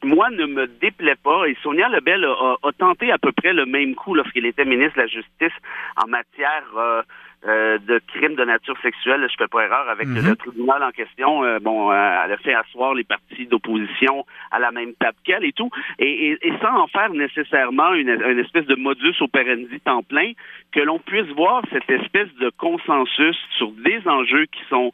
moi, 0.03 0.29
ne 0.31 0.45
me 0.57 0.65
déplaît 0.67 1.21
pas. 1.29 1.39
Et 1.49 1.55
Sonia 1.63 1.87
Lebel 1.89 2.25
a, 2.25 2.71
tenté 2.85 3.05
à 3.11 3.19
peu 3.25 3.31
près 3.31 3.53
le 3.53 3.65
même 3.65 3.93
coup 4.01 4.13
lorsqu'il 4.15 4.45
était 4.51 4.65
ministre 4.65 4.95
de 4.97 5.01
la 5.01 5.07
Justice 5.07 5.57
en 6.01 6.07
matière 6.07 6.65
euh, 6.75 7.01
euh, 7.47 7.77
de 7.79 7.99
crimes 8.07 8.35
de 8.35 8.45
nature 8.45 8.77
sexuelle. 8.81 9.27
Je 9.29 9.35
fais 9.37 9.47
pas 9.47 9.63
erreur 9.63 9.89
avec 9.89 10.07
mhm. 10.07 10.27
le 10.27 10.35
tribunal 10.35 10.83
en 10.83 10.91
question. 10.91 11.43
Euh, 11.43 11.59
bon, 11.59 11.91
elle 11.91 12.31
a 12.31 12.37
fait 12.37 12.53
asseoir 12.53 12.93
les 12.93 13.03
partis 13.03 13.47
d'opposition 13.47 14.25
à 14.51 14.59
la 14.59 14.71
même 14.71 14.93
table 14.93 15.17
qu'elle 15.23 15.43
et 15.43 15.53
tout, 15.53 15.69
et, 15.99 16.37
et, 16.41 16.53
sans 16.61 16.75
en 16.77 16.87
faire 16.87 17.09
nécessairement 17.11 17.93
une, 17.93 18.09
une 18.09 18.39
espèce 18.39 18.65
de 18.65 18.75
modus 18.75 19.15
operandi 19.21 19.79
temps 19.79 20.03
plein, 20.03 20.33
que 20.71 20.79
l'on 20.81 20.99
puisse 20.99 21.27
voir 21.35 21.63
cette 21.71 21.89
espèce 21.89 22.33
de 22.35 22.51
consensus 22.57 23.37
sur 23.57 23.71
des 23.71 24.01
enjeux 24.07 24.45
qui 24.45 24.61
sont 24.69 24.91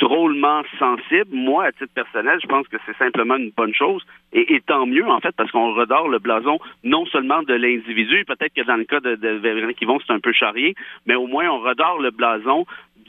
drôlement 0.00 0.62
sensible. 0.78 1.30
Moi, 1.32 1.64
à 1.64 1.72
titre 1.72 1.92
personnel, 1.94 2.38
je 2.42 2.46
pense 2.46 2.66
que 2.68 2.76
c'est 2.86 2.96
simplement 2.96 3.36
une 3.36 3.50
bonne 3.56 3.74
chose. 3.74 4.02
Et, 4.32 4.60
tant 4.66 4.86
mieux, 4.86 5.06
en 5.08 5.20
fait, 5.20 5.32
parce 5.36 5.50
qu'on 5.50 5.74
redore 5.74 6.08
le 6.08 6.18
blason 6.18 6.58
non 6.84 7.06
seulement 7.06 7.42
de 7.42 7.54
l'individu, 7.54 8.24
peut-être 8.26 8.54
que 8.54 8.62
dans 8.66 8.76
le 8.76 8.84
cas 8.84 9.00
de, 9.00 9.14
de 9.16 9.28
Véronique 9.38 9.80
Yvon, 9.80 9.98
c'est 10.06 10.12
un 10.12 10.20
peu 10.20 10.32
charrié, 10.32 10.74
mais 11.06 11.14
au 11.14 11.26
moins 11.26 11.48
on 11.48 11.60
redore 11.60 11.98
le 12.00 12.10
blason 12.10 12.66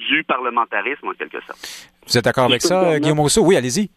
du 0.09 0.23
parlementarisme, 0.23 1.07
en 1.07 1.13
quelque 1.13 1.41
sorte. 1.41 1.91
Vous 2.07 2.17
êtes 2.17 2.23
d'accord 2.23 2.45
avec 2.45 2.61
ça, 2.61 2.99
Guillaume 2.99 3.19
Rousseau? 3.19 3.43
Oui, 3.43 3.57
allez-y. 3.57 3.89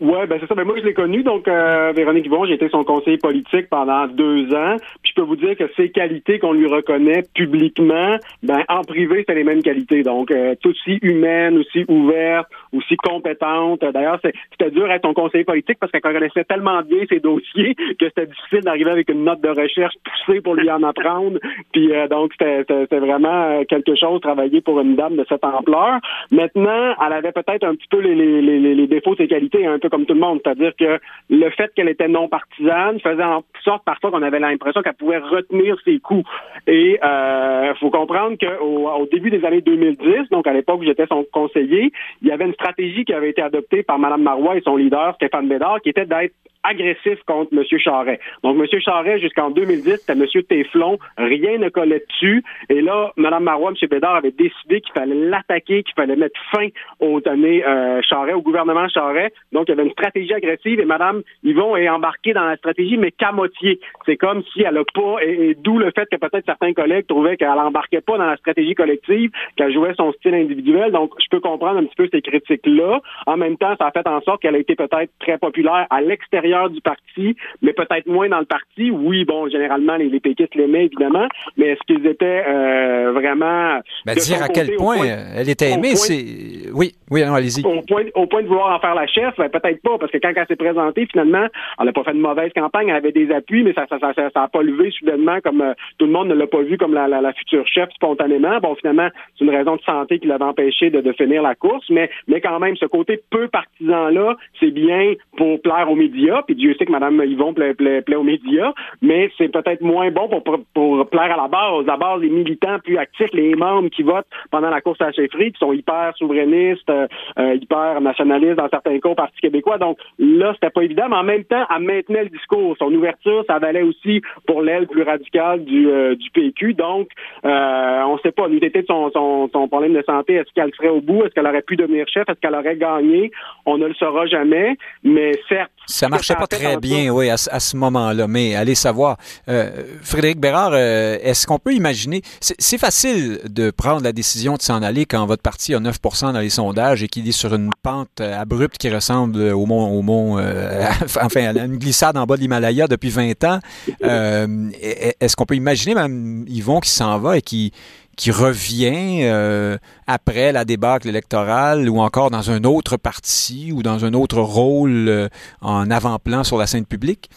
Ouais, 0.00 0.26
ben 0.26 0.38
c'est 0.40 0.48
ça. 0.48 0.56
Ben 0.56 0.64
moi, 0.64 0.74
je 0.76 0.84
l'ai 0.84 0.92
connu. 0.92 1.22
Donc, 1.22 1.46
euh, 1.46 1.92
Véronique 1.94 2.26
Yvon, 2.26 2.44
j'ai 2.46 2.54
été 2.54 2.68
son 2.68 2.82
conseiller 2.82 3.16
politique 3.16 3.68
pendant 3.70 4.08
deux 4.08 4.52
ans. 4.52 4.76
Puis 5.02 5.12
je 5.14 5.14
peux 5.14 5.26
vous 5.26 5.36
dire 5.36 5.56
que 5.56 5.70
ces 5.76 5.90
qualités 5.90 6.40
qu'on 6.40 6.52
lui 6.52 6.66
reconnaît 6.66 7.22
publiquement, 7.32 8.16
ben 8.42 8.64
en 8.68 8.82
privé, 8.82 9.24
c'est 9.26 9.36
les 9.36 9.44
mêmes 9.44 9.62
qualités. 9.62 10.02
Donc, 10.02 10.32
euh, 10.32 10.56
aussi 10.64 10.98
humaine, 11.00 11.58
aussi 11.58 11.84
ouverte, 11.86 12.48
aussi 12.72 12.96
compétente. 12.96 13.82
D'ailleurs, 13.82 14.18
c'était 14.50 14.70
dur 14.72 14.88
d'être 14.88 15.06
son 15.06 15.14
conseiller 15.14 15.44
politique 15.44 15.78
parce 15.78 15.92
qu'elle 15.92 16.02
connaissait 16.02 16.44
tellement 16.44 16.82
bien 16.82 17.04
ses 17.08 17.20
dossiers 17.20 17.76
que 17.76 18.06
c'était 18.06 18.26
difficile 18.26 18.62
d'arriver 18.62 18.90
avec 18.90 19.08
une 19.08 19.22
note 19.22 19.42
de 19.42 19.48
recherche 19.48 19.94
poussée 20.02 20.40
pour 20.40 20.56
lui 20.56 20.70
en 20.72 20.82
apprendre. 20.82 21.38
Puis 21.72 21.92
euh, 21.92 22.08
donc, 22.08 22.32
c'était 22.36 22.98
vraiment 22.98 23.60
euh, 23.60 23.64
quelque 23.68 23.94
chose 23.94 24.20
travailler 24.20 24.60
pour 24.60 24.80
une 24.80 24.96
dame 24.96 25.14
de 25.14 25.24
cette 25.28 25.44
ampleur. 25.44 26.00
Maintenant, 26.32 26.94
elle 27.06 27.12
avait 27.12 27.32
peut-être 27.32 27.62
un 27.62 27.76
petit 27.76 27.88
peu 27.88 28.00
les, 28.00 28.16
les, 28.16 28.42
les, 28.42 28.74
les 28.74 28.86
défauts 28.88 29.12
de 29.12 29.18
ses 29.18 29.28
qualités, 29.28 29.64
un 29.64 29.78
comme 29.88 30.06
tout 30.06 30.14
le 30.14 30.20
monde. 30.20 30.40
C'est-à-dire 30.44 30.72
que 30.78 30.98
le 31.30 31.50
fait 31.50 31.72
qu'elle 31.74 31.88
était 31.88 32.08
non 32.08 32.28
partisane 32.28 33.00
faisait 33.00 33.24
en 33.24 33.42
sorte 33.62 33.84
parfois 33.84 34.10
qu'on 34.10 34.22
avait 34.22 34.40
l'impression 34.40 34.82
qu'elle 34.82 34.94
pouvait 34.94 35.18
retenir 35.18 35.76
ses 35.84 35.98
coups. 35.98 36.28
Et 36.66 36.92
il 36.92 37.04
euh, 37.04 37.74
faut 37.76 37.90
comprendre 37.90 38.36
qu'au 38.38 38.88
au 38.88 39.06
début 39.06 39.30
des 39.30 39.44
années 39.44 39.60
2010, 39.60 40.30
donc 40.30 40.46
à 40.46 40.52
l'époque 40.52 40.80
où 40.80 40.84
j'étais 40.84 41.06
son 41.06 41.24
conseiller, 41.32 41.92
il 42.22 42.28
y 42.28 42.32
avait 42.32 42.46
une 42.46 42.54
stratégie 42.54 43.04
qui 43.04 43.12
avait 43.12 43.30
été 43.30 43.42
adoptée 43.42 43.82
par 43.82 43.98
Mme 43.98 44.22
Marois 44.22 44.56
et 44.56 44.60
son 44.60 44.76
leader, 44.76 45.14
Stéphane 45.16 45.48
Bédard, 45.48 45.80
qui 45.80 45.90
était 45.90 46.06
d'être 46.06 46.34
agressif 46.64 47.22
contre 47.26 47.52
M. 47.52 47.62
Charret. 47.78 48.18
Donc, 48.42 48.56
M. 48.58 48.80
Charret, 48.80 49.20
jusqu'en 49.20 49.50
2010, 49.50 49.98
c'était 49.98 50.12
M. 50.14 50.26
Téflon. 50.48 50.98
Rien 51.16 51.58
ne 51.58 51.68
collait 51.68 52.02
dessus. 52.08 52.42
Et 52.70 52.80
là, 52.80 53.12
Mme 53.16 53.44
Marois, 53.44 53.70
M. 53.70 53.88
Bédard 53.88 54.16
avait 54.16 54.32
décidé 54.32 54.80
qu'il 54.80 54.92
fallait 54.94 55.14
l'attaquer, 55.14 55.82
qu'il 55.82 55.94
fallait 55.94 56.16
mettre 56.16 56.40
fin 56.50 56.68
aux 57.00 57.20
données 57.20 57.64
euh, 57.64 58.00
Charret, 58.02 58.32
au 58.32 58.40
gouvernement 58.40 58.88
Charret. 58.88 59.32
Donc, 59.52 59.68
y 59.74 59.80
avait 59.80 59.88
une 59.88 59.92
stratégie 59.92 60.32
agressive 60.32 60.80
et 60.80 60.84
Mme 60.84 61.22
Yvon 61.42 61.76
est 61.76 61.88
embarquée 61.88 62.32
dans 62.32 62.44
la 62.44 62.56
stratégie, 62.56 62.96
mais 62.96 63.10
qu'à 63.10 63.32
moitié. 63.32 63.80
C'est 64.06 64.16
comme 64.16 64.42
si 64.52 64.62
elle 64.62 64.76
a 64.76 64.84
pas, 64.94 65.16
et, 65.22 65.56
d'où 65.58 65.78
le 65.78 65.90
fait 65.92 66.08
que 66.10 66.16
peut-être 66.16 66.44
certains 66.46 66.72
collègues 66.72 67.06
trouvaient 67.06 67.36
qu'elle 67.36 67.48
embarquait 67.48 68.00
pas 68.00 68.18
dans 68.18 68.26
la 68.26 68.36
stratégie 68.36 68.74
collective, 68.74 69.30
qu'elle 69.56 69.72
jouait 69.72 69.94
son 69.96 70.12
style 70.12 70.34
individuel. 70.34 70.92
Donc, 70.92 71.12
je 71.22 71.26
peux 71.30 71.40
comprendre 71.40 71.78
un 71.78 71.84
petit 71.84 71.96
peu 71.96 72.08
ces 72.12 72.22
critiques-là. 72.22 73.00
En 73.26 73.36
même 73.36 73.56
temps, 73.56 73.74
ça 73.78 73.86
a 73.86 73.90
fait 73.90 74.06
en 74.06 74.20
sorte 74.22 74.42
qu'elle 74.42 74.54
a 74.54 74.58
été 74.58 74.74
peut-être 74.74 75.10
très 75.20 75.38
populaire 75.38 75.86
à 75.90 76.00
l'extérieur 76.00 76.70
du 76.70 76.80
parti, 76.80 77.36
mais 77.62 77.72
peut-être 77.72 78.06
moins 78.06 78.28
dans 78.28 78.40
le 78.40 78.44
parti. 78.44 78.90
Oui, 78.90 79.24
bon, 79.24 79.48
généralement, 79.48 79.96
les, 79.96 80.08
les 80.08 80.20
péquistes 80.20 80.54
l'aimaient, 80.54 80.86
évidemment, 80.86 81.26
mais 81.56 81.68
est-ce 81.68 81.80
qu'ils 81.86 82.06
étaient 82.06 82.44
euh, 82.46 83.12
vraiment... 83.12 83.80
Ben, 84.06 84.14
dire 84.14 84.42
à 84.42 84.48
quel 84.48 84.76
point, 84.76 84.98
elle 85.36 85.48
était 85.48 85.70
aimée, 85.70 85.96
c'est... 85.96 86.70
Oui, 86.72 86.92
oui, 87.10 87.22
allez-y. 87.22 87.64
Au 87.64 87.80
point, 87.82 88.04
au 88.14 88.26
point 88.26 88.42
de 88.42 88.48
vouloir 88.48 88.74
en 88.74 88.80
faire 88.80 88.94
la 88.94 89.06
chef, 89.06 89.34
ben, 89.36 89.48
peut-être 89.48 89.63
pas, 89.82 89.98
parce 89.98 90.12
que 90.12 90.18
quand 90.18 90.32
elle 90.34 90.46
s'est 90.46 90.56
présentée, 90.56 91.06
finalement, 91.06 91.46
elle 91.78 91.86
n'a 91.86 91.92
pas 91.92 92.04
fait 92.04 92.12
de 92.12 92.18
mauvaise 92.18 92.52
campagne, 92.54 92.88
elle 92.88 92.96
avait 92.96 93.12
des 93.12 93.30
appuis, 93.30 93.62
mais 93.62 93.72
ça 93.72 93.86
ça, 93.88 93.98
ça, 94.00 94.30
ça, 94.30 94.42
a 94.42 94.48
pas 94.48 94.62
levé 94.62 94.90
soudainement 94.90 95.40
comme 95.42 95.60
euh, 95.60 95.74
tout 95.98 96.06
le 96.06 96.12
monde 96.12 96.28
ne 96.28 96.34
l'a 96.34 96.46
pas 96.46 96.62
vu 96.62 96.76
comme 96.78 96.94
la, 96.94 97.08
la, 97.08 97.32
future 97.32 97.66
chef 97.66 97.90
spontanément. 97.94 98.58
Bon, 98.60 98.74
finalement, 98.76 99.08
c'est 99.36 99.44
une 99.44 99.50
raison 99.50 99.76
de 99.76 99.82
santé 99.82 100.18
qui 100.18 100.26
l'avait 100.26 100.44
empêché 100.44 100.90
de, 100.90 101.00
de 101.00 101.12
finir 101.12 101.42
la 101.42 101.54
course, 101.54 101.88
mais, 101.90 102.10
mais 102.28 102.40
quand 102.40 102.58
même, 102.58 102.76
ce 102.76 102.86
côté 102.86 103.20
peu 103.30 103.48
partisan-là, 103.48 104.36
c'est 104.60 104.70
bien 104.70 105.14
pour 105.36 105.60
plaire 105.62 105.90
aux 105.90 105.96
médias, 105.96 106.42
puis 106.42 106.54
Dieu 106.54 106.74
sait 106.78 106.86
que 106.86 106.92
Mme 106.92 107.22
Yvon 107.24 107.54
plaît, 107.54 107.74
plaît, 107.74 108.02
plaît 108.02 108.16
aux 108.16 108.22
médias, 108.22 108.72
mais 109.02 109.30
c'est 109.36 109.48
peut-être 109.48 109.80
moins 109.80 110.10
bon 110.10 110.28
pour, 110.28 110.42
pour, 110.74 111.08
plaire 111.08 111.32
à 111.32 111.36
la 111.36 111.48
base. 111.48 111.86
La 111.86 111.96
base, 111.96 112.20
les 112.20 112.30
militants 112.30 112.78
plus 112.82 112.98
actifs, 112.98 113.32
les 113.32 113.54
membres 113.54 113.88
qui 113.88 114.02
votent 114.02 114.26
pendant 114.50 114.70
la 114.70 114.80
course 114.80 115.00
à 115.00 115.06
la 115.06 115.12
chefferie, 115.12 115.52
qui 115.52 115.58
sont 115.58 115.72
hyper 115.72 116.14
souverainistes, 116.16 116.88
euh, 116.90 117.06
euh, 117.38 117.54
hyper 117.54 118.00
nationalistes 118.00 118.56
dans 118.56 118.68
certains 118.68 118.98
cas 118.98 119.08
au 119.08 119.14
Parti 119.14 119.40
québécois. 119.40 119.53
Donc 119.78 119.98
là, 120.18 120.52
c'était 120.54 120.70
pas 120.70 120.82
évident, 120.82 121.08
mais 121.08 121.16
en 121.16 121.24
même 121.24 121.44
temps, 121.44 121.64
elle 121.74 121.82
maintenait 121.82 122.24
le 122.24 122.30
discours. 122.30 122.76
Son 122.78 122.92
ouverture, 122.92 123.44
ça 123.46 123.58
valait 123.58 123.82
aussi 123.82 124.22
pour 124.46 124.62
l'aile 124.62 124.86
plus 124.86 125.02
radicale 125.02 125.64
du, 125.64 125.88
euh, 125.88 126.14
du 126.16 126.30
PQ. 126.30 126.74
Donc, 126.74 127.08
euh, 127.44 128.02
on 128.06 128.18
sait 128.18 128.32
pas, 128.32 128.48
l'unité 128.48 128.82
de 128.82 128.86
son, 128.86 129.10
son, 129.10 129.48
son 129.52 129.68
problème 129.68 129.94
de 129.94 130.02
santé, 130.02 130.34
est-ce 130.34 130.52
qu'elle 130.54 130.72
serait 130.74 130.88
au 130.88 131.00
bout? 131.00 131.24
Est-ce 131.24 131.34
qu'elle 131.34 131.46
aurait 131.46 131.62
pu 131.62 131.76
devenir 131.76 132.06
chef? 132.08 132.28
Est-ce 132.28 132.40
qu'elle 132.40 132.54
aurait 132.54 132.76
gagné? 132.76 133.30
On 133.66 133.78
ne 133.78 133.86
le 133.86 133.94
saura 133.94 134.26
jamais, 134.26 134.76
mais 135.02 135.32
certes, 135.48 135.72
ça 135.86 136.08
marchait 136.08 136.34
pas 136.34 136.46
très 136.46 136.76
bien, 136.76 137.10
oui, 137.10 137.30
à, 137.30 137.36
ce 137.36 137.76
moment-là. 137.76 138.26
Mais 138.26 138.54
allez 138.54 138.74
savoir. 138.74 139.16
Euh, 139.48 139.70
Frédéric 140.02 140.38
Bérard, 140.40 140.72
euh, 140.72 141.18
est-ce 141.22 141.46
qu'on 141.46 141.58
peut 141.58 141.74
imaginer... 141.74 142.22
C'est 142.40 142.78
facile 142.78 143.40
de 143.48 143.70
prendre 143.70 144.02
la 144.02 144.12
décision 144.12 144.54
de 144.54 144.62
s'en 144.62 144.82
aller 144.82 145.06
quand 145.06 145.24
votre 145.26 145.42
parti 145.42 145.74
a 145.74 145.80
9% 145.80 146.32
dans 146.32 146.40
les 146.40 146.50
sondages 146.50 147.02
et 147.02 147.08
qu'il 147.08 147.28
est 147.28 147.32
sur 147.32 147.54
une 147.54 147.70
pente 147.82 148.20
euh, 148.20 148.40
abrupte 148.40 148.78
qui 148.78 148.90
ressemble 148.90 149.40
au 149.40 149.66
mont... 149.66 149.84
Au 149.94 150.02
mont 150.02 150.34
enfin, 151.22 151.46
à 151.46 151.64
une 151.64 151.78
glissade 151.78 152.16
en 152.16 152.24
bas 152.24 152.36
de 152.36 152.40
l'Himalaya 152.40 152.86
depuis 152.86 153.10
20 153.10 153.44
ans. 153.44 153.60
est-ce 154.00 155.36
qu'on 155.36 155.46
peut 155.46 155.56
imaginer, 155.56 155.94
même 155.94 156.44
Yvon, 156.48 156.80
qui 156.80 156.90
s'en 156.90 157.18
va 157.18 157.38
et 157.38 157.42
qui 157.42 157.72
qui 158.16 158.30
revient 158.30 159.22
euh, 159.24 159.76
après 160.06 160.52
la 160.52 160.64
débâcle 160.64 161.08
électorale 161.08 161.88
ou 161.88 161.98
encore 161.98 162.30
dans 162.30 162.50
un 162.50 162.64
autre 162.64 162.96
parti 162.96 163.72
ou 163.72 163.82
dans 163.82 164.04
un 164.04 164.14
autre 164.14 164.38
rôle 164.38 165.08
euh, 165.08 165.28
en 165.60 165.90
avant-plan 165.90 166.44
sur 166.44 166.58
la 166.58 166.66
scène 166.66 166.86
publique? 166.86 167.28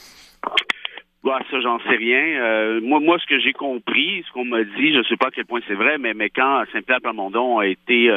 Bah, 1.23 1.39
ça, 1.51 1.59
j'en 1.59 1.79
sais 1.79 1.97
rien. 1.97 2.41
Euh, 2.41 2.79
moi, 2.81 2.99
moi, 2.99 3.17
ce 3.19 3.25
que 3.25 3.39
j'ai 3.39 3.53
compris, 3.53 4.23
ce 4.27 4.31
qu'on 4.31 4.45
m'a 4.45 4.63
dit, 4.63 4.93
je 4.93 4.99
ne 4.99 5.03
sais 5.03 5.17
pas 5.17 5.27
à 5.27 5.31
quel 5.31 5.45
point 5.45 5.59
c'est 5.67 5.73
vrai, 5.73 5.97
mais, 5.97 6.13
mais 6.13 6.29
quand 6.29 6.63
Saint-Pierre 6.71 7.01
Plamondon 7.01 7.59
a 7.59 7.67
été 7.67 8.09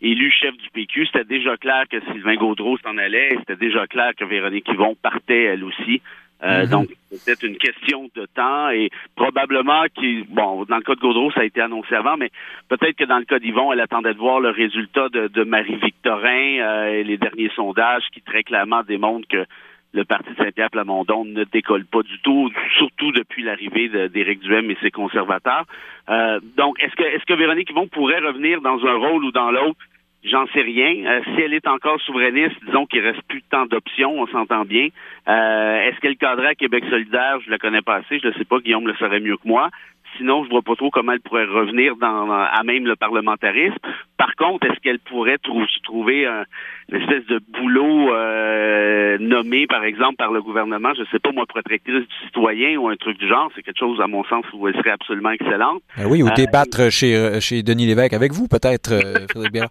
élu 0.00 0.30
chef 0.30 0.56
du 0.56 0.70
PQ, 0.70 1.06
c'était 1.06 1.24
déjà 1.24 1.56
clair 1.56 1.84
que 1.90 2.00
Sylvain 2.12 2.36
Gaudreau 2.36 2.78
s'en 2.78 2.96
allait, 2.96 3.28
c'était 3.38 3.56
déjà 3.56 3.86
clair 3.86 4.12
que 4.16 4.24
Véronique 4.24 4.68
Yvon 4.68 4.96
partait 5.00 5.44
elle 5.44 5.64
aussi. 5.64 6.00
Euh, 6.42 6.64
mhm. 6.64 6.70
Donc, 6.70 6.88
c'est 7.10 7.42
une 7.42 7.56
question 7.56 8.08
de 8.14 8.26
temps 8.34 8.70
et 8.70 8.90
probablement 9.14 9.84
qui, 9.94 10.24
bon, 10.28 10.64
dans 10.64 10.76
le 10.76 10.82
cas 10.82 10.94
de 10.94 11.00
Gaudreau, 11.00 11.30
ça 11.32 11.40
a 11.40 11.44
été 11.44 11.60
annoncé 11.60 11.94
avant, 11.94 12.16
mais 12.16 12.30
peut-être 12.68 12.96
que 12.96 13.04
dans 13.04 13.18
le 13.18 13.24
cas 13.24 13.38
d'Yvon, 13.38 13.72
elle 13.72 13.80
attendait 13.80 14.14
de 14.14 14.18
voir 14.18 14.40
le 14.40 14.50
résultat 14.50 15.08
de, 15.08 15.44
Marie-Victorin 15.44 16.60
euh, 16.60 16.92
et 16.92 17.04
les 17.04 17.18
derniers 17.18 17.50
sondages 17.54 18.04
qui 18.12 18.22
très 18.22 18.42
clairement 18.42 18.82
démontrent 18.82 19.28
que 19.28 19.44
le 19.92 20.04
parti 20.04 20.30
de 20.30 20.36
Saint-Pierre 20.36 20.70
Plamondon 20.70 21.24
ne 21.24 21.44
décolle 21.44 21.84
pas 21.84 22.02
du 22.02 22.20
tout, 22.20 22.50
surtout 22.78 23.10
depuis 23.12 23.42
l'arrivée 23.42 23.88
d'Éric 24.08 24.40
Duhem 24.40 24.70
et 24.70 24.76
ses 24.80 24.90
conservateurs. 24.90 25.64
Euh, 26.08 26.38
donc, 26.56 26.80
est-ce 26.82 26.94
que 26.94 27.02
est-ce 27.02 27.24
que 27.24 27.34
Véronique 27.34 27.70
Yvon 27.70 27.88
pourrait 27.88 28.20
revenir 28.20 28.60
dans 28.60 28.84
un 28.86 28.94
rôle 28.94 29.24
ou 29.24 29.32
dans 29.32 29.50
l'autre? 29.50 29.80
J'en 30.22 30.46
sais 30.48 30.60
rien. 30.60 31.06
Euh, 31.06 31.20
si 31.24 31.40
elle 31.40 31.54
est 31.54 31.66
encore 31.66 31.98
souverainiste, 32.02 32.56
disons 32.66 32.84
qu'il 32.84 33.00
reste 33.00 33.22
plus 33.22 33.42
tant 33.50 33.64
d'options, 33.64 34.20
on 34.20 34.26
s'entend 34.26 34.64
bien. 34.64 34.88
Euh, 35.28 35.80
est-ce 35.82 35.98
qu'elle 36.00 36.16
cadrait 36.16 36.48
à 36.48 36.54
Québec 36.54 36.84
solidaire? 36.90 37.40
Je 37.44 37.50
la 37.50 37.58
connais 37.58 37.80
pas 37.80 37.96
assez, 37.96 38.18
je 38.18 38.28
ne 38.28 38.32
sais 38.34 38.44
pas, 38.44 38.58
Guillaume 38.58 38.86
le 38.86 38.94
saurait 38.94 39.20
mieux 39.20 39.36
que 39.38 39.48
moi. 39.48 39.70
Sinon, 40.16 40.44
je 40.44 40.50
vois 40.50 40.62
pas 40.62 40.76
trop 40.76 40.90
comment 40.90 41.12
elle 41.12 41.20
pourrait 41.20 41.44
revenir 41.44 41.96
dans, 41.96 42.30
à 42.30 42.62
même 42.64 42.86
le 42.86 42.96
parlementarisme. 42.96 43.78
Par 44.16 44.34
contre, 44.36 44.66
est-ce 44.66 44.80
qu'elle 44.80 44.98
pourrait 44.98 45.38
trouver 45.82 46.26
un, 46.26 46.44
une 46.90 47.00
espèce 47.00 47.24
de 47.26 47.40
boulot 47.48 48.12
euh, 48.12 49.16
nommé, 49.18 49.66
par 49.66 49.84
exemple, 49.84 50.16
par 50.16 50.32
le 50.32 50.42
gouvernement, 50.42 50.92
je 50.94 51.04
sais 51.10 51.18
pas, 51.18 51.30
moi, 51.32 51.46
protectrice 51.46 52.06
du 52.06 52.26
citoyen 52.26 52.76
ou 52.76 52.88
un 52.88 52.96
truc 52.96 53.18
du 53.18 53.28
genre, 53.28 53.50
c'est 53.54 53.62
quelque 53.62 53.78
chose, 53.78 54.00
à 54.00 54.06
mon 54.06 54.24
sens, 54.24 54.44
où 54.52 54.66
elle 54.66 54.74
serait 54.74 54.90
absolument 54.90 55.30
excellente. 55.30 55.82
Ben 55.96 56.06
oui, 56.06 56.22
ou 56.22 56.28
euh, 56.28 56.34
débattre 56.34 56.90
chez, 56.90 57.14
euh, 57.14 57.40
chez 57.40 57.62
Denis 57.62 57.86
Lévesque 57.86 58.12
avec 58.12 58.32
vous, 58.32 58.48
peut-être, 58.48 58.90
Frédéric 59.30 59.52
Bérard. 59.52 59.70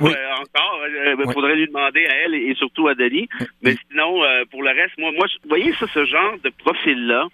oui. 0.00 0.10
encore, 0.10 0.80
il 1.26 1.32
faudrait 1.32 1.56
lui 1.56 1.66
demander 1.66 2.06
à 2.06 2.14
elle 2.24 2.34
et, 2.34 2.54
surtout 2.54 2.88
à 2.88 2.94
Denis. 2.94 3.28
Mais 3.62 3.76
sinon, 3.90 4.22
pour 4.50 4.62
le 4.62 4.70
reste, 4.70 4.96
moi, 4.98 5.10
moi, 5.12 5.26
vous 5.42 5.48
voyez 5.48 5.72
ça, 5.74 5.86
ce 5.92 6.04
genre 6.04 6.34
de 6.42 6.50
profil-là, 6.64 7.26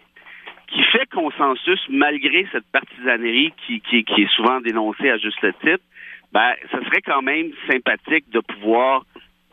qui 0.67 0.83
fait 0.83 1.07
consensus 1.11 1.81
malgré 1.89 2.47
cette 2.53 2.67
partisanerie 2.73 3.53
qui, 3.67 3.81
qui, 3.81 4.05
qui 4.05 4.23
est 4.23 4.31
souvent 4.35 4.61
dénoncée 4.61 5.11
à 5.11 5.19
juste 5.19 5.41
titre, 5.61 5.85
ben, 6.33 6.53
ce 6.71 6.79
serait 6.85 7.03
quand 7.03 7.23
même 7.23 7.51
sympathique 7.71 8.29
de 8.31 8.41
pouvoir 8.41 9.05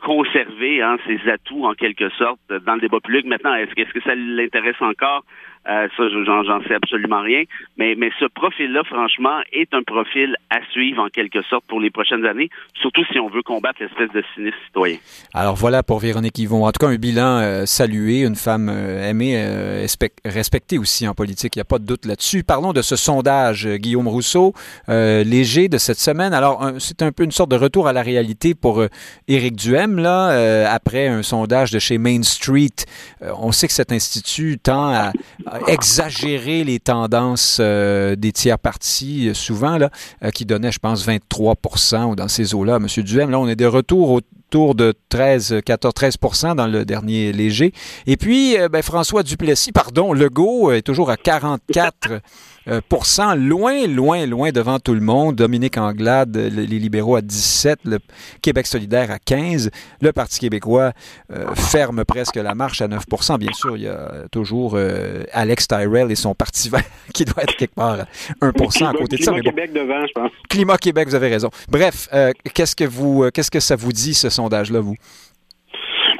conserver 0.02 0.82
hein, 0.82 0.98
ses 1.06 1.18
atouts 1.30 1.64
en 1.64 1.74
quelque 1.74 2.10
sorte 2.10 2.40
dans 2.48 2.74
le 2.74 2.80
débat 2.80 3.00
public. 3.00 3.26
Maintenant, 3.26 3.54
est-ce 3.54 3.74
que 3.74 4.02
ça 4.02 4.14
l'intéresse 4.14 4.80
encore? 4.80 5.24
Euh, 5.68 5.88
ça, 5.96 6.02
j'en 6.08 6.62
sais 6.62 6.74
absolument 6.74 7.22
rien. 7.22 7.44
Mais, 7.78 7.94
mais 7.96 8.10
ce 8.20 8.26
profil-là, 8.26 8.82
franchement, 8.84 9.40
est 9.52 9.72
un 9.72 9.82
profil 9.82 10.36
à 10.50 10.58
suivre 10.72 11.02
en 11.02 11.08
quelque 11.08 11.42
sorte 11.42 11.64
pour 11.68 11.80
les 11.80 11.90
prochaines 11.90 12.26
années, 12.26 12.50
surtout 12.74 13.04
si 13.10 13.18
on 13.18 13.28
veut 13.28 13.42
combattre 13.42 13.80
l'espèce 13.80 14.10
de 14.12 14.22
cynisme 14.34 14.56
citoyen. 14.66 14.98
Alors 15.32 15.54
voilà 15.54 15.82
pour 15.82 16.00
Véronique 16.00 16.38
Yvon. 16.38 16.66
En 16.66 16.72
tout 16.72 16.84
cas, 16.84 16.92
un 16.92 16.96
bilan 16.96 17.38
euh, 17.40 17.66
salué, 17.66 18.24
une 18.24 18.36
femme 18.36 18.68
euh, 18.70 19.08
aimée, 19.08 19.34
respectée 20.24 20.78
aussi 20.78 21.08
en 21.08 21.14
politique. 21.14 21.56
Il 21.56 21.58
n'y 21.58 21.62
a 21.62 21.66
pas 21.66 21.78
de 21.78 21.86
doute 21.86 22.04
là-dessus. 22.04 22.44
Parlons 22.44 22.72
de 22.72 22.82
ce 22.82 22.96
sondage, 22.96 23.66
Guillaume 23.66 24.08
Rousseau, 24.08 24.52
léger 24.88 25.68
de 25.68 25.78
cette 25.78 25.98
semaine. 25.98 26.34
Alors, 26.34 26.72
c'est 26.78 27.02
un 27.02 27.12
peu 27.12 27.24
une 27.24 27.30
sorte 27.30 27.50
de 27.50 27.56
retour 27.56 27.88
à 27.88 27.92
la 27.92 28.02
réalité 28.02 28.54
pour 28.54 28.84
Éric 29.28 29.56
Duhem, 29.56 29.98
là, 29.98 30.72
après 30.72 31.08
un 31.08 31.22
sondage 31.22 31.70
de 31.70 31.78
chez 31.78 31.98
Main 31.98 32.22
Street. 32.22 32.68
on 33.20 33.52
sait 33.52 33.66
que 33.66 33.72
cet 33.72 33.92
institut 33.92 34.58
tend 34.58 34.92
à 34.92 35.53
exagérer 35.66 36.64
les 36.64 36.80
tendances 36.80 37.58
euh, 37.60 38.16
des 38.16 38.32
tiers 38.32 38.58
partis, 38.58 39.28
euh, 39.28 39.34
souvent, 39.34 39.78
là, 39.78 39.90
euh, 40.22 40.30
qui 40.30 40.44
donnaient, 40.44 40.72
je 40.72 40.78
pense, 40.78 41.04
23 41.04 41.56
ou 42.06 42.16
dans 42.16 42.28
ces 42.28 42.54
eaux-là. 42.54 42.78
Monsieur 42.78 43.02
Duhem, 43.02 43.30
là, 43.30 43.38
on 43.38 43.48
est 43.48 43.56
de 43.56 43.66
retour 43.66 44.10
autour 44.10 44.74
de 44.74 44.94
13, 45.08 45.60
14, 45.64 45.94
13% 45.94 46.54
dans 46.54 46.66
le 46.66 46.84
dernier 46.84 47.32
léger. 47.32 47.72
Et 48.06 48.16
puis, 48.16 48.56
ben, 48.70 48.82
François 48.82 49.22
Duplessis, 49.22 49.72
pardon, 49.72 50.12
Legault 50.12 50.72
est 50.72 50.82
toujours 50.82 51.10
à 51.10 51.16
44 51.16 51.94
euh, 52.10 52.20
loin, 53.36 53.86
loin, 53.86 54.26
loin 54.26 54.50
devant 54.50 54.78
tout 54.78 54.94
le 54.94 55.00
monde. 55.00 55.36
Dominique 55.36 55.76
Anglade, 55.78 56.36
les 56.36 56.66
libéraux 56.66 57.16
à 57.16 57.20
17, 57.20 57.80
le 57.84 57.98
Québec 58.42 58.66
solidaire 58.66 59.10
à 59.10 59.18
15. 59.18 59.70
Le 60.00 60.12
Parti 60.12 60.40
québécois 60.40 60.92
euh, 61.32 61.54
ferme 61.54 62.04
presque 62.04 62.36
la 62.36 62.54
marche 62.54 62.80
à 62.80 62.88
9% 62.88 63.38
Bien 63.38 63.52
sûr, 63.52 63.76
il 63.76 63.84
y 63.84 63.88
a 63.88 64.24
toujours 64.30 64.74
euh, 64.76 65.24
Alex 65.32 65.68
Tyrell 65.68 66.10
et 66.10 66.16
son 66.16 66.34
Parti 66.34 66.68
vert 66.68 66.82
qui 67.14 67.24
doit 67.24 67.42
être 67.42 67.56
quelque 67.56 67.74
part 67.74 68.00
à 68.00 68.46
1% 68.46 68.86
à 68.86 68.92
côté 68.92 69.16
de 69.16 69.22
ça. 69.22 69.32
Climat 69.32 69.42
Québec 69.42 69.72
devant, 69.72 70.06
je 70.06 70.12
pense. 70.12 70.30
Climat 70.48 70.78
Québec, 70.78 71.08
vous 71.08 71.14
avez 71.14 71.28
raison. 71.28 71.50
Bref, 71.68 72.08
qu'est-ce 72.54 72.76
que 72.76 72.84
vous, 72.84 73.30
qu'est-ce 73.32 73.50
que 73.50 73.60
ça 73.60 73.76
vous 73.76 73.92
dit, 73.92 74.14
ce 74.14 74.30
sondage-là, 74.30 74.80
vous? 74.80 74.96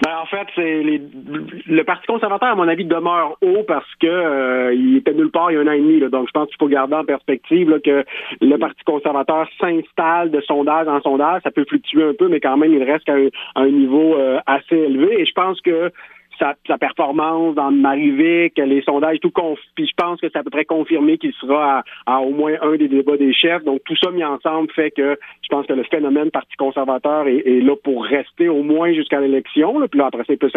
Ben, 0.04 0.18
en 0.20 0.26
fait, 0.26 0.46
c'est 0.54 0.82
le 0.82 1.82
Parti 1.84 2.06
conservateur, 2.06 2.50
à 2.50 2.54
mon 2.54 2.68
avis, 2.68 2.84
demeure 2.84 3.38
haut 3.40 3.62
parce 3.66 3.88
que 4.00 4.06
euh, 4.06 4.74
il 4.74 4.98
était 4.98 5.14
nulle 5.14 5.30
part 5.30 5.50
il 5.50 5.54
y 5.54 5.56
a 5.56 5.60
un 5.60 5.66
an 5.66 5.72
et 5.72 5.80
demi. 5.80 5.98
Donc, 6.10 6.26
je 6.26 6.32
pense 6.32 6.48
qu'il 6.48 6.58
faut 6.58 6.68
garder 6.68 6.94
en 6.94 7.04
perspective 7.04 7.80
que 7.82 8.04
le 8.42 8.56
Parti 8.58 8.84
conservateur 8.84 9.48
s'installe 9.58 10.30
de 10.30 10.42
sondage 10.42 10.88
en 10.88 11.00
sondage. 11.00 11.40
Ça 11.42 11.50
peut 11.50 11.64
fluctuer 11.66 12.04
un 12.04 12.12
peu, 12.12 12.28
mais 12.28 12.40
quand 12.40 12.58
même, 12.58 12.74
il 12.74 12.82
reste 12.82 13.08
à 13.08 13.14
un, 13.54 13.70
niveau 13.70 14.14
euh, 14.16 14.40
assez 14.44 14.76
élevé. 14.76 15.22
Et 15.22 15.24
je 15.24 15.32
pense 15.32 15.58
que 15.62 15.90
sa, 16.38 16.78
performance 16.78 17.54
dans 17.54 17.70
Marivic, 17.70 18.58
les 18.58 18.82
sondages, 18.82 19.18
tout 19.20 19.32
puis 19.74 19.86
je 19.86 19.92
pense 19.96 20.20
que 20.20 20.28
c'est 20.28 20.38
à 20.38 20.42
peu 20.42 20.50
près 20.50 20.64
confirmé 20.64 21.18
qu'il 21.18 21.32
sera 21.34 21.82
à, 22.06 22.20
au 22.20 22.30
moins 22.30 22.54
un 22.62 22.76
des 22.76 22.88
débats 22.88 23.16
des 23.16 23.32
chefs. 23.32 23.64
Donc 23.64 23.80
tout 23.84 23.96
ça 23.96 24.10
mis 24.10 24.24
ensemble 24.24 24.70
fait 24.72 24.90
que 24.90 25.18
je 25.42 25.48
pense 25.48 25.66
que 25.66 25.72
le 25.72 25.82
phénomène 25.84 26.30
Parti 26.30 26.56
conservateur 26.56 27.26
est, 27.28 27.60
là 27.60 27.74
pour 27.82 28.04
rester 28.04 28.48
au 28.48 28.62
moins 28.62 28.92
jusqu'à 28.92 29.20
l'élection. 29.20 29.74
Puis 29.88 29.98
là, 29.98 30.06
après 30.06 30.24
ça, 30.24 30.34
peut 30.36 30.50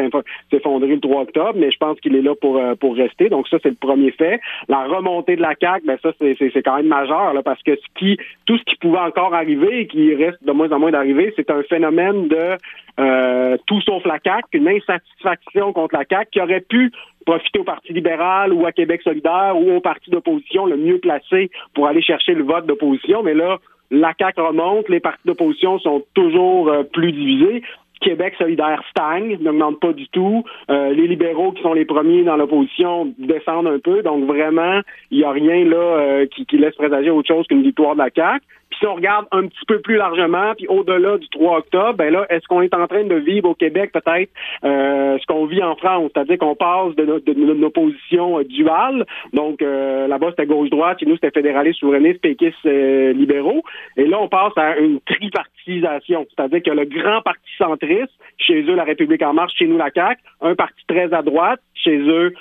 s'effondrer 0.51 0.88
le 0.88 0.99
3 0.99 1.21
octobre, 1.21 1.53
mais 1.55 1.71
je 1.71 1.78
pense 1.78 1.99
qu'il 1.99 2.15
est 2.15 2.21
là 2.21 2.36
pour, 2.36 2.57
euh, 2.57 2.75
pour 2.75 2.95
rester. 2.95 3.30
Donc 3.30 3.47
ça, 3.47 3.57
c'est 3.61 3.69
le 3.69 3.75
premier 3.75 4.11
fait. 4.11 4.39
La 4.67 4.86
remontée 4.86 5.36
de 5.36 5.41
la 5.41 5.53
CAQ, 5.59 5.86
ben 5.86 5.97
ça, 6.01 6.11
c'est 6.19 6.63
quand 6.63 6.78
même 6.78 6.88
majeur, 6.88 7.34
là, 7.34 7.41
parce 7.43 7.61
que 7.63 7.75
ce 7.75 7.99
qui, 7.99 8.17
tout 8.45 8.57
ce 8.57 8.63
qui 8.63 8.75
pouvait 8.78 8.99
encore 8.99 9.34
arriver 9.34 9.82
et 9.82 9.88
qui 9.88 10.13
reste 10.15 10.43
de 10.43 10.51
moins 10.51 10.71
en 10.71 10.80
moins 10.80 10.91
d'arriver, 10.91 11.34
c'est 11.36 11.49
un 11.51 11.63
phénomène 11.63 12.28
de 12.28 12.57
euh, 12.99 13.57
tout 13.67 13.82
sauf 13.82 14.03
la 14.05 14.17
CAQ, 14.23 14.47
une 14.53 14.69
insatisfaction 14.69 15.66
contre 15.74 15.95
la 15.95 16.05
CAQ 16.09 16.30
qui 16.32 16.41
aurait 16.41 16.61
pu 16.61 16.91
profiter 17.26 17.59
au 17.59 17.63
Parti 17.63 17.93
libéral 17.93 18.53
ou 18.53 18.65
à 18.65 18.72
Québec 18.72 19.01
solidaire 19.03 19.53
ou 19.55 19.76
au 19.76 19.82
parti 19.82 20.09
d'opposition 20.09 20.65
le 20.65 20.78
mieux 20.78 20.99
placé 20.99 21.51
pour 21.74 21.88
aller 21.88 22.01
chercher 22.01 22.34
le 22.34 22.43
vote 22.43 22.65
d'opposition. 22.65 23.24
Mais 23.24 23.34
là, 23.34 23.57
la 23.91 24.13
CAQ 24.18 24.41
remonte, 24.41 24.89
les 24.89 24.99
partis 24.99 25.26
d'opposition 25.26 25.80
sont 25.80 26.03
toujours 26.13 26.70
euh, 26.70 26.84
plus 26.84 27.11
divisés. 27.11 27.63
Québec 27.99 28.36
solidaire 28.38 28.84
stagne, 28.91 29.38
n'augmente 29.41 29.80
pas 29.80 29.91
du 29.91 30.07
tout. 30.09 30.43
Euh, 30.70 30.93
les 30.93 31.07
libéraux 31.07 31.51
qui 31.51 31.63
sont 31.63 31.74
les 31.74 31.86
premiers 31.86 32.24
dans 32.24 32.38
l'opposition 32.38 33.11
descendent 33.18 33.68
un 33.68 33.80
peu. 33.80 34.03
Donc 34.03 34.26
vraiment, 34.26 34.82
il 35.09 35.18
n'y 35.18 35.24
a 35.24 35.32
rien 35.32 35.65
là 35.65 36.26
qui, 36.28 36.45
qui, 36.45 36.57
laisse 36.59 36.76
présager 36.76 37.09
autre 37.09 37.28
chose 37.28 37.47
qu'une 37.47 37.63
victoire 37.63 37.95
de 37.95 37.99
la 37.99 38.09
CAQ. 38.15 38.45
Si 38.80 38.86
on 38.86 38.95
regarde 38.95 39.25
un 39.32 39.47
petit 39.47 39.65
peu 39.67 39.80
plus 39.80 39.95
largement, 39.95 40.53
puis 40.55 40.67
au-delà 40.67 41.17
du 41.17 41.28
3 41.30 41.59
octobre, 41.59 41.93
ben 41.93 42.11
là, 42.11 42.25
est-ce 42.30 42.47
qu'on 42.47 42.61
est 42.61 42.73
en 42.73 42.88
train 42.88 43.03
de 43.03 43.15
vivre 43.15 43.49
au 43.49 43.55
Québec 43.55 43.91
peut-être 43.91 44.30
euh, 44.63 45.17
ce 45.19 45.25
qu'on 45.25 45.45
vit 45.45 45.63
en 45.63 45.75
France, 45.75 46.11
c'est-à-dire 46.13 46.38
qu'on 46.38 46.55
passe 46.55 46.95
de, 46.95 47.05
de, 47.05 47.34
de, 47.34 47.65
opposition 47.65 48.39
euh, 48.39 48.43
duale, 48.43 49.05
donc 49.34 49.61
euh, 49.61 50.07
là-bas 50.07 50.30
c'était 50.32 50.45
gauche-droite, 50.45 50.99
chez 50.99 51.05
nous 51.05 51.15
c'était 51.15 51.32
fédéraliste, 51.32 51.80
souverainiste, 51.80 52.21
péquiste, 52.21 52.63
libéraux, 52.63 53.63
et 53.97 54.05
là 54.05 54.17
on 54.19 54.28
passe 54.28 54.53
à 54.57 54.78
une 54.78 54.99
tripartisation, 55.01 56.25
c'est-à-dire 56.30 56.63
que 56.63 56.71
le 56.71 56.86
grand 56.86 57.21
parti 57.21 57.49
centriste, 57.57 58.13
chez 58.38 58.61
eux 58.63 58.75
la 58.75 58.84
République 58.84 59.21
en 59.23 59.34
marche, 59.34 59.53
chez 59.57 59.67
nous 59.67 59.78
la 59.78 59.91
CAQ, 59.93 60.21
un 60.41 60.55
parti 60.55 60.82
très 60.88 61.13
à 61.13 61.21
droite, 61.21 61.59
chez 61.73 61.97
eux 61.97 62.34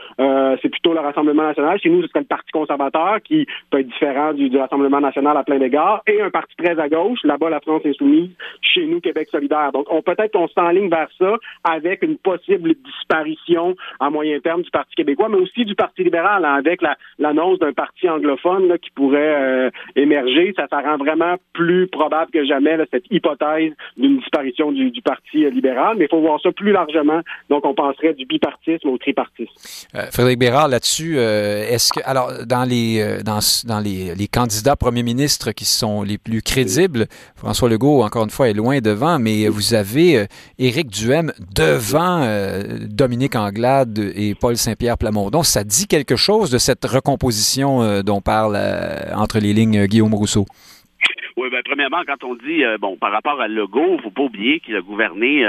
c'est 0.63 0.69
plutôt 0.69 0.93
le 0.93 1.01
Rassemblement 1.01 1.45
national, 1.45 1.79
chez 1.81 1.89
nous 1.89 2.03
ce 2.03 2.09
serait 2.09 2.21
le 2.21 2.27
Parti 2.27 2.51
conservateur 2.53 3.21
qui 3.23 3.47
peut 3.71 3.81
être 3.81 3.89
différent 3.89 4.33
du, 4.33 4.49
du 4.49 4.59
Rassemblement 4.59 5.01
national 5.01 5.37
à 5.37 5.45
plein 5.45 5.59
d'égards, 5.59 6.03
et 6.07 6.23
un 6.27 6.31
parti 6.31 6.55
très 6.57 6.79
à 6.79 6.89
gauche. 6.89 7.21
Là-bas, 7.25 7.51
la 7.51 7.61
France 7.61 7.83
insoumise. 7.85 8.31
Chez 8.61 8.87
nous, 8.87 9.01
Québec 9.01 9.29
solidaire. 9.31 9.73
Donc, 9.73 9.87
on 9.91 10.03
peut-être 10.03 10.33
qu'on 10.33 10.49
s'enligne 10.49 10.91
vers 10.91 11.09
ça 11.19 11.37
avec 11.65 12.03
une 12.03 12.19
possible 12.19 12.75
disparition 12.85 13.77
à 14.01 14.11
moyen 14.11 14.39
terme 14.41 14.63
du 14.63 14.71
Parti 14.71 14.95
québécois, 14.95 15.29
mais 15.29 15.39
aussi 15.39 15.65
du 15.65 15.75
Parti 15.75 16.05
libéral, 16.05 16.45
hein, 16.45 16.55
avec 16.55 16.81
l'annonce 17.19 17.59
d'un 17.59 17.73
parti 17.73 18.09
anglophone 18.09 18.79
qui 18.79 18.91
pourrait 18.91 19.37
euh, 19.37 19.71
émerger. 19.95 20.53
Ça, 20.57 20.67
ça 20.71 20.81
rend 20.81 20.97
vraiment 20.97 21.37
plus 21.53 21.87
probable 21.89 22.31
que 22.31 22.45
jamais 22.45 22.77
cette 22.91 23.05
hypothèse 23.11 23.73
d'une 23.97 24.19
disparition 24.19 24.73
du, 24.73 25.03
Parti 25.03 25.45
euh, 25.45 25.51
libéral. 25.51 25.97
Mais 25.99 26.05
il 26.05 26.09
faut 26.09 26.21
voir 26.21 26.41
ça 26.41 26.53
plus 26.53 26.73
largement. 26.73 27.21
Donc, 27.49 27.65
on 27.65 27.75
penserait 27.75 28.15
du 28.15 28.27
bipartisme 28.27 28.89
au 28.89 28.99
tripartisme. 28.99 29.53
Euh, 29.95 30.07
Frédéric 30.13 30.39
Bérard, 30.39 30.69
là-dessus, 30.69 31.17
est-ce 31.19 31.93
que, 31.93 32.01
alors, 32.05 32.31
dans 32.47 32.65
les, 32.65 33.21
dans, 33.25 33.81
les, 33.81 34.15
les 34.15 34.29
candidats 34.29 34.77
premiers 34.77 35.03
ministres 35.03 35.53
qui 35.53 35.65
sont 35.65 36.03
les 36.03 36.16
plus 36.19 36.43
crédibles. 36.43 37.07
François 37.35 37.69
Legault, 37.69 38.03
encore 38.03 38.25
une 38.25 38.31
fois, 38.31 38.49
est 38.49 38.55
loin 38.55 38.81
devant, 38.81 39.19
mais 39.19 39.49
vous 39.49 39.75
avez 39.75 40.19
euh, 40.19 40.27
Éric 40.59 40.89
Duhem 40.89 41.33
devant 41.55 42.23
euh, 42.23 42.79
Dominique 42.89 43.37
Anglade 43.37 43.99
et 44.15 44.35
Paul 44.35 44.57
Saint-Pierre 44.57 44.99
Plamondon. 44.99 45.43
Ça 45.43 45.65
dit 45.65 45.87
quelque 45.87 46.17
chose 46.17 46.51
de 46.51 46.59
cette 46.59 46.85
recomposition 46.85 47.83
euh, 47.83 48.03
dont 48.03 48.21
parle 48.21 48.59
entre 49.15 49.39
les 49.39 49.53
lignes 49.53 49.87
Guillaume 49.87 50.15
Rousseau? 50.15 50.47
Oui, 51.37 51.51
ben, 51.51 51.61
premièrement, 51.65 52.03
quand 52.07 52.25
on 52.25 52.35
dit 52.35 52.63
bon 52.81 52.97
par 52.97 53.13
rapport 53.13 53.41
à 53.41 53.49
Legault, 53.49 53.99
faut 53.99 54.11
pas 54.11 54.23
oublier 54.23 54.61
qu'il 54.61 54.75
a 54.75 54.81
gouverné 54.81 55.45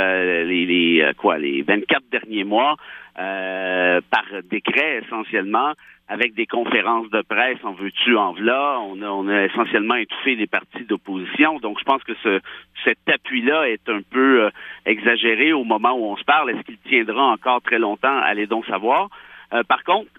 les, 0.45 0.65
les 0.65 1.11
quoi 1.17 1.37
les 1.37 1.61
24 1.61 2.03
derniers 2.11 2.43
mois 2.43 2.75
par 3.15 4.25
décret 4.49 5.01
essentiellement 5.05 5.73
avec 6.09 6.35
des 6.35 6.45
conférences 6.45 7.09
de 7.09 7.21
presse, 7.21 7.57
en 7.63 7.73
veux-tu, 7.73 8.15
en 8.15 8.31
v'là. 8.31 8.79
On 8.79 9.01
a, 9.01 9.09
on 9.09 9.27
a 9.27 9.43
essentiellement 9.45 9.95
étouffé 9.95 10.35
les 10.35 10.47
partis 10.47 10.85
d'opposition. 10.85 11.59
Donc, 11.59 11.79
je 11.79 11.83
pense 11.83 12.03
que 12.03 12.13
ce, 12.23 12.39
cet 12.85 12.99
appui-là 13.07 13.69
est 13.69 13.89
un 13.89 14.01
peu 14.09 14.45
euh, 14.45 14.49
exagéré 14.85 15.51
au 15.51 15.65
moment 15.65 15.93
où 15.93 16.05
on 16.05 16.15
se 16.15 16.23
parle. 16.23 16.51
Est-ce 16.51 16.61
qu'il 16.61 16.77
tiendra 16.77 17.25
encore 17.25 17.61
très 17.61 17.79
longtemps? 17.79 18.17
Allez 18.19 18.47
donc 18.47 18.65
savoir. 18.67 19.09
Euh, 19.53 19.63
par 19.63 19.83
contre, 19.83 20.09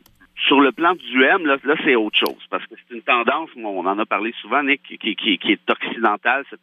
sur 0.46 0.60
le 0.60 0.72
plan 0.72 0.94
du 0.94 1.24
M, 1.24 1.46
là, 1.46 1.56
là 1.64 1.74
c'est 1.84 1.96
autre 1.96 2.18
chose, 2.18 2.44
parce 2.50 2.64
que 2.66 2.74
c'est 2.76 2.94
une 2.94 3.02
tendance, 3.02 3.50
on 3.56 3.86
en 3.86 3.98
a 3.98 4.06
parlé 4.06 4.32
souvent, 4.40 4.62
Nick, 4.62 4.82
qui, 4.82 5.16
qui, 5.16 5.38
qui 5.38 5.52
est 5.52 5.70
occidentale, 5.70 6.44
cette 6.50 6.60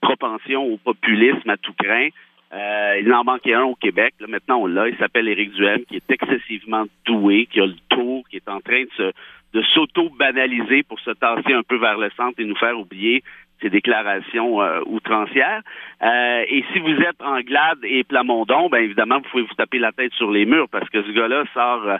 propension 0.00 0.64
au 0.64 0.76
populisme 0.76 1.50
à 1.50 1.56
tout 1.56 1.74
craint. 1.74 2.08
Euh, 2.50 3.00
il 3.02 3.12
en 3.12 3.24
manquait 3.24 3.52
un 3.52 3.64
au 3.64 3.74
Québec. 3.74 4.14
Là, 4.20 4.26
maintenant, 4.26 4.62
on 4.62 4.66
l'a. 4.66 4.88
Il 4.88 4.96
s'appelle 4.96 5.28
Éric 5.28 5.52
Duhem, 5.52 5.84
qui 5.84 5.96
est 5.96 6.10
excessivement 6.10 6.86
doué, 7.04 7.46
qui 7.50 7.60
a 7.60 7.66
le 7.66 7.76
tour, 7.90 8.26
qui 8.30 8.36
est 8.36 8.48
en 8.48 8.60
train 8.60 8.84
de 8.98 9.12
de 9.54 9.62
s'auto-banaliser 9.62 10.82
pour 10.82 11.00
se 11.00 11.10
tasser 11.10 11.52
un 11.52 11.62
peu 11.62 11.78
vers 11.78 11.98
le 11.98 12.10
centre 12.16 12.38
et 12.38 12.44
nous 12.44 12.56
faire 12.56 12.78
oublier 12.78 13.22
ses 13.60 13.70
déclarations 13.70 14.62
euh, 14.62 14.80
outrancières. 14.86 15.62
Euh, 16.02 16.44
et 16.48 16.64
si 16.72 16.78
vous 16.78 16.94
êtes 16.94 17.20
Anglade 17.20 17.78
et 17.82 18.04
Plamondon, 18.04 18.68
ben 18.68 18.82
évidemment, 18.82 19.18
vous 19.18 19.28
pouvez 19.30 19.42
vous 19.42 19.54
taper 19.54 19.78
la 19.78 19.92
tête 19.92 20.12
sur 20.14 20.30
les 20.30 20.46
murs 20.46 20.68
parce 20.70 20.88
que 20.90 21.02
ce 21.02 21.10
gars-là 21.10 21.44
sort 21.54 21.98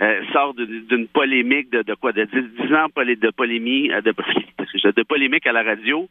euh, 0.00 0.22
sort 0.32 0.54
d'une 0.54 1.08
polémique 1.08 1.70
de, 1.70 1.82
de, 1.82 1.94
quoi? 1.94 2.12
De 2.12 2.24
10, 2.24 2.74
ans 2.74 2.86
de 2.86 3.30
polémie 3.30 3.88
de, 3.88 4.90
de 4.92 5.02
polémique 5.02 5.46
à 5.46 5.52
la 5.52 5.62
radio 5.62 6.08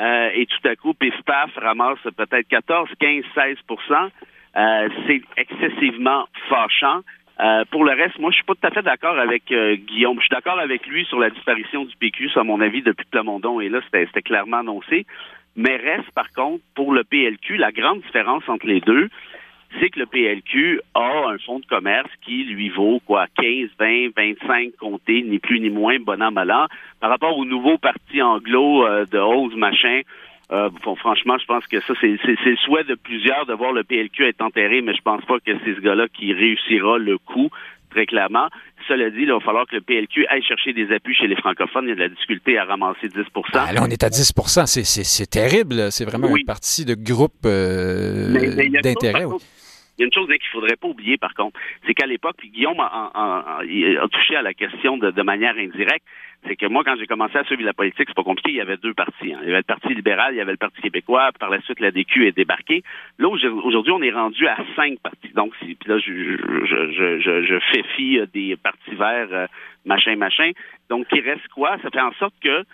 euh, 0.00 0.30
et 0.34 0.46
tout 0.46 0.68
à 0.68 0.76
coup, 0.76 0.94
pif 0.94 1.14
paf, 1.26 1.50
ramasse 1.56 1.98
peut-être 2.16 2.48
14, 2.48 2.88
15, 2.98 3.24
16% 3.36 4.10
euh, 4.56 4.88
C'est 5.06 5.22
excessivement 5.36 6.26
fâchant. 6.48 7.00
Euh, 7.40 7.64
pour 7.70 7.84
le 7.84 7.92
reste, 7.92 8.18
moi, 8.18 8.30
je 8.30 8.36
suis 8.36 8.44
pas 8.44 8.54
tout 8.54 8.66
à 8.66 8.70
fait 8.70 8.82
d'accord 8.82 9.18
avec 9.18 9.50
euh, 9.50 9.76
Guillaume. 9.76 10.16
Je 10.18 10.26
suis 10.26 10.34
d'accord 10.34 10.58
avec 10.58 10.86
lui 10.86 11.06
sur 11.06 11.18
la 11.18 11.30
disparition 11.30 11.84
du 11.84 11.96
PQ, 11.96 12.30
ça, 12.30 12.40
à 12.40 12.44
mon 12.44 12.60
avis, 12.60 12.82
depuis 12.82 13.06
Plamondon. 13.10 13.60
Et 13.60 13.70
là, 13.70 13.80
c'était 13.90 14.22
clairement 14.22 14.58
annoncé. 14.58 15.06
Mais 15.56 15.76
reste, 15.76 16.10
par 16.12 16.30
contre, 16.32 16.62
pour 16.74 16.92
le 16.92 17.02
PLQ, 17.02 17.56
la 17.56 17.72
grande 17.72 18.02
différence 18.02 18.46
entre 18.48 18.66
les 18.66 18.80
deux, 18.80 19.08
c'est 19.78 19.88
que 19.88 20.00
le 20.00 20.06
PLQ 20.06 20.80
a 20.94 21.28
un 21.28 21.38
fonds 21.38 21.60
de 21.60 21.66
commerce 21.66 22.10
qui 22.24 22.44
lui 22.44 22.68
vaut 22.68 23.00
quoi 23.06 23.26
15, 23.40 23.70
20, 23.78 24.08
25 24.16 24.76
comtés, 24.78 25.22
ni 25.22 25.38
plus 25.38 25.60
ni 25.60 25.70
moins, 25.70 25.98
bon 25.98 26.20
an, 26.22 26.32
mal 26.32 26.50
an, 26.50 26.66
par 27.00 27.08
rapport 27.08 27.38
au 27.38 27.44
nouveau 27.44 27.78
parti 27.78 28.20
anglo 28.20 28.86
euh, 28.86 29.06
de 29.06 29.18
Hose, 29.18 29.54
machin. 29.54 30.02
Euh, 30.52 30.68
bon, 30.84 30.96
franchement, 30.96 31.36
je 31.38 31.46
pense 31.46 31.66
que 31.66 31.80
ça, 31.80 31.94
c'est 32.00 32.08
le 32.08 32.56
souhait 32.56 32.84
de 32.84 32.94
plusieurs 32.94 33.46
de 33.46 33.54
voir 33.54 33.72
le 33.72 33.84
PLQ 33.84 34.26
être 34.26 34.42
enterré, 34.42 34.82
mais 34.82 34.94
je 34.94 35.02
pense 35.02 35.24
pas 35.24 35.38
que 35.38 35.52
c'est 35.64 35.74
ce 35.74 35.80
gars-là 35.80 36.06
qui 36.08 36.32
réussira 36.32 36.98
le 36.98 37.18
coup, 37.18 37.50
très 37.90 38.06
clairement. 38.06 38.48
Cela 38.88 39.10
dit, 39.10 39.20
il 39.20 39.32
va 39.32 39.38
falloir 39.40 39.66
que 39.66 39.76
le 39.76 39.82
PLQ 39.82 40.26
aille 40.26 40.42
chercher 40.42 40.72
des 40.72 40.92
appuis 40.92 41.14
chez 41.14 41.28
les 41.28 41.36
francophones. 41.36 41.84
Il 41.84 41.90
y 41.90 41.92
a 41.92 41.94
de 41.94 42.00
la 42.00 42.08
difficulté 42.08 42.58
à 42.58 42.64
ramasser 42.64 43.08
10 43.08 43.20
ah, 43.52 43.72
Là, 43.72 43.82
on 43.82 43.90
est 43.90 44.02
à 44.02 44.08
10% 44.08 44.66
C'est 44.66 45.30
terrible. 45.30 45.92
C'est 45.92 46.04
vraiment 46.04 46.34
une 46.34 46.44
partie 46.44 46.84
de 46.84 46.94
groupe 46.94 47.44
euh, 47.44 48.68
d'intérêt. 48.82 49.26
Il 50.00 50.04
y 50.04 50.06
a 50.06 50.06
une 50.06 50.14
chose 50.14 50.28
qu'il 50.28 50.36
ne 50.36 50.60
faudrait 50.62 50.76
pas 50.76 50.88
oublier, 50.88 51.18
par 51.18 51.34
contre, 51.34 51.60
c'est 51.86 51.92
qu'à 51.92 52.06
l'époque, 52.06 52.36
puis 52.38 52.48
Guillaume 52.48 52.80
a, 52.80 53.60
touché 54.10 54.34
à 54.34 54.40
la 54.40 54.54
question 54.54 54.96
de, 54.96 55.22
manière 55.22 55.54
indirecte, 55.58 56.06
c'est 56.46 56.56
que 56.56 56.64
moi, 56.64 56.82
quand 56.84 56.96
j'ai 56.98 57.06
commencé 57.06 57.36
à 57.36 57.44
suivre 57.44 57.62
la 57.64 57.74
politique, 57.74 58.08
c'est 58.08 58.16
pas 58.16 58.22
compliqué, 58.22 58.50
il 58.50 58.56
y 58.56 58.62
avait 58.62 58.78
deux 58.78 58.94
partis. 58.94 59.34
Hein. 59.34 59.40
Il 59.42 59.48
y 59.48 59.50
avait 59.50 59.58
le 59.58 59.62
Parti 59.62 59.92
libéral, 59.92 60.32
il 60.32 60.38
y 60.38 60.40
avait 60.40 60.52
le 60.52 60.56
Parti 60.56 60.80
québécois, 60.80 61.32
par 61.38 61.50
la 61.50 61.60
suite, 61.60 61.80
la 61.80 61.90
DQ 61.90 62.28
est 62.28 62.32
débarquée. 62.34 62.82
Là, 63.18 63.28
aujourd'hui, 63.28 63.92
on 63.92 64.00
est 64.00 64.10
rendu 64.10 64.46
à 64.46 64.56
cinq 64.74 64.98
partis. 65.00 65.34
Donc, 65.34 65.52
puis 65.60 65.76
là, 65.84 65.98
je, 65.98 66.08
je, 66.08 67.58
fais 67.70 67.82
fi 67.94 68.20
des 68.32 68.56
partis 68.56 68.94
verts, 68.94 69.28
euh, 69.32 69.46
machin, 69.84 70.16
machin. 70.16 70.52
Donc, 70.88 71.08
il 71.12 71.20
reste 71.20 71.46
quoi? 71.48 71.76
Ça 71.82 71.90
fait 71.90 72.00
en 72.00 72.12
sorte 72.12 72.34
que 72.42 72.64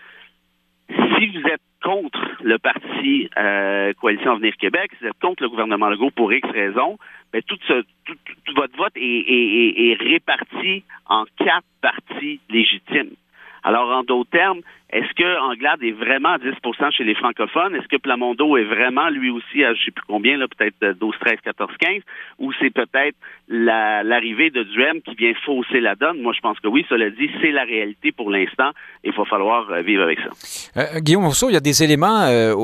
si 0.88 1.26
vous 1.26 1.48
êtes 1.48 1.60
contre 1.86 2.18
le 2.42 2.58
parti 2.58 3.30
euh, 3.38 3.92
Coalition 4.00 4.32
Avenir 4.32 4.56
Québec, 4.56 4.90
si 4.90 5.04
vous 5.04 5.10
êtes 5.10 5.20
contre 5.20 5.44
le 5.44 5.48
gouvernement 5.48 5.88
Legault 5.88 6.10
pour 6.10 6.32
X 6.32 6.48
raisons, 6.50 6.98
ben 7.32 7.40
tout, 7.46 7.56
tout, 7.68 8.54
votre 8.56 8.76
vote 8.76 8.92
est, 8.96 9.00
est, 9.00 9.90
est 9.90 9.94
réparti 9.94 10.82
en 11.08 11.26
quatre 11.38 11.66
partis 11.80 12.40
légitimes. 12.50 13.14
Alors, 13.62 13.88
en 13.90 14.02
d'autres 14.02 14.30
termes, 14.30 14.62
est-ce 14.90 15.12
que 15.14 15.40
Anglade 15.40 15.82
est 15.82 15.92
vraiment 15.92 16.34
à 16.34 16.38
10% 16.38 16.92
chez 16.92 17.02
les 17.02 17.16
francophones? 17.16 17.74
Est-ce 17.74 17.88
que 17.88 17.96
Plamondo 17.96 18.56
est 18.56 18.64
vraiment, 18.64 19.08
lui 19.08 19.30
aussi, 19.30 19.64
à 19.64 19.74
je 19.74 19.84
sais 19.84 19.90
plus 19.90 20.04
combien, 20.06 20.36
là, 20.36 20.46
peut-être 20.46 20.96
12, 20.98 21.14
13, 21.20 21.38
14, 21.42 21.72
15? 21.80 22.02
Ou 22.38 22.52
c'est 22.60 22.70
peut-être 22.70 23.16
l'arrivée 23.48 24.50
de 24.50 24.62
Duhem 24.62 25.02
qui 25.02 25.16
vient 25.16 25.32
fausser 25.44 25.80
la 25.80 25.96
donne? 25.96 26.22
Moi, 26.22 26.32
je 26.36 26.40
pense 26.40 26.60
que 26.60 26.68
oui, 26.68 26.86
cela 26.88 27.10
dit, 27.10 27.28
c'est 27.40 27.50
la 27.50 27.64
réalité 27.64 28.12
pour 28.12 28.30
l'instant. 28.30 28.70
Il 29.02 29.12
va 29.12 29.24
falloir 29.24 29.68
euh, 29.70 29.82
vivre 29.82 30.04
avec 30.04 30.20
ça. 30.20 30.80
Euh, 30.80 31.00
Guillaume 31.00 31.24
Rousseau, 31.24 31.50
il 31.50 31.54
y 31.54 31.56
a 31.56 31.60
des 31.60 31.82
éléments 31.82 32.22
euh, 32.28 32.54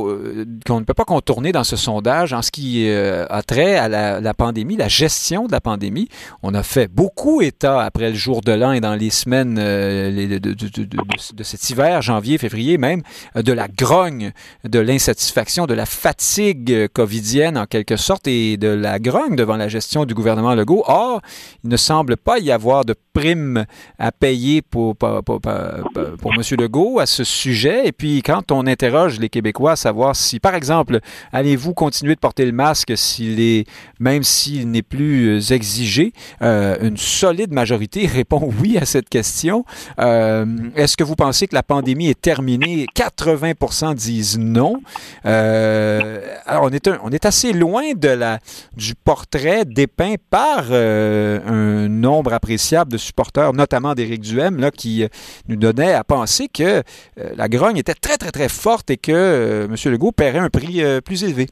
qu'on 0.65 0.79
ne 0.79 0.85
peut 0.85 0.95
pas 0.95 1.05
contourner 1.05 1.51
dans 1.51 1.65
ce 1.65 1.75
sondage 1.75 2.33
en 2.33 2.43
ce 2.43 2.53
qui 2.53 2.89
a 2.89 3.43
trait 3.43 3.77
à 3.77 3.89
la, 3.89 4.35
pandémie, 4.35 4.77
la 4.77 4.89
gestion 4.89 5.47
de 5.47 5.53
la 5.53 5.61
pandémie. 5.61 6.09
On 6.45 6.55
a 6.55 6.63
fait 6.63 6.89
beaucoup 6.89 7.43
état 7.43 7.83
après 7.83 8.11
le 8.11 8.17
jour 8.17 8.43
de 8.43 8.53
l'an 8.53 8.73
et 8.73 8.81
dans 8.81 8.95
les 8.95 9.11
semaines 9.11 9.57
de, 9.57 11.43
cet 11.43 11.71
hiver, 11.71 12.01
janvier, 12.13 12.37
février 12.37 12.77
même, 12.77 13.03
euh, 13.37 13.43
de 13.43 13.53
la 13.53 13.69
grogne, 13.69 14.33
de 14.65 14.79
l'insatisfaction, 14.79 15.67
de 15.67 15.75
la 15.75 15.87
fatigue 15.87 16.71
euh, 16.71 16.89
covidienne 16.93 17.57
en 17.57 17.67
quelque 17.67 17.97
sorte 17.97 18.29
et 18.29 18.59
de 18.59 18.69
la 18.69 18.99
grogne 18.99 19.35
devant 19.35 19.57
la 19.57 19.69
gestion 19.69 20.05
du 20.05 20.13
gouvernement 20.15 20.55
Legault. 20.55 20.85
Or, 20.87 21.23
il 21.65 21.71
ne 21.71 21.77
semble 21.77 22.17
pas 22.17 22.39
y 22.39 22.51
avoir 22.51 22.85
de 22.85 22.95
prime 23.15 23.65
à 23.99 24.13
payer 24.13 24.61
pour, 24.63 24.97
pour, 24.97 25.23
pour, 25.23 25.41
M. 25.45 26.43
Legault 26.59 26.99
à 26.99 27.07
ce 27.07 27.25
sujet. 27.25 27.87
Et 27.87 27.93
puis, 27.93 28.23
quand 28.23 28.53
on 28.53 28.67
interroge 28.67 29.19
les 29.19 29.29
Québécois 29.29 29.73
à 29.73 29.77
savoir 29.77 30.15
si, 30.15 30.39
par 30.39 30.55
exemple, 30.55 31.01
allez-vous 31.33 31.75
continuer 31.75 32.15
de 32.15 32.21
porter 32.21 32.45
le 32.45 32.53
masque 32.53 32.93
s'il 32.97 33.41
est, 33.41 33.67
même 34.01 34.23
s'il 34.23 34.71
n'est 34.71 34.83
plus 34.83 35.39
euh, 35.39 35.55
exigé, 35.55 36.13
une 36.41 36.97
solide 36.97 37.53
majorité 37.53 38.07
répond 38.21 38.53
oui 38.61 38.77
à 38.77 38.85
cette 38.85 39.09
question. 39.09 39.65
Est-ce 39.99 40.97
que 40.97 41.05
vous 41.05 41.17
pensez 41.17 41.47
que 41.47 41.55
la 41.55 41.63
pandémie 41.63 42.02
est 42.09 42.21
terminée. 42.21 42.87
80 42.95 43.95
disent 43.95 44.39
non. 44.39 44.81
Euh, 45.27 46.21
alors, 46.47 46.65
on 46.65 46.71
est, 46.71 46.89
on 47.03 47.11
est 47.11 47.25
assez 47.25 47.53
loin 47.53 47.93
de 47.95 48.09
la, 48.09 48.39
du 48.77 48.95
portrait 48.95 49.65
dépeint 49.65 50.15
par 50.31 50.65
euh, 50.71 51.41
un 51.47 51.89
nombre 51.89 52.33
appréciable 52.33 52.93
de 52.93 52.99
supporters, 52.99 53.53
notamment 53.53 53.95
d'Éric 53.95 54.21
Duhem, 54.21 54.59
là, 54.59 54.71
qui 54.71 55.05
euh, 55.05 55.09
nous 55.49 55.57
donnait 55.57 55.93
à 55.95 56.05
penser 56.05 56.49
que 56.49 56.83
la 57.17 57.49
grogne 57.49 57.77
était 57.77 57.95
très, 57.95 58.17
très, 58.17 58.31
très 58.31 58.49
forte 58.49 58.91
et 58.91 58.97
que 58.97 59.67
M. 59.67 59.93
Legault 59.93 60.13
paierait 60.13 60.39
un 60.39 60.51
prix 60.51 60.83
plus 61.05 61.25
élevé. 61.25 61.47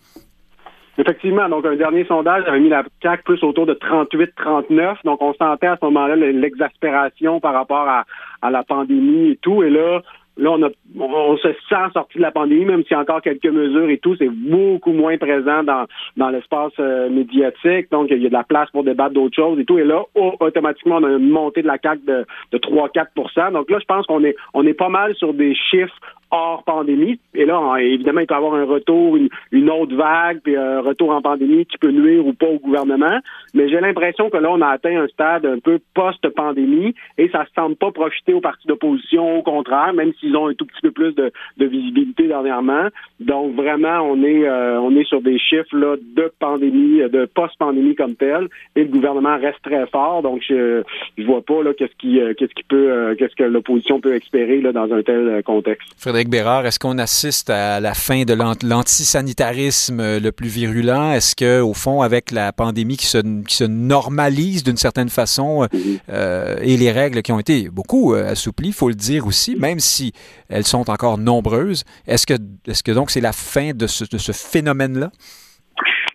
Effectivement, 1.00 1.48
donc 1.48 1.64
un 1.64 1.76
dernier 1.76 2.04
sondage 2.04 2.44
avait 2.46 2.60
mis 2.60 2.68
la 2.68 2.82
CAQ 3.02 3.22
plus 3.22 3.42
autour 3.42 3.64
de 3.64 3.72
38-39. 3.72 4.96
Donc 5.04 5.22
on 5.22 5.32
sentait 5.32 5.68
à 5.68 5.78
ce 5.80 5.84
moment-là 5.86 6.14
l'exaspération 6.14 7.40
par 7.40 7.54
rapport 7.54 7.88
à, 7.88 8.04
à 8.42 8.50
la 8.50 8.64
pandémie 8.64 9.30
et 9.30 9.36
tout. 9.36 9.62
Et 9.62 9.70
là, 9.70 10.02
Là, 10.36 10.52
on, 10.52 10.62
a, 10.62 10.70
on 10.98 11.36
se 11.36 11.48
sent 11.68 11.90
sorti 11.92 12.18
de 12.18 12.22
la 12.22 12.30
pandémie, 12.30 12.64
même 12.64 12.82
s'il 12.82 12.92
y 12.92 12.94
a 12.94 13.00
encore 13.00 13.20
quelques 13.20 13.46
mesures 13.46 13.90
et 13.90 13.98
tout, 13.98 14.16
c'est 14.16 14.28
beaucoup 14.28 14.92
moins 14.92 15.18
présent 15.18 15.62
dans, 15.62 15.86
dans 16.16 16.30
l'espace 16.30 16.72
euh, 16.78 17.10
médiatique. 17.10 17.90
Donc, 17.90 18.08
il 18.10 18.22
y 18.22 18.26
a 18.26 18.28
de 18.28 18.34
la 18.34 18.44
place 18.44 18.70
pour 18.70 18.84
débattre 18.84 19.14
d'autres 19.14 19.36
choses 19.36 19.58
et 19.58 19.64
tout. 19.64 19.78
Et 19.78 19.84
là, 19.84 20.02
automatiquement, 20.14 20.96
on 20.96 21.04
a 21.04 21.10
une 21.10 21.30
montée 21.30 21.62
de 21.62 21.66
la 21.66 21.78
CAQ 21.82 22.02
de, 22.06 22.26
de 22.52 22.58
3-4 22.58 23.52
Donc 23.52 23.70
là, 23.70 23.78
je 23.80 23.84
pense 23.84 24.06
qu'on 24.06 24.24
est, 24.24 24.36
on 24.54 24.66
est 24.66 24.74
pas 24.74 24.88
mal 24.88 25.14
sur 25.16 25.34
des 25.34 25.54
chiffres 25.54 25.98
hors 26.30 26.62
pandémie. 26.62 27.18
Et 27.34 27.44
là, 27.44 27.76
évidemment, 27.78 28.20
il 28.20 28.26
peut 28.26 28.34
y 28.34 28.36
avoir 28.36 28.54
un 28.54 28.64
retour, 28.64 29.16
une, 29.16 29.70
autre 29.70 29.94
vague, 29.94 30.40
puis 30.42 30.56
un 30.56 30.80
retour 30.80 31.10
en 31.10 31.22
pandémie 31.22 31.66
qui 31.66 31.78
peut 31.78 31.90
nuire 31.90 32.26
ou 32.26 32.32
pas 32.32 32.46
au 32.46 32.58
gouvernement. 32.58 33.18
Mais 33.54 33.68
j'ai 33.68 33.80
l'impression 33.80 34.30
que 34.30 34.36
là, 34.36 34.50
on 34.50 34.60
a 34.60 34.68
atteint 34.68 35.02
un 35.02 35.08
stade 35.08 35.46
un 35.46 35.58
peu 35.58 35.80
post-pandémie 35.94 36.94
et 37.18 37.28
ça 37.30 37.40
ne 37.40 37.44
semble 37.54 37.76
pas 37.76 37.90
profiter 37.90 38.32
aux 38.32 38.40
partis 38.40 38.66
d'opposition, 38.66 39.38
au 39.38 39.42
contraire, 39.42 39.92
même 39.92 40.12
s'ils 40.20 40.36
ont 40.36 40.48
un 40.48 40.54
tout 40.54 40.66
petit 40.66 40.80
peu 40.82 40.90
plus 40.90 41.14
de, 41.14 41.32
visibilité 41.58 42.26
dernièrement. 42.26 42.88
Donc 43.20 43.54
vraiment, 43.54 44.00
on 44.00 44.22
est 44.22 44.48
euh, 44.48 44.80
on 44.80 44.94
est 44.96 45.04
sur 45.04 45.20
des 45.20 45.38
chiffres 45.38 45.76
là, 45.76 45.96
de 45.96 46.32
pandémie, 46.38 47.00
de 47.08 47.26
post-pandémie 47.26 47.94
comme 47.94 48.14
tel, 48.14 48.48
et 48.76 48.84
le 48.84 48.88
gouvernement 48.88 49.36
reste 49.38 49.62
très 49.62 49.86
fort. 49.86 50.22
Donc 50.22 50.42
je 50.48 50.82
je 51.18 51.24
vois 51.24 51.42
pas 51.42 51.62
là 51.62 51.72
qu'est-ce 51.74 51.96
qui 51.98 52.20
euh, 52.20 52.34
qu'est-ce 52.36 52.54
qui 52.54 52.64
peut 52.64 52.90
euh, 52.90 53.14
qu'est-ce 53.16 53.34
que 53.34 53.44
l'opposition 53.44 54.00
peut 54.00 54.14
espérer 54.14 54.60
là 54.60 54.72
dans 54.72 54.92
un 54.92 55.02
tel 55.02 55.42
contexte. 55.44 55.88
Bérard, 56.30 56.64
est-ce 56.66 56.78
qu'on 56.78 56.98
assiste 56.98 57.50
à 57.50 57.80
la 57.80 57.94
fin 57.94 58.22
de 58.22 58.34
l'antisanitarisme 58.34 60.18
le 60.18 60.30
plus 60.30 60.48
virulent? 60.48 61.12
Est-ce 61.12 61.34
que, 61.34 61.60
au 61.60 61.74
fond, 61.74 62.02
avec 62.02 62.30
la 62.30 62.52
pandémie 62.52 62.96
qui 62.96 63.06
se, 63.06 63.66
normalise 63.66 64.62
d'une 64.62 64.76
certaine 64.76 65.08
façon 65.08 65.66
euh, 66.08 66.56
et 66.62 66.76
les 66.76 66.92
règles 66.92 67.22
qui 67.22 67.32
ont 67.32 67.40
été 67.40 67.68
beaucoup 67.68 68.14
assouplies, 68.14 68.68
il 68.68 68.74
faut 68.74 68.88
le 68.88 68.94
dire 68.94 69.26
aussi, 69.26 69.56
même 69.56 69.80
si 69.80 70.09
elles 70.48 70.64
sont 70.64 70.90
encore 70.90 71.18
nombreuses, 71.18 71.84
est-ce 72.06 72.26
que, 72.26 72.34
est 72.66 72.82
que 72.84 72.92
donc 72.92 73.10
c'est 73.10 73.20
la 73.20 73.32
fin 73.32 73.72
de 73.72 73.86
ce, 73.86 74.32
phénomène-là? 74.32 75.10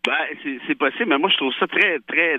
Ben, 0.05 0.13
c'est 0.67 0.75
possible, 0.75 1.07
mais 1.07 1.17
moi 1.17 1.29
je 1.29 1.37
trouve 1.37 1.53
ça 1.59 1.67
très, 1.67 1.99
très 2.07 2.37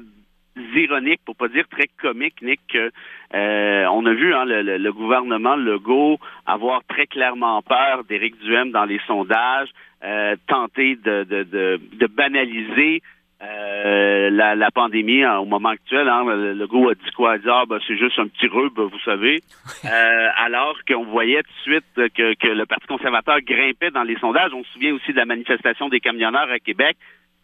ironique, 0.76 1.20
pour 1.24 1.36
pas 1.36 1.48
dire 1.48 1.66
très 1.68 1.88
comique, 2.00 2.40
Nick, 2.42 2.60
que 2.72 2.90
euh, 3.34 3.86
on 3.90 4.06
a 4.06 4.14
vu 4.14 4.34
hein, 4.34 4.44
le, 4.44 4.78
le, 4.78 4.92
gouvernement 4.92 5.56
Legault 5.56 6.18
avoir 6.46 6.82
très 6.88 7.06
clairement 7.06 7.60
peur 7.62 8.04
d'Éric 8.04 8.38
Duhem 8.38 8.70
dans 8.70 8.84
les 8.84 9.00
sondages, 9.06 9.68
euh, 10.04 10.36
tenter 10.46 10.96
de 10.96 12.06
banaliser 12.06 13.02
euh, 13.42 14.30
la, 14.30 14.54
la, 14.54 14.70
pandémie 14.70 15.22
hein, 15.22 15.38
au 15.38 15.44
moment 15.44 15.68
actuel. 15.68 16.08
Hein, 16.08 16.24
le 16.24 16.54
Legault 16.54 16.88
a 16.88 16.94
dit 16.94 17.10
quoi? 17.14 17.32
a 17.32 17.38
dit, 17.38 17.48
ah, 17.48 17.64
ben, 17.68 17.78
c'est 17.86 17.98
juste 17.98 18.18
un 18.18 18.28
petit 18.28 18.46
rub, 18.46 18.78
vous 18.78 19.00
savez. 19.04 19.42
Euh, 19.84 20.28
alors 20.38 20.76
qu'on 20.88 21.04
voyait 21.04 21.42
tout 21.42 21.70
de 21.70 21.74
suite 21.74 22.12
que, 22.14 22.34
que 22.34 22.48
le 22.48 22.66
Parti 22.66 22.86
conservateur 22.86 23.40
grimpait 23.40 23.90
dans 23.90 24.02
les 24.02 24.18
sondages. 24.18 24.52
On 24.52 24.64
se 24.64 24.72
souvient 24.72 24.94
aussi 24.94 25.12
de 25.12 25.16
la 25.16 25.26
manifestation 25.26 25.88
des 25.88 26.00
camionneurs 26.00 26.50
à 26.50 26.58
Québec 26.58 26.96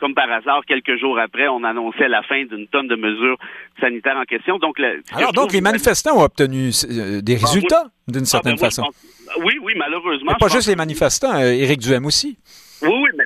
comme 0.02 0.14
par 0.14 0.28
hasard, 0.32 0.62
quelques 0.66 0.98
jours 0.98 1.16
après, 1.20 1.46
on 1.46 1.62
annonçait 1.62 2.08
la 2.08 2.24
fin 2.24 2.44
d'une 2.44 2.66
tonne 2.66 2.88
de 2.88 2.96
mesures 2.96 3.38
sanitaires 3.80 4.16
en 4.16 4.24
question. 4.24 4.58
Donc, 4.58 4.74
Alors, 5.12 5.32
donc, 5.32 5.52
les 5.52 5.60
manifestants 5.60 6.18
ont 6.18 6.24
obtenu 6.24 6.70
euh, 6.90 7.20
des 7.20 7.36
résultats, 7.36 7.84
d'une 8.08 8.22
ah, 8.22 8.26
certaine 8.26 8.56
ben, 8.56 8.64
façon. 8.64 8.82
oui, 9.44 9.54
oui, 9.62 9.74
malheureusement. 9.76 10.34
pas 10.40 10.48
juste 10.48 10.66
les 10.66 10.74
manifestants, 10.74 11.38
Éric 11.38 11.78
Duhem 11.78 12.04
aussi. 12.04 12.36
Oui, 12.82 12.90
oui, 12.90 13.10
mais 13.16 13.21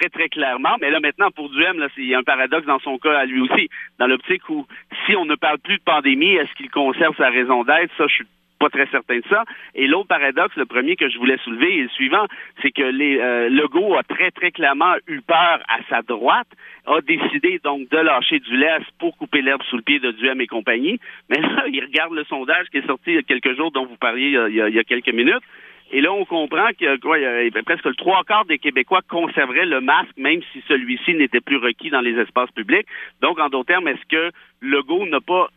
très, 0.00 0.08
très 0.08 0.28
clairement. 0.28 0.76
Mais 0.80 0.90
là, 0.90 1.00
maintenant, 1.00 1.30
pour 1.30 1.50
Duhem, 1.50 1.86
il 1.98 2.06
y 2.06 2.14
a 2.14 2.18
un 2.18 2.22
paradoxe 2.22 2.66
dans 2.66 2.78
son 2.80 2.98
cas 2.98 3.18
à 3.18 3.26
lui 3.26 3.40
aussi, 3.40 3.68
dans 3.98 4.06
l'optique 4.06 4.48
où, 4.48 4.66
si 5.06 5.14
on 5.14 5.24
ne 5.24 5.34
parle 5.34 5.58
plus 5.58 5.76
de 5.76 5.82
pandémie, 5.82 6.32
est-ce 6.32 6.52
qu'il 6.54 6.70
conserve 6.70 7.14
sa 7.16 7.28
raison 7.28 7.64
d'être? 7.64 7.92
Ça, 7.96 8.06
je 8.06 8.14
suis 8.14 8.26
pas 8.58 8.68
très 8.68 8.86
certain 8.88 9.16
de 9.16 9.24
ça. 9.28 9.44
Et 9.74 9.86
l'autre 9.86 10.08
paradoxe, 10.08 10.54
le 10.56 10.66
premier 10.66 10.96
que 10.96 11.08
je 11.08 11.18
voulais 11.18 11.38
soulever, 11.38 11.78
est 11.78 11.82
le 11.82 11.88
suivant, 11.88 12.26
c'est 12.60 12.70
que 12.70 12.82
les, 12.82 13.18
euh, 13.18 13.48
Legault 13.48 13.96
a 13.96 14.02
très, 14.02 14.30
très 14.30 14.50
clairement 14.50 14.94
eu 15.06 15.20
peur 15.22 15.60
à 15.68 15.78
sa 15.88 16.02
droite, 16.02 16.48
a 16.86 17.00
décidé 17.00 17.58
donc 17.64 17.88
de 17.88 17.96
lâcher 17.96 18.38
du 18.38 18.56
lest 18.56 18.84
pour 18.98 19.16
couper 19.16 19.40
l'herbe 19.40 19.62
sous 19.64 19.76
le 19.76 19.82
pied 19.82 19.98
de 19.98 20.10
Duhem 20.12 20.40
et 20.40 20.46
compagnie. 20.46 21.00
Mais 21.30 21.40
là, 21.40 21.64
il 21.68 21.82
regarde 21.82 22.12
le 22.12 22.24
sondage 22.24 22.66
qui 22.70 22.78
est 22.78 22.86
sorti 22.86 23.10
il 23.12 23.14
y 23.14 23.18
a 23.18 23.22
quelques 23.22 23.56
jours, 23.56 23.70
dont 23.70 23.86
vous 23.86 23.96
parliez 23.96 24.26
il 24.26 24.54
y 24.54 24.60
a, 24.60 24.68
il 24.68 24.74
y 24.74 24.78
a 24.78 24.84
quelques 24.84 25.12
minutes. 25.12 25.44
Et 25.92 26.00
là, 26.00 26.12
on 26.12 26.24
comprend 26.24 26.68
que 26.78 27.62
presque 27.62 27.84
le 27.84 27.94
trois 27.94 28.22
quarts 28.24 28.44
des 28.44 28.58
Québécois 28.58 29.00
conserveraient 29.08 29.66
le 29.66 29.80
masque, 29.80 30.16
même 30.16 30.40
si 30.52 30.62
celui-ci 30.68 31.14
n'était 31.14 31.40
plus 31.40 31.56
requis 31.56 31.90
dans 31.90 32.00
les 32.00 32.16
espaces 32.18 32.50
publics. 32.52 32.86
Donc, 33.20 33.40
en 33.40 33.48
d'autres 33.48 33.66
termes, 33.66 33.88
est-ce 33.88 34.06
que 34.08 34.30
Legault 34.60 35.06
n'a 35.06 35.20
pas 35.20 35.48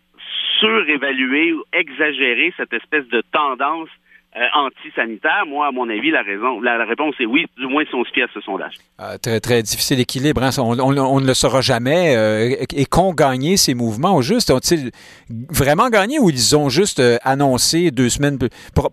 surévalué 0.59 1.53
ou 1.53 1.63
exagéré 1.73 2.53
cette 2.57 2.73
espèce 2.73 3.07
de 3.09 3.21
tendance 3.31 3.89
euh, 4.36 4.39
anti-sanitaire, 4.55 5.43
moi, 5.47 5.67
à 5.67 5.71
mon 5.71 5.88
avis, 5.89 6.09
la 6.09 6.23
raison, 6.23 6.59
la, 6.59 6.84
réponse 6.86 7.13
est 7.19 7.25
oui, 7.25 7.45
du 7.55 7.67
moins 7.67 7.84
si 7.86 7.93
on 7.93 8.03
ce 8.03 8.41
sondage. 8.41 8.73
Euh, 8.99 9.17
très, 9.19 9.39
très 9.39 9.61
difficile 9.61 9.99
équilibre. 9.99 10.41
Hein? 10.41 10.49
On, 10.57 11.21
ne 11.21 11.27
le 11.27 11.34
saura 11.36 11.61
jamais. 11.61 12.15
Euh, 12.15 12.55
et 12.75 12.86
qu'ont 12.86 13.13
gagné 13.13 13.57
ces 13.57 13.75
mouvements 13.75 14.15
au 14.15 14.23
juste? 14.23 14.49
Ont-ils 14.49 14.89
vraiment 15.29 15.89
gagné 15.89 16.17
ou 16.17 16.31
ils 16.31 16.55
ont 16.55 16.69
juste 16.69 16.99
annoncé 17.23 17.91
deux 17.91 18.09
semaines, 18.09 18.39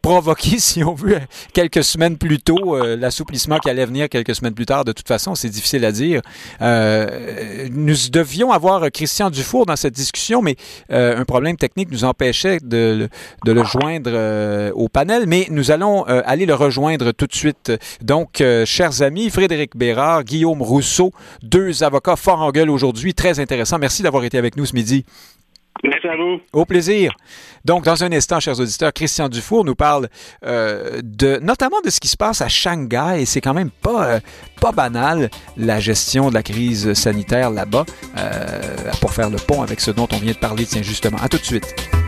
provoqué, 0.02 0.50
si 0.58 0.84
on 0.84 0.92
veut, 0.92 1.18
quelques 1.54 1.84
semaines 1.84 2.18
plus 2.18 2.38
tôt, 2.38 2.76
l'assouplissement 2.96 3.58
qui 3.60 3.70
allait 3.70 3.86
venir 3.86 4.10
quelques 4.10 4.34
semaines 4.34 4.54
plus 4.54 4.66
tard? 4.66 4.84
De 4.84 4.92
toute 4.92 5.08
façon, 5.08 5.34
c'est 5.34 5.48
difficile 5.48 5.86
à 5.86 5.92
dire. 5.92 6.20
nous 6.60 7.96
devions 8.12 8.52
avoir 8.52 8.90
Christian 8.90 9.30
Dufour 9.30 9.64
dans 9.64 9.76
cette 9.76 9.94
discussion, 9.94 10.42
mais 10.42 10.56
un 10.90 11.24
problème 11.24 11.56
technique 11.56 11.90
nous 11.90 12.04
empêchait 12.04 12.58
de, 12.62 13.08
de 13.46 13.52
le 13.52 13.64
joindre 13.64 14.72
au 14.74 14.88
panel 14.88 15.29
mais 15.30 15.46
nous 15.48 15.70
allons 15.70 16.04
euh, 16.08 16.22
aller 16.26 16.44
le 16.44 16.54
rejoindre 16.54 17.12
tout 17.12 17.28
de 17.28 17.34
suite. 17.34 17.72
Donc, 18.02 18.40
euh, 18.40 18.66
chers 18.66 19.00
amis, 19.00 19.30
Frédéric 19.30 19.76
Bérard, 19.76 20.24
Guillaume 20.24 20.60
Rousseau, 20.60 21.12
deux 21.40 21.84
avocats 21.84 22.16
fort 22.16 22.42
en 22.42 22.50
gueule 22.50 22.68
aujourd'hui, 22.68 23.14
très 23.14 23.38
intéressant. 23.38 23.78
Merci 23.78 24.02
d'avoir 24.02 24.24
été 24.24 24.38
avec 24.38 24.56
nous 24.56 24.66
ce 24.66 24.74
midi. 24.74 25.04
Merci 25.84 26.08
à 26.08 26.16
vous. 26.16 26.40
Au 26.52 26.64
plaisir. 26.64 27.14
Donc, 27.64 27.84
dans 27.84 28.02
un 28.02 28.10
instant, 28.10 28.40
chers 28.40 28.58
auditeurs, 28.58 28.92
Christian 28.92 29.28
Dufour 29.28 29.64
nous 29.64 29.76
parle 29.76 30.08
euh, 30.44 31.00
de, 31.04 31.38
notamment 31.40 31.80
de 31.84 31.90
ce 31.90 32.00
qui 32.00 32.08
se 32.08 32.16
passe 32.16 32.40
à 32.40 32.48
Shanghai. 32.48 33.20
Et 33.20 33.24
c'est 33.24 33.40
quand 33.40 33.54
même 33.54 33.70
pas, 33.70 34.18
pas 34.60 34.72
banal, 34.72 35.30
la 35.56 35.78
gestion 35.78 36.30
de 36.30 36.34
la 36.34 36.42
crise 36.42 36.92
sanitaire 36.94 37.50
là-bas, 37.50 37.86
pour 39.00 39.12
faire 39.12 39.30
le 39.30 39.36
pont 39.38 39.62
avec 39.62 39.78
ce 39.78 39.92
dont 39.92 40.08
on 40.12 40.16
vient 40.16 40.32
de 40.32 40.38
parler, 40.38 40.66
tiens, 40.66 40.82
justement. 40.82 41.18
À 41.18 41.28
tout 41.28 41.38
de 41.38 41.44
suite. 41.44 41.99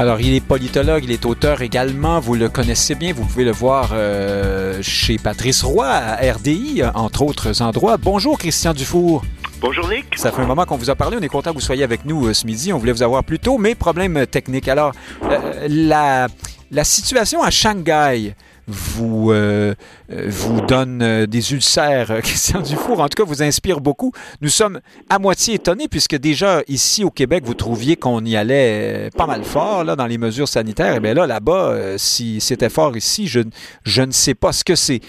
Alors, 0.00 0.18
il 0.18 0.32
est 0.32 0.40
politologue, 0.40 1.04
il 1.04 1.10
est 1.10 1.26
auteur 1.26 1.60
également, 1.60 2.20
vous 2.20 2.34
le 2.34 2.48
connaissez 2.48 2.94
bien, 2.94 3.12
vous 3.12 3.26
pouvez 3.26 3.44
le 3.44 3.50
voir 3.50 3.90
euh, 3.92 4.78
chez 4.80 5.18
Patrice 5.18 5.62
Roy 5.62 5.86
à 5.86 6.16
RDI, 6.32 6.82
entre 6.94 7.20
autres 7.20 7.60
endroits. 7.60 7.98
Bonjour 7.98 8.38
Christian 8.38 8.72
Dufour. 8.72 9.22
Bonjour 9.60 9.90
Nick. 9.90 10.16
Ça 10.16 10.32
fait 10.32 10.40
un 10.40 10.46
moment 10.46 10.64
qu'on 10.64 10.78
vous 10.78 10.88
a 10.88 10.94
parlé, 10.94 11.18
on 11.20 11.22
est 11.22 11.28
content 11.28 11.50
que 11.50 11.56
vous 11.56 11.60
soyez 11.60 11.84
avec 11.84 12.06
nous 12.06 12.28
euh, 12.28 12.32
ce 12.32 12.46
midi, 12.46 12.72
on 12.72 12.78
voulait 12.78 12.92
vous 12.92 13.02
avoir 13.02 13.22
plus 13.24 13.38
tôt, 13.38 13.58
mais 13.58 13.74
problème 13.74 14.26
technique. 14.26 14.68
Alors, 14.68 14.92
euh, 15.24 15.66
la, 15.68 16.28
la 16.70 16.84
situation 16.84 17.42
à 17.42 17.50
Shanghai, 17.50 18.34
vous, 18.70 19.32
euh, 19.32 19.34
euh, 19.40 19.74
vous 20.10 20.60
donne 20.66 21.02
euh, 21.02 21.26
des 21.26 21.52
ulcères, 21.52 22.08
Christian 22.22 22.60
Dufour, 22.60 23.00
en 23.00 23.08
tout 23.08 23.22
cas, 23.22 23.28
vous 23.28 23.42
inspire 23.42 23.80
beaucoup. 23.80 24.12
Nous 24.40 24.48
sommes 24.48 24.80
à 25.08 25.18
moitié 25.18 25.54
étonnés 25.54 25.88
puisque 25.88 26.16
déjà 26.16 26.60
ici 26.68 27.04
au 27.04 27.10
Québec, 27.10 27.44
vous 27.44 27.54
trouviez 27.54 27.96
qu'on 27.96 28.24
y 28.24 28.36
allait 28.36 29.10
pas 29.16 29.26
mal 29.26 29.44
fort 29.44 29.84
là, 29.84 29.96
dans 29.96 30.06
les 30.06 30.18
mesures 30.18 30.48
sanitaires. 30.48 30.94
Et 30.94 30.96
eh 30.96 31.00
bien 31.00 31.14
là, 31.14 31.26
là-bas, 31.26 31.98
si 31.98 32.40
c'était 32.40 32.70
fort 32.70 32.96
ici, 32.96 33.26
je, 33.26 33.40
je 33.84 34.02
ne 34.02 34.10
sais 34.10 34.34
pas 34.34 34.52
ce 34.52 34.64
que 34.64 34.74
c'est. 34.74 35.00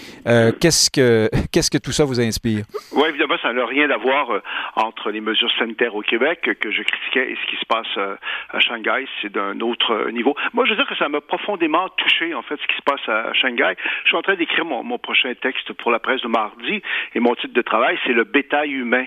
qu'est-ce, 0.60 0.90
que, 0.90 1.28
qu'est-ce 1.52 1.70
que 1.70 1.78
tout 1.78 1.92
ça 1.92 2.04
vous 2.04 2.20
inspire? 2.20 2.64
Oui, 2.92 3.08
évidemment, 3.08 3.36
ça 3.42 3.52
n'a 3.52 3.66
rien 3.66 3.90
à 3.90 3.96
voir 3.96 4.40
entre 4.76 5.10
les 5.10 5.20
mesures 5.20 5.50
sanitaires 5.58 5.94
au 5.94 6.02
Québec 6.02 6.40
que 6.60 6.70
je 6.70 6.82
critiquais 6.82 7.32
et 7.32 7.36
ce 7.36 7.50
qui 7.50 7.56
se 7.56 7.66
passe 7.66 8.18
à 8.50 8.60
Shanghai. 8.60 9.06
C'est 9.20 9.32
d'un 9.32 9.60
autre 9.60 10.10
niveau. 10.10 10.34
Moi, 10.52 10.64
je 10.66 10.70
veux 10.70 10.76
dire 10.76 10.88
que 10.88 10.96
ça 10.96 11.08
m'a 11.08 11.20
profondément 11.20 11.88
touché, 11.96 12.34
en 12.34 12.42
fait, 12.42 12.56
ce 12.56 12.66
qui 12.66 12.76
se 12.76 12.82
passe 12.82 13.08
à 13.08 13.32
Shanghai 13.34 13.62
je 14.04 14.08
suis 14.08 14.16
en 14.16 14.22
train 14.22 14.34
d'écrire 14.34 14.64
mon, 14.64 14.91
prochain 14.98 15.32
texte 15.34 15.72
pour 15.74 15.90
la 15.90 15.98
presse 15.98 16.22
de 16.22 16.28
mardi 16.28 16.82
et 17.14 17.20
mon 17.20 17.34
titre 17.34 17.54
de 17.54 17.62
travail, 17.62 17.98
c'est 18.06 18.12
le 18.12 18.24
bétail 18.24 18.70
humain. 18.72 19.06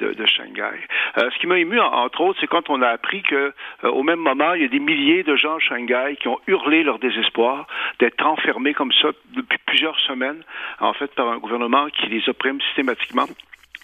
De, 0.00 0.24
Shanghai. 0.24 0.80
Euh, 1.18 1.28
ce 1.30 1.38
qui 1.38 1.46
m'a 1.46 1.58
ému, 1.58 1.78
entre 1.78 2.22
autres, 2.22 2.38
c'est 2.40 2.46
quand 2.46 2.70
on 2.70 2.80
a 2.80 2.88
appris 2.88 3.20
que, 3.20 3.52
euh, 3.84 3.88
au 3.90 4.02
même 4.02 4.20
moment, 4.20 4.54
il 4.54 4.62
y 4.62 4.64
a 4.64 4.68
des 4.68 4.78
milliers 4.78 5.22
de 5.24 5.36
gens 5.36 5.56
à 5.56 5.58
Shanghai 5.58 6.16
qui 6.18 6.26
ont 6.26 6.38
hurlé 6.46 6.82
leur 6.82 6.98
désespoir 6.98 7.66
d'être 7.98 8.24
enfermés 8.24 8.72
comme 8.72 8.92
ça 8.92 9.08
depuis 9.36 9.58
plusieurs 9.66 10.00
semaines, 10.00 10.42
en 10.78 10.94
fait, 10.94 11.14
par 11.14 11.28
un 11.28 11.36
gouvernement 11.36 11.88
qui 11.90 12.06
les 12.06 12.26
opprime 12.30 12.62
systématiquement. 12.62 13.26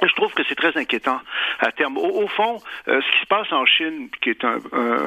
Je 0.03 0.13
trouve 0.15 0.33
que 0.35 0.43
c'est 0.47 0.55
très 0.55 0.77
inquiétant 0.77 1.21
à 1.59 1.73
terme. 1.73 1.97
Au, 1.97 2.29
fond, 2.29 2.59
euh, 2.87 3.01
ce 3.01 3.13
qui 3.13 3.21
se 3.23 3.27
passe 3.27 3.51
en 3.51 3.65
Chine, 3.65 4.11
qui 4.21 4.29
est 4.29 4.45
un, 4.45 4.59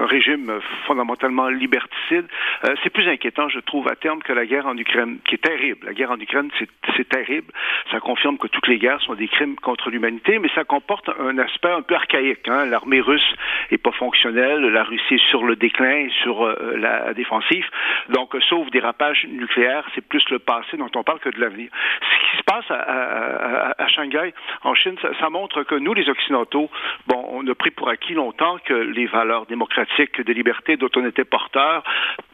régime 0.07 0.59
fondamentalement 0.87 1.47
liberticide, 1.47 2.25
euh, 2.63 2.75
c'est 2.81 2.89
plus 2.89 3.07
inquiétant, 3.07 3.49
je 3.49 3.59
trouve, 3.59 3.87
à 3.87 3.95
terme 3.95 4.23
que 4.23 4.33
la 4.33 4.47
guerre 4.47 4.65
en 4.65 4.75
Ukraine, 4.75 5.19
qui 5.27 5.35
est 5.35 5.43
terrible. 5.43 5.85
La 5.85 5.93
guerre 5.93 6.09
en 6.09 6.19
Ukraine, 6.19 6.49
c'est 6.57 7.07
terrible. 7.07 7.53
Ça 7.91 7.99
confirme 7.99 8.39
que 8.39 8.47
toutes 8.47 8.67
les 8.67 8.79
guerres 8.79 9.01
sont 9.01 9.13
des 9.13 9.27
crimes 9.27 9.55
contre 9.57 9.91
l'humanité, 9.91 10.39
mais 10.39 10.49
ça 10.55 10.63
comporte 10.63 11.09
un 11.19 11.37
aspect 11.37 11.71
un 11.71 11.83
peu 11.83 11.93
archaïque. 11.93 12.47
Hein. 12.47 12.65
L'armée 12.65 13.01
russe 13.01 13.35
est 13.69 13.77
pas 13.77 13.91
fonctionnelle, 13.91 14.61
la 14.61 14.83
Russie 14.83 15.15
est 15.15 15.29
sur 15.29 15.43
le 15.45 15.55
déclin, 15.55 16.07
sur 16.23 16.43
euh, 16.43 16.75
la 16.77 17.13
défensive. 17.13 17.65
Donc, 18.09 18.35
sauf 18.49 18.69
des 18.71 18.79
rapages 18.79 19.27
nucléaires, 19.29 19.85
c'est 19.93 20.07
plus 20.07 20.27
le 20.31 20.39
passé 20.39 20.77
dont 20.77 20.89
on 20.95 21.03
parle 21.03 21.19
que 21.19 21.29
de 21.29 21.39
l'avenir. 21.39 21.69
Ce 22.01 22.31
qui 22.31 22.37
se 22.37 22.43
passe 22.43 22.65
à, 22.71 22.79
à, 22.79 23.83
à 23.83 23.87
Shanghai, 23.87 24.33
en 24.63 24.73
Chine, 24.79 24.95
ça, 25.19 25.29
montre 25.29 25.63
que 25.63 25.75
nous, 25.75 25.93
les 25.93 26.09
Occidentaux, 26.09 26.69
bon, 27.07 27.25
on 27.31 27.47
a 27.47 27.55
pris 27.55 27.71
pour 27.71 27.89
acquis 27.89 28.13
longtemps 28.13 28.57
que 28.65 28.73
les 28.73 29.05
valeurs 29.05 29.45
démocratiques 29.45 30.21
de 30.21 30.33
liberté 30.33 30.77
dont 30.77 30.89
on 30.95 31.05
était 31.05 31.25
porteur 31.25 31.83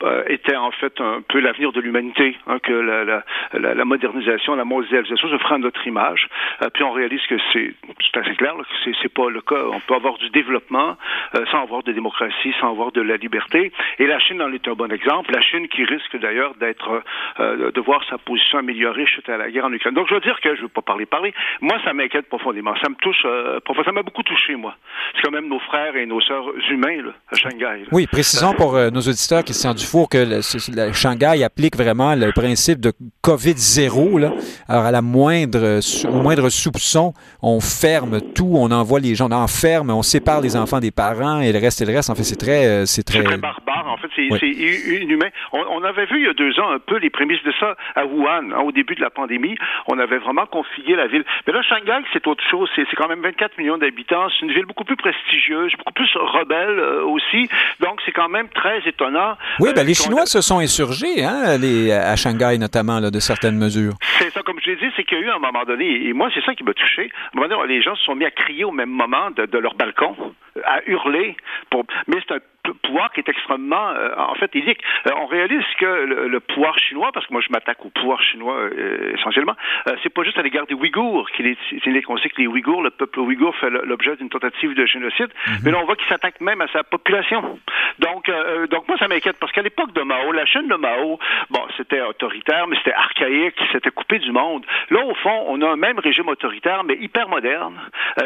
euh, 0.04 0.24
étaient 0.28 0.56
en 0.56 0.72
fait 0.72 1.00
un 1.02 1.22
peu 1.28 1.40
l'avenir 1.40 1.72
de 1.72 1.82
l'humanité, 1.82 2.38
hein, 2.48 2.60
que 2.60 2.74
la, 2.74 3.86
modernisation, 3.86 4.56
la 4.56 4.66
mondialisation 4.66 5.30
se 5.30 5.38
fera 5.38 5.56
à 5.56 5.58
notre 5.58 5.86
image. 5.88 6.28
Euh, 6.62 6.70
puis 6.74 6.84
on 6.84 6.92
réalise 6.92 7.22
que 7.28 7.36
c'est 7.54 7.74
assez 8.16 8.36
clair, 8.36 8.56
que 8.56 8.92
c'est 9.02 9.14
pas 9.14 9.30
le 9.30 9.42
cas. 9.42 9.64
On 9.72 9.80
peut 9.80 9.96
avoir 9.96 10.18
du 10.18 10.30
développement 10.30 10.98
euh, 11.36 11.46
sans 11.52 11.64
avoir 11.64 11.84
de 11.84 11.92
démocratie, 11.92 12.54
sans 12.60 12.72
avoir 12.72 12.92
de 12.92 13.02
la 13.02 13.18
liberté. 13.18 13.72
Et 14.00 14.08
la 14.08 14.20
Chine 14.20 14.42
en 14.42 14.52
est 14.52 14.68
un 14.68 14.74
bon 14.74 14.92
exemple. 14.92 15.32
La 15.34 15.42
Chine 15.42 15.68
qui 15.68 15.84
risque 15.84 16.18
d'ailleurs 16.18 16.54
d'être 16.56 17.04
de 17.40 17.82
voir 17.82 18.04
sa 18.10 18.18
position 18.18 18.60
améliorée 18.60 19.06
suite 19.08 19.30
à 19.30 19.38
la 19.38 19.50
guerre 19.50 19.66
en 19.66 19.74
Ukraine. 19.74 19.94
Donc 19.94 20.08
je 20.10 20.14
veux 20.14 20.22
dire 20.22 20.40
que 20.40 20.56
je 20.56 20.62
veux 20.62 20.68
pas 20.68 20.82
parler 20.82 21.06
parler. 21.06 21.34
Moi, 21.62 21.78
ça 21.84 21.94
m'inquiète 21.94 22.30
profondément. 22.36 22.74
Ça 22.82 22.90
me 22.90 22.96
touche, 22.96 23.24
euh, 23.26 23.60
ça 23.86 23.92
m'a 23.92 24.04
beaucoup 24.04 24.24
touché, 24.24 24.56
moi. 24.56 24.76
C'est 25.16 25.22
quand 25.24 25.32
même 25.32 25.48
nos 25.48 25.60
frères 25.60 25.96
et 25.96 26.06
nos 26.06 26.22
sœurs 26.22 26.46
humains 26.70 27.02
là, 27.04 27.12
à 27.32 27.36
Shanghai. 27.36 27.86
Oui, 27.92 28.08
précisons 28.08 28.54
pour 28.54 28.76
euh, 28.76 28.90
nos 28.90 29.02
auditeurs, 29.02 29.44
Christian 29.44 29.74
Dufour, 29.74 30.10
que 30.10 30.18
le, 30.18 30.94
Shanghai 30.94 31.44
applique 31.44 31.76
vraiment 31.76 32.16
le 32.16 32.32
principe 32.34 32.80
de 32.80 32.92
COVID-0. 33.24 34.66
Alors, 34.68 34.86
à 34.86 34.92
la 34.92 35.02
moindre, 35.02 35.80
au 36.10 36.22
moindre 36.22 36.50
soupçon, 36.50 37.14
on 37.42 37.60
ferme 37.60 38.20
tout, 38.36 38.54
on 38.56 38.72
envoie 38.72 39.00
les 39.00 39.16
gens, 39.16 39.28
on 39.30 39.36
enferme, 39.36 39.90
on 39.92 40.02
sépare 40.02 40.42
les 40.42 40.56
enfants 40.56 40.80
des 40.80 40.92
parents 40.92 41.40
et 41.40 41.52
le 41.52 41.60
reste 41.60 41.82
et 41.82 41.86
le 41.86 41.94
reste. 41.94 42.10
En 42.10 42.16
fait, 42.16 42.24
c'est 42.24 42.40
très, 42.40 42.66
euh, 42.66 42.86
c'est 42.86 43.04
très... 43.04 43.24
très 43.24 43.38
barbare. 43.38 43.88
En 43.88 43.98
fait, 43.98 44.10
c'est 44.16 44.26
inhumain. 44.26 45.30
On, 45.54 45.84
avait 45.84 46.06
vu 46.06 46.20
il 46.20 46.26
y 46.26 46.30
a 46.30 46.34
deux 46.34 46.60
ans 46.60 46.72
un 46.72 46.80
peu 46.80 46.98
les 46.98 47.10
prémices 47.10 47.44
de 47.44 47.54
ça 47.60 47.76
à 47.96 48.06
Wuhan, 48.06 48.52
hein, 48.52 48.62
au 48.66 48.72
début 48.72 48.96
de 48.96 49.02
la 49.02 49.10
pandémie. 49.10 49.56
On 49.88 50.00
avait 50.00 50.18
vraiment 50.18 50.46
configué 50.46 50.96
la 50.96 51.08
ville. 51.08 51.24
Mais 51.46 51.54
là, 51.54 51.62
Shanghai, 51.62 52.02
c'est 52.12 52.25
autre 52.28 52.44
chose. 52.50 52.70
C'est 52.76 52.86
quand 52.96 53.08
même 53.08 53.22
24 53.22 53.58
millions 53.58 53.78
d'habitants. 53.78 54.28
C'est 54.30 54.46
une 54.46 54.52
ville 54.52 54.66
beaucoup 54.66 54.84
plus 54.84 54.96
prestigieuse, 54.96 55.72
beaucoup 55.78 55.94
plus 55.94 56.10
rebelle 56.16 56.80
euh, 56.80 57.06
aussi. 57.06 57.50
Donc, 57.80 58.02
c'est 58.06 58.12
quand 58.12 58.30
même 58.30 58.50
très 58.50 58.80
étonnant. 58.88 59.36
Oui, 59.60 59.70
ben, 59.76 59.86
les 59.86 59.94
Chinois 59.94 60.26
se 60.26 60.42
sont 60.42 60.60
insurgés, 60.60 61.24
hein, 61.24 61.58
les, 61.58 61.92
à 61.92 62.16
Shanghai 62.16 62.58
notamment, 62.58 63.00
là, 63.00 63.12
de 63.12 63.20
certaines 63.20 63.58
mesures. 63.58 63.94
C'est 64.20 64.32
ça, 64.32 64.42
comme 64.42 64.60
je 64.64 64.72
l'ai 64.72 64.76
dit, 64.78 64.92
c'est 64.96 65.04
qu'il 65.04 65.18
y 65.20 65.22
a 65.22 65.24
eu 65.26 65.30
un 65.30 65.40
moment 65.40 65.64
donné, 65.66 66.08
et 66.08 66.14
moi, 66.14 66.30
c'est 66.34 66.44
ça 66.44 66.54
qui 66.56 66.64
m'a 66.64 66.74
touché. 66.74 67.10
À 67.14 67.38
un 67.38 67.42
moment 67.42 67.62
donné, 67.62 67.76
les 67.76 67.82
gens 67.82 67.96
se 67.96 68.04
sont 68.04 68.16
mis 68.16 68.26
à 68.26 68.32
crier 68.32 68.64
au 68.64 68.72
même 68.72 68.90
moment 68.90 69.32
de, 69.32 69.46
de 69.46 69.58
leur 69.58 69.76
balcon, 69.76 70.16
à 70.64 70.82
hurler. 70.88 71.36
Pour... 71.70 71.86
Mais 72.08 72.18
c'est 72.28 72.36
un 72.36 72.40
pouvoir 72.74 73.12
qui 73.12 73.20
est 73.20 73.30
extrêmement, 73.30 73.90
euh, 73.90 74.10
en 74.18 74.36
fait, 74.36 74.56
éthique. 74.56 74.80
Euh, 75.08 75.12
on 75.18 75.26
réalise 75.26 75.64
que 75.78 75.86
le, 75.86 76.40
pouvoir 76.40 76.78
chinois, 76.80 77.12
parce 77.14 77.26
que 77.26 77.34
moi 77.34 77.42
je 77.42 77.52
m'attaque 77.52 77.84
au 77.86 77.90
pouvoir 77.90 78.22
chinois 78.22 78.56
euh, 78.56 79.14
essentiellement, 79.18 79.56
c'est 80.04 80.14
pas 80.14 80.24
juste 80.24 80.38
à 80.38 80.42
l'égard 80.42 80.68
des 80.68 80.76
Ouïghours 80.76 81.30
qu'il 81.32 81.48
est, 81.48 81.58
est 81.72 82.02
qu'on 82.04 82.18
sait 82.18 82.30
que 82.30 82.42
les 82.42 82.48
Ouïghours, 82.48 82.84
le 82.84 82.92
peuple 82.92 83.20
ouïghour 83.20 83.56
fait 83.56 83.70
l'objet 83.70 84.16
d'une 84.18 84.30
tentative 84.30 84.74
de 84.76 84.86
génocide, 84.86 85.30
mhm. 85.48 85.58
mais 85.64 85.72
là 85.72 85.80
on 85.82 85.86
voit 85.86 85.96
qu'il 85.96 86.08
s'attaque 86.08 86.40
même 86.42 86.62
à 86.62 86.68
sa 86.68 86.84
population. 86.84 87.60
Donc, 88.00 88.30
donc 88.70 88.88
moi 88.88 88.98
ça 88.98 89.08
m'inquiète 89.08 89.38
parce 89.40 89.52
qu'à 89.52 89.62
l'époque 89.62 89.94
de 89.94 90.02
Mao, 90.02 90.32
la 90.32 90.46
Chine 90.46 90.68
de 90.68 90.76
Mao, 90.76 91.20
bon, 91.50 91.62
c'était 91.78 92.02
autoritaire, 92.02 92.68
mais 92.68 92.76
c'était 92.78 92.94
archaïque, 92.94 93.60
c'était 93.72 93.92
coupé 93.92 94.20
du 94.20 94.32
monde. 94.32 94.66
Là, 94.90 95.04
au 95.06 95.16
fond, 95.16 95.46
on 95.48 95.62
a 95.62 95.70
un 95.70 95.76
même 95.78 96.00
régime 96.00 96.28
autoritaire, 96.28 96.84
mais 96.84 96.98
hyper 97.00 97.30
moderne, 97.30 97.80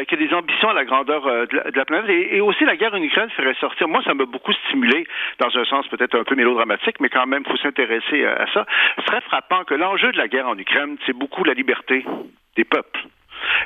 qui 0.08 0.14
a 0.14 0.18
des 0.18 0.32
ambitions 0.34 0.70
à 0.70 0.74
la 0.74 0.84
grandeur 0.84 1.22
de 1.24 1.76
la, 1.76 1.84
planète, 1.84 2.10
et, 2.10 2.36
et, 2.36 2.40
aussi 2.40 2.64
la 2.64 2.76
guerre 2.76 2.94
en 2.94 3.02
Ukraine 3.02 3.30
ferait 3.30 3.54
sortir. 3.54 3.88
Moi, 3.88 4.02
ça 4.04 4.14
m'a 4.14 4.24
beaucoup 4.30 4.52
stimulé 4.52 5.06
dans 5.38 5.56
un 5.56 5.64
sens 5.64 5.86
peut-être 5.88 6.18
un 6.18 6.24
peu 6.24 6.34
mélodramatique, 6.34 7.00
mais 7.00 7.08
quand 7.08 7.26
même, 7.26 7.44
faut 7.44 7.56
s'intéresser 7.56 8.24
à 8.24 8.46
ça. 8.52 8.66
Ce 8.98 9.04
serait 9.04 9.20
frappant 9.22 9.64
que 9.64 9.74
l'enjeu 9.74 10.12
de 10.12 10.18
la 10.18 10.28
guerre 10.28 10.48
en 10.48 10.56
Ukraine, 10.56 10.96
c'est 11.06 11.16
beaucoup 11.16 11.44
la 11.44 11.54
liberté 11.54 12.04
des 12.56 12.64
peuples. 12.64 13.06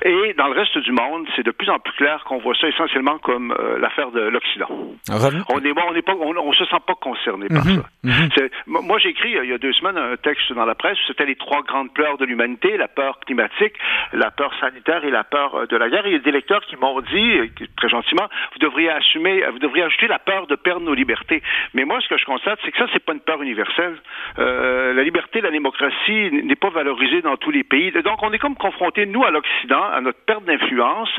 Et 0.05 0.35
dans 0.35 0.49
le 0.49 0.55
reste 0.55 0.79
du 0.79 0.93
monde, 0.93 1.27
c'est 1.37 1.45
de 1.45 1.51
plus 1.51 1.69
en 1.71 1.79
plus 1.79 1.93
clair 1.95 2.25
qu'on 2.25 2.39
voit 2.39 2.55
ça 2.55 2.69
essentiellement 2.69 3.19
comme 3.19 3.53
euh, 3.53 3.79
l'affaire 3.79 4.11
de 4.11 4.21
l'Occident. 4.21 4.69
On 5.51 5.61
est 5.61 5.73
on 5.87 5.95
est 5.95 6.03
pas, 6.03 6.15
on, 6.15 6.53
se 6.53 6.65
sent 6.65 6.81
pas 6.87 6.95
concerné 6.95 7.49
par 7.49 7.65
mhm. 7.65 7.83
ça. 7.83 7.83
Mhm. 8.03 8.49
Moi, 8.67 8.99
j'ai 8.99 9.11
écrit 9.11 9.37
il 9.43 9.51
y 9.51 9.53
a 9.53 9.59
deux 9.59 9.73
semaines 9.73 9.99
un 9.99 10.17
texte 10.17 10.53
dans 10.53 10.65
la 10.65 10.75
presse. 10.75 10.99
C'était 11.07 11.27
les 11.27 11.37
trois 11.37 11.63
grandes 11.63 11.93
peurs 11.93 12.19
de 12.19 12.25
l'humanité 12.25 12.45
la 12.77 12.89
peur 12.89 13.19
climatique, 13.21 13.75
la 14.13 14.31
peur 14.31 14.53
sanitaire 14.61 15.05
et 15.05 15.11
la 15.11 15.25
peur 15.25 15.55
euh, 15.55 15.67
de 15.67 15.77
la 15.77 15.89
guerre. 15.89 16.07
il 16.07 16.13
y 16.13 16.17
a 16.17 16.19
des 16.19 16.31
lecteurs 16.31 16.65
qui 16.67 16.77
m'ont 16.77 17.01
dit 17.01 17.53
très 17.77 17.89
gentiment, 17.89 18.29
vous 18.53 18.59
devriez 18.59 18.91
assumer, 18.91 19.45
vous 19.51 19.59
devriez 19.59 19.85
ajouter 19.85 20.07
la 20.07 20.19
peur 20.19 20.47
de 20.47 20.55
perdre 20.55 20.83
nos 20.83 20.95
libertés. 20.95 21.43
Mais 21.75 21.85
moi, 21.85 22.01
ce 22.01 22.09
que 22.09 22.19
je 22.19 22.25
constate, 22.25 22.59
c'est 22.65 22.71
que 22.71 22.79
ça, 22.79 22.87
c'est 22.93 23.05
pas 23.05 23.13
une 23.13 23.21
peur 23.21 23.43
universelle. 23.43 23.97
Euh, 24.39 24.93
la 24.95 25.03
liberté, 25.03 25.41
la 25.41 25.51
démocratie 25.51 26.31
n'est 26.33 26.57
pas 26.57 26.71
valorisée 26.71 27.23
dans 27.23 27.37
tous 27.37 27.51
les 27.51 27.65
pays. 27.65 27.93
Donc, 27.93 28.23
on 28.23 28.33
est 28.33 28.39
comme 28.39 28.57
confronté 28.57 29.07
nous 29.07 29.25
à 29.25 29.31
l'Occident 29.31 29.64
à 29.73 30.01
notre 30.01 30.19
perte 30.21 30.45
d'influence 30.45 31.11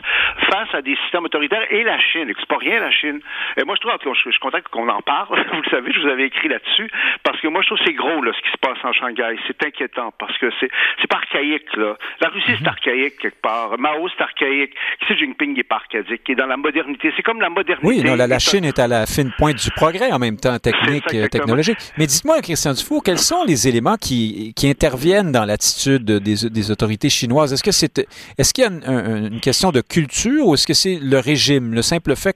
face 0.49 0.73
à 0.73 0.81
des 0.81 0.95
systèmes 1.03 1.25
autoritaires 1.25 1.65
et 1.69 1.83
la 1.83 1.99
Chine. 1.99 2.31
C'est 2.37 2.47
pas 2.47 2.57
rien 2.57 2.79
la 2.79 2.91
Chine. 2.91 3.19
Et 3.57 3.63
moi, 3.63 3.75
je 3.75 3.87
trouve, 3.87 4.13
je, 4.15 4.29
suis 4.29 4.39
content 4.39 4.59
qu'on 4.71 4.89
en 4.89 5.01
parle. 5.01 5.43
vous 5.53 5.61
le 5.61 5.69
savez, 5.69 5.91
je 5.91 6.01
vous 6.01 6.07
avais 6.07 6.25
écrit 6.25 6.47
là-dessus 6.47 6.89
parce 7.23 7.39
que 7.41 7.47
moi, 7.47 7.61
je 7.61 7.67
trouve 7.67 7.79
que 7.79 7.85
c'est 7.85 7.93
gros 7.93 8.21
là, 8.21 8.31
ce 8.35 8.41
qui 8.41 8.51
se 8.51 8.57
passe 8.57 8.77
en 8.83 8.93
Shanghai. 8.93 9.37
C'est 9.47 9.63
inquiétant 9.65 10.13
parce 10.17 10.37
que 10.37 10.49
c'est 10.59 10.69
c'est 11.01 11.07
pas 11.07 11.17
archaïque 11.17 11.75
là. 11.75 11.95
La 12.21 12.29
Russie 12.29 12.45
c'est 12.47 12.61
mhm. 12.61 12.67
archaïque 12.67 13.17
quelque 13.19 13.41
part. 13.41 13.77
Mao 13.77 14.07
c'est 14.09 14.23
archaïque. 14.23 14.73
Xi 15.05 15.17
Jinping 15.17 15.59
est 15.59 15.63
pas 15.63 15.75
archaïque. 15.75 16.23
Qui 16.23 16.31
est 16.33 16.35
dans 16.35 16.47
la 16.47 16.57
modernité. 16.57 17.13
C'est 17.15 17.23
comme 17.23 17.41
la 17.41 17.49
modernité. 17.49 17.87
Oui, 17.87 18.03
non, 18.03 18.15
la, 18.15 18.39
Chine 18.39 18.65
est 18.65 18.79
à 18.79 18.87
la 18.87 19.05
fine 19.05 19.31
pointe 19.37 19.57
du 19.57 19.71
progrès 19.71 20.11
en 20.11 20.19
même 20.19 20.37
temps 20.37 20.57
technique, 20.59 21.13
et 21.13 21.27
technologique. 21.29 21.77
Mais 21.97 22.05
dites-moi, 22.05 22.41
Christian 22.41 22.73
Dufour, 22.73 23.03
quels 23.03 23.19
sont 23.19 23.43
les 23.45 23.67
éléments 23.67 23.97
qui, 23.97 24.53
qui 24.55 24.69
interviennent 24.69 25.31
dans 25.31 25.45
l'attitude 25.45 26.03
des, 26.05 26.35
des 26.49 26.71
autorités 26.71 27.09
chinoises? 27.09 27.53
Est-ce 27.53 27.63
que 27.63 27.71
c'est 27.71 28.05
est-ce 28.38 28.53
qu'il 28.53 28.63
y 28.63 28.67
a 28.67 28.69
une, 28.69 29.39
question 29.39 29.71
de 29.71 29.81
culture 29.81 30.47
ou 30.47 30.53
est-ce 30.53 30.67
que 30.67 30.73
c'est 30.73 30.99
le 31.01 31.19
régime, 31.19 31.73
le 31.73 31.81
simple 31.81 32.15
fait 32.15 32.36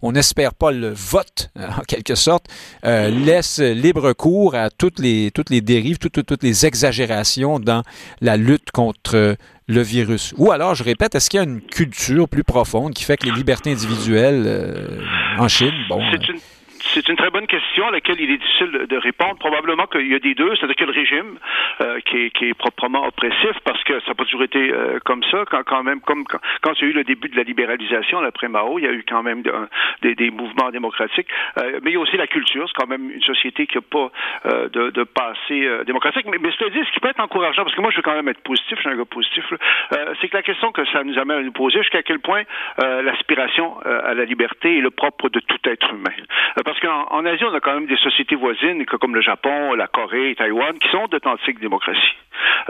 qu'on 0.00 0.12
n'espère 0.12 0.54
pas 0.54 0.70
le 0.70 0.90
vote, 0.90 1.50
en 1.56 1.82
quelque 1.82 2.14
sorte, 2.14 2.46
euh, 2.84 3.10
laisse 3.10 3.58
libre 3.58 4.12
cours 4.12 4.54
à 4.54 4.70
toutes 4.70 4.98
les, 4.98 5.30
toutes 5.32 5.50
les 5.50 5.60
dérives, 5.60 5.98
toutes, 5.98 6.42
les 6.42 6.66
exagérations 6.66 7.58
dans 7.58 7.82
la 8.20 8.36
lutte 8.36 8.70
contre 8.72 9.36
le 9.66 9.82
virus? 9.82 10.34
Ou 10.36 10.52
alors, 10.52 10.74
je 10.74 10.84
répète, 10.84 11.14
est-ce 11.14 11.30
qu'il 11.30 11.38
y 11.38 11.40
a 11.40 11.44
une 11.44 11.60
culture 11.60 12.28
plus 12.28 12.44
profonde 12.44 12.94
qui 12.94 13.04
fait 13.04 13.16
que 13.16 13.26
les 13.26 13.32
libertés 13.32 13.72
individuelles 13.72 14.44
euh, 14.46 15.00
en 15.38 15.48
Chine, 15.48 15.74
bon... 15.88 16.00
C'est 16.12 16.28
une 16.28 16.40
très 17.20 17.30
bonne 17.30 17.46
question 17.46 17.88
à 17.88 17.90
laquelle 17.90 18.20
il 18.20 18.30
est 18.30 18.38
difficile 18.38 18.86
de 18.88 18.96
répondre. 18.96 19.36
Probablement 19.38 19.86
qu'il 19.86 20.06
y 20.06 20.14
a 20.14 20.18
des 20.18 20.34
deux, 20.34 20.54
c'est-à-dire 20.56 20.76
que 20.76 20.84
le 20.84 20.92
régime 20.92 21.38
euh, 21.80 22.00
qui, 22.00 22.16
est, 22.16 22.30
qui, 22.30 22.46
est, 22.46 22.54
proprement 22.54 23.06
oppressif, 23.06 23.52
parce 23.64 23.82
que 23.84 24.00
ça 24.00 24.08
n'a 24.08 24.14
pas 24.14 24.24
toujours 24.24 24.42
été 24.42 24.72
euh, 24.72 24.98
comme 25.04 25.22
ça. 25.24 25.44
Quand, 25.50 25.62
quand 25.64 25.82
même, 25.82 26.00
comme 26.00 26.24
quand, 26.24 26.38
quand, 26.62 26.72
il 26.80 26.82
y 26.82 26.84
a 26.86 26.88
eu 26.88 26.92
le 26.92 27.04
début 27.04 27.28
de 27.28 27.36
la 27.36 27.42
libéralisation 27.42 28.20
après 28.20 28.48
Mao, 28.48 28.78
il 28.78 28.84
y 28.84 28.88
a 28.88 28.92
eu 28.92 29.04
quand 29.06 29.22
même 29.22 29.42
des, 30.02 30.14
des, 30.14 30.30
mouvements 30.30 30.70
démocratiques. 30.70 31.28
Euh, 31.58 31.80
mais 31.82 31.90
il 31.90 31.94
y 31.94 31.96
a 31.96 32.00
aussi 32.00 32.16
la 32.16 32.26
culture. 32.26 32.66
C'est 32.68 32.80
quand 32.80 32.88
même 32.88 33.10
une 33.10 33.22
société 33.22 33.66
qui 33.66 33.76
n'a 33.76 33.82
pas 33.82 34.10
de, 34.44 34.90
de, 34.90 35.04
passé 35.04 35.68
démocratique. 35.84 36.26
Mais, 36.30 36.38
mais 36.40 36.50
cela 36.58 36.70
dit, 36.70 36.80
ce 36.86 36.92
qui 36.92 37.00
peut 37.00 37.08
être 37.08 37.20
encourageant, 37.20 37.64
parce 37.64 37.74
que 37.74 37.80
moi 37.80 37.90
je 37.90 37.96
veux 37.96 38.02
quand 38.02 38.14
même 38.14 38.28
être 38.28 38.42
positif, 38.42 38.78
je 38.82 38.88
un 38.88 38.96
gars 38.96 39.04
positif, 39.04 39.44
c'est 40.20 40.28
que 40.28 40.36
la 40.36 40.42
question 40.42 40.72
que 40.72 40.84
ça 40.86 41.04
nous 41.04 41.18
amène 41.18 41.38
à 41.38 41.42
nous 41.42 41.52
poser, 41.52 41.78
jusqu'à 41.78 42.02
quel 42.02 42.20
point 42.20 42.42
l'aspiration 42.78 43.78
à 43.80 44.14
la 44.14 44.24
liberté 44.24 44.78
est 44.78 44.80
le 44.80 44.90
propre 44.90 45.28
de 45.28 45.40
tout 45.40 45.58
être 45.64 45.90
humain. 45.92 46.14
Parce 46.70 46.78
qu'en 46.82 47.08
en 47.10 47.26
Asie, 47.26 47.44
on 47.44 47.52
a 47.52 47.58
quand 47.58 47.74
même 47.74 47.86
des 47.86 47.96
sociétés 47.96 48.36
voisines 48.36 48.86
comme 48.86 49.16
le 49.16 49.20
Japon, 49.20 49.74
la 49.74 49.88
Corée, 49.88 50.36
Taïwan, 50.36 50.78
qui 50.78 50.88
sont 50.90 51.08
d'authentiques 51.08 51.58
démocraties. 51.58 52.14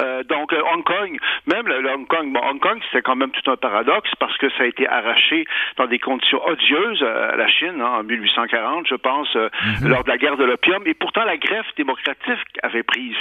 Euh, 0.01 0.23
donc, 0.25 0.53
euh, 0.53 0.63
Hong 0.73 0.85
Kong, 0.85 1.19
même 1.47 1.67
le, 1.67 1.91
Hong 1.91 2.07
Kong, 2.07 2.33
bon, 2.33 2.41
Hong 2.43 2.61
Kong, 2.61 2.79
c'était 2.87 3.03
quand 3.03 3.17
même 3.17 3.31
tout 3.31 3.51
un 3.51 3.57
paradoxe 3.57 4.11
parce 4.19 4.37
que 4.39 4.49
ça 4.51 4.63
a 4.63 4.67
été 4.67 4.89
arraché 4.89 5.45
dans 5.77 5.87
des 5.87 5.99
conditions 5.99 6.43
odieuses 6.47 7.03
à 7.03 7.37
la 7.37 7.49
Chine 7.49 7.81
hein, 7.81 7.99
en 7.99 8.03
1840, 8.03 8.87
je 8.87 8.95
pense, 8.95 9.29
euh, 9.37 9.49
mhm. 9.83 9.91
lors 9.91 10.05
de 10.05 10.09
la 10.09 10.17
guerre 10.17 10.37
de 10.37 10.45
l'opium. 10.45 10.83
Et 10.87 10.95
pourtant, 10.95 11.25
la 11.25 11.37
greffe 11.37 11.75
démocratique 11.77 12.59
avait 12.63 12.83
prise. 12.83 13.17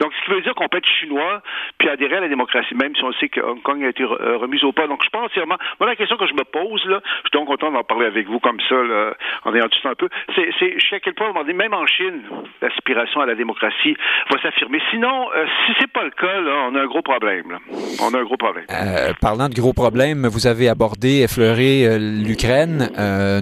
Donc, 0.00 0.12
ce 0.14 0.24
qui 0.24 0.30
veut 0.30 0.42
dire 0.42 0.54
qu'on 0.54 0.68
peut 0.68 0.78
être 0.78 0.88
chinois 1.00 1.42
puis 1.78 1.88
adhérer 1.88 2.16
à 2.16 2.20
la 2.20 2.28
démocratie, 2.28 2.74
même 2.74 2.94
si 2.94 3.02
on 3.02 3.12
sait 3.14 3.28
que 3.28 3.40
Hong 3.40 3.62
Kong 3.62 3.82
a 3.84 3.88
été 3.88 4.04
remise 4.04 4.64
au 4.64 4.72
pas. 4.72 4.86
Donc, 4.86 5.02
je 5.04 5.10
pense 5.10 5.26
entièrement. 5.26 5.56
Moi, 5.80 5.88
la 5.88 5.96
question 5.96 6.16
que 6.16 6.26
je 6.26 6.34
me 6.34 6.44
pose, 6.44 6.84
là, 6.86 7.00
je 7.04 7.28
suis 7.28 7.30
donc 7.32 7.48
content 7.48 7.70
d'en 7.70 7.84
parler 7.84 8.06
avec 8.06 8.26
vous 8.26 8.40
comme 8.40 8.60
ça, 8.68 8.74
là, 8.74 9.14
en 9.44 9.54
ayant 9.54 9.68
tout 9.68 9.88
un 9.88 9.94
peu, 9.94 10.08
c'est 10.34 10.48
c'est 10.58 10.72
jusqu'à 10.74 11.00
quel 11.00 11.14
point, 11.14 11.32
même 11.52 11.74
en 11.74 11.86
Chine, 11.86 12.22
l'aspiration 12.60 13.20
à 13.20 13.26
la 13.26 13.34
démocratie 13.34 13.96
va 14.30 14.40
s'affirmer. 14.42 14.80
Sinon, 14.90 15.28
euh, 15.36 15.44
si 15.66 15.72
c'est 15.80 15.90
pas 15.92 16.04
le 16.04 16.10
cas, 16.10 16.40
là, 16.40 16.68
on 16.70 16.74
a 16.74 16.82
un 16.82 16.86
gros 16.86 17.02
problème. 17.02 17.50
Là. 17.50 17.58
On 18.00 18.14
a 18.14 18.18
un 18.18 18.24
gros 18.24 18.36
problème. 18.36 18.64
Euh, 18.70 19.12
parlant 19.20 19.48
de 19.48 19.54
gros 19.54 19.72
problèmes, 19.72 20.26
vous 20.26 20.46
avez 20.46 20.68
abordé, 20.68 21.22
effleuré 21.22 21.86
euh, 21.86 21.98
l'Ukraine. 21.98 22.90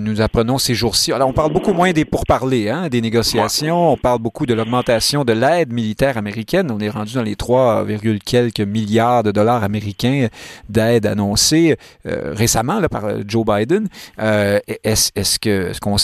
nous 0.01 0.21
apprenons 0.21 0.59
ces 0.59 0.75
jours-ci. 0.75 1.13
Alors, 1.13 1.29
on 1.29 1.33
parle 1.33 1.53
beaucoup 1.53 1.73
moins 1.73 1.93
des 1.93 2.05
pourparlers, 2.05 2.71
hein, 2.71 2.89
des 2.89 3.01
négociations. 3.01 3.93
On 3.93 3.97
parle 3.97 4.21
beaucoup 4.21 4.47
de 4.47 4.55
l'augmentation 4.55 5.25
de 5.25 5.33
l'aide 5.33 5.73
militaire 5.73 6.17
américaine. 6.17 6.71
On 6.71 6.81
est 6.81 6.91
rendu 6.91 7.15
dans 7.15 7.23
les 7.23 7.37
3, 7.37 7.87
quelques 8.25 8.61
milliards 8.61 9.23
de 9.23 9.31
dollars 9.31 9.63
américains 9.63 10.29
d'aide 10.69 11.07
annoncée 11.07 11.77
récemment 12.05 12.81
là, 12.81 12.89
par 12.89 13.05
Joe 13.27 13.45
Biden. 13.45 13.89
est-ce, 14.19 15.11
est-ce 15.15 15.39
que 15.39 15.71
est-ce 15.71 15.81
qu'on 15.81 15.99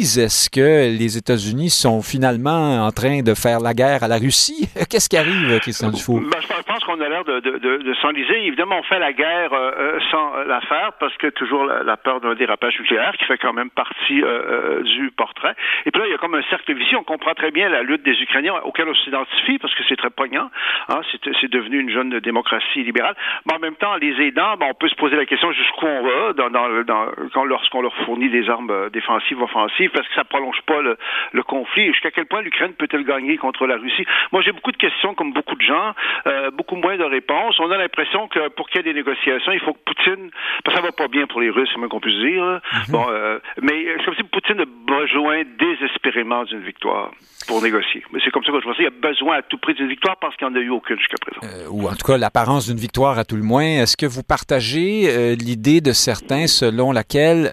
Est-ce 0.00 0.48
que 0.48 0.88
les 0.88 1.18
États-Unis 1.18 1.68
sont 1.68 2.00
finalement 2.00 2.86
en 2.86 2.90
train 2.92 3.20
de 3.20 3.34
faire 3.34 3.60
la 3.60 3.74
guerre 3.74 4.02
à 4.02 4.08
la 4.08 4.16
Russie? 4.16 4.68
Qu'est-ce 4.90 5.08
qui 5.08 5.18
arrive, 5.18 5.60
Christian 5.60 5.90
Dufour? 5.90 6.20
Ben, 6.20 6.40
je 6.40 6.62
pense 6.62 6.82
qu'on 6.84 7.00
a 7.00 7.08
l'air 7.08 7.24
de, 7.24 7.40
de, 7.40 7.58
de, 7.58 7.94
s'enliser. 8.00 8.46
Évidemment, 8.46 8.78
on 8.78 8.82
fait 8.84 8.98
la 8.98 9.12
guerre 9.12 9.52
euh, 9.52 9.70
euh, 9.78 10.00
sans 10.10 10.44
la 10.46 10.60
faire 10.62 10.92
parce 10.98 11.14
que 11.18 11.26
toujours 11.28 11.64
la, 11.64 11.96
peur 11.96 12.20
d'un 12.20 12.34
dérapage 12.34 12.78
nucléaire 12.78 13.12
qui 13.18 13.24
fait 13.26 13.36
quand 13.36 13.52
même 13.52 13.70
partie 13.70 14.22
euh, 14.22 14.82
du 14.82 15.10
portrait. 15.10 15.54
Et 15.84 15.90
puis 15.90 16.00
là, 16.00 16.06
il 16.08 16.12
y 16.12 16.14
a 16.14 16.18
comme 16.18 16.34
un 16.34 16.42
cercle 16.48 16.72
vicieux. 16.74 16.96
On 16.98 17.04
comprend 17.04 17.34
très 17.34 17.50
bien 17.50 17.68
la 17.68 17.82
lutte 17.82 18.02
des 18.02 18.18
Ukrainiens 18.22 18.54
auquel 18.64 18.88
on 18.88 18.94
s'identifie 18.94 19.58
parce 19.58 19.74
que 19.74 19.82
c'est 19.88 19.96
très 19.96 20.10
poignant. 20.10 20.50
Hein, 20.88 21.00
c'est 21.40 21.50
devenu 21.50 21.80
une 21.80 21.90
jeune 21.90 22.18
démocratie 22.20 22.82
libérale. 22.82 23.14
Mais 23.46 23.54
en 23.54 23.58
même 23.58 23.76
temps, 23.76 23.96
les 23.96 24.14
aidants, 24.26 24.56
ben, 24.58 24.68
on 24.70 24.74
peut 24.74 24.88
se 24.88 24.96
poser 24.96 25.16
la 25.16 25.26
question 25.26 25.52
jusqu'où 25.52 25.86
on 25.86 26.02
va 26.02 26.32
dans, 26.32 26.48
dans, 26.48 26.82
dans, 26.84 27.44
lorsqu'on 27.44 27.82
leur 27.82 27.94
fournit 28.06 28.30
des 28.30 28.48
armes 28.48 28.90
défensives, 28.90 29.42
offensives, 29.42 29.81
parce 29.88 30.06
que 30.08 30.14
ça 30.14 30.24
prolonge 30.24 30.60
pas 30.66 30.80
le, 30.80 30.96
le 31.32 31.42
conflit. 31.42 31.86
Jusqu'à 31.88 32.10
quel 32.10 32.26
point 32.26 32.42
l'Ukraine 32.42 32.72
peut-elle 32.74 33.04
gagner 33.04 33.36
contre 33.36 33.66
la 33.66 33.76
Russie? 33.76 34.04
Moi, 34.32 34.42
j'ai 34.42 34.52
beaucoup 34.52 34.72
de 34.72 34.76
questions, 34.76 35.14
comme 35.14 35.32
beaucoup 35.32 35.54
de 35.54 35.62
gens, 35.62 35.94
euh, 36.26 36.50
beaucoup 36.50 36.76
moins 36.76 36.96
de 36.96 37.04
réponses. 37.04 37.58
On 37.60 37.70
a 37.70 37.76
l'impression 37.76 38.28
que 38.28 38.48
pour 38.48 38.68
qu'il 38.68 38.78
y 38.78 38.80
ait 38.80 38.92
des 38.92 38.98
négociations, 38.98 39.52
il 39.52 39.60
faut 39.60 39.72
que 39.72 39.78
Poutine, 39.84 40.30
parce 40.64 40.76
que 40.76 40.82
ça 40.82 40.86
va 40.86 40.92
pas 40.92 41.08
bien 41.08 41.26
pour 41.26 41.40
les 41.40 41.50
Russes, 41.50 41.68
c'est 41.72 41.78
moins 41.78 41.88
qu'on 41.88 42.00
puisse 42.00 42.18
dire. 42.18 42.42
Mhm. 42.42 42.60
Bon, 42.90 43.06
euh, 43.08 43.38
mais 43.60 43.86
c'est 43.98 44.04
comme 44.04 44.14
si 44.14 44.22
Poutine 44.24 44.60
a 44.60 44.64
besoin 44.64 45.42
désespérément 45.58 46.44
d'une 46.44 46.60
victoire 46.60 47.10
pour 47.46 47.62
négocier. 47.62 48.04
Mais 48.12 48.20
c'est 48.24 48.30
comme 48.30 48.44
ça 48.44 48.52
que 48.52 48.60
je 48.60 48.64
pense. 48.64 48.76
Il 48.78 48.86
a 48.86 48.90
besoin 48.90 49.38
à 49.38 49.42
tout 49.42 49.58
prix 49.58 49.74
d'une 49.74 49.88
victoire 49.88 50.16
parce 50.18 50.36
qu'il 50.36 50.46
n'y 50.46 50.54
en 50.54 50.56
a 50.56 50.60
eu 50.60 50.70
aucune 50.70 50.98
jusqu'à 50.98 51.16
présent. 51.20 51.40
Euh, 51.42 51.68
ou 51.70 51.88
en 51.88 51.94
tout 51.94 52.06
cas, 52.06 52.16
l'apparence 52.16 52.68
d'une 52.68 52.78
victoire 52.78 53.18
à 53.18 53.24
tout 53.24 53.36
le 53.36 53.42
moins. 53.42 53.82
Est-ce 53.82 53.96
que 53.96 54.06
vous 54.06 54.22
partagez 54.22 55.36
l'idée 55.36 55.80
de 55.80 55.92
certains 55.92 56.46
selon 56.46 56.92
laquelle 56.92 57.50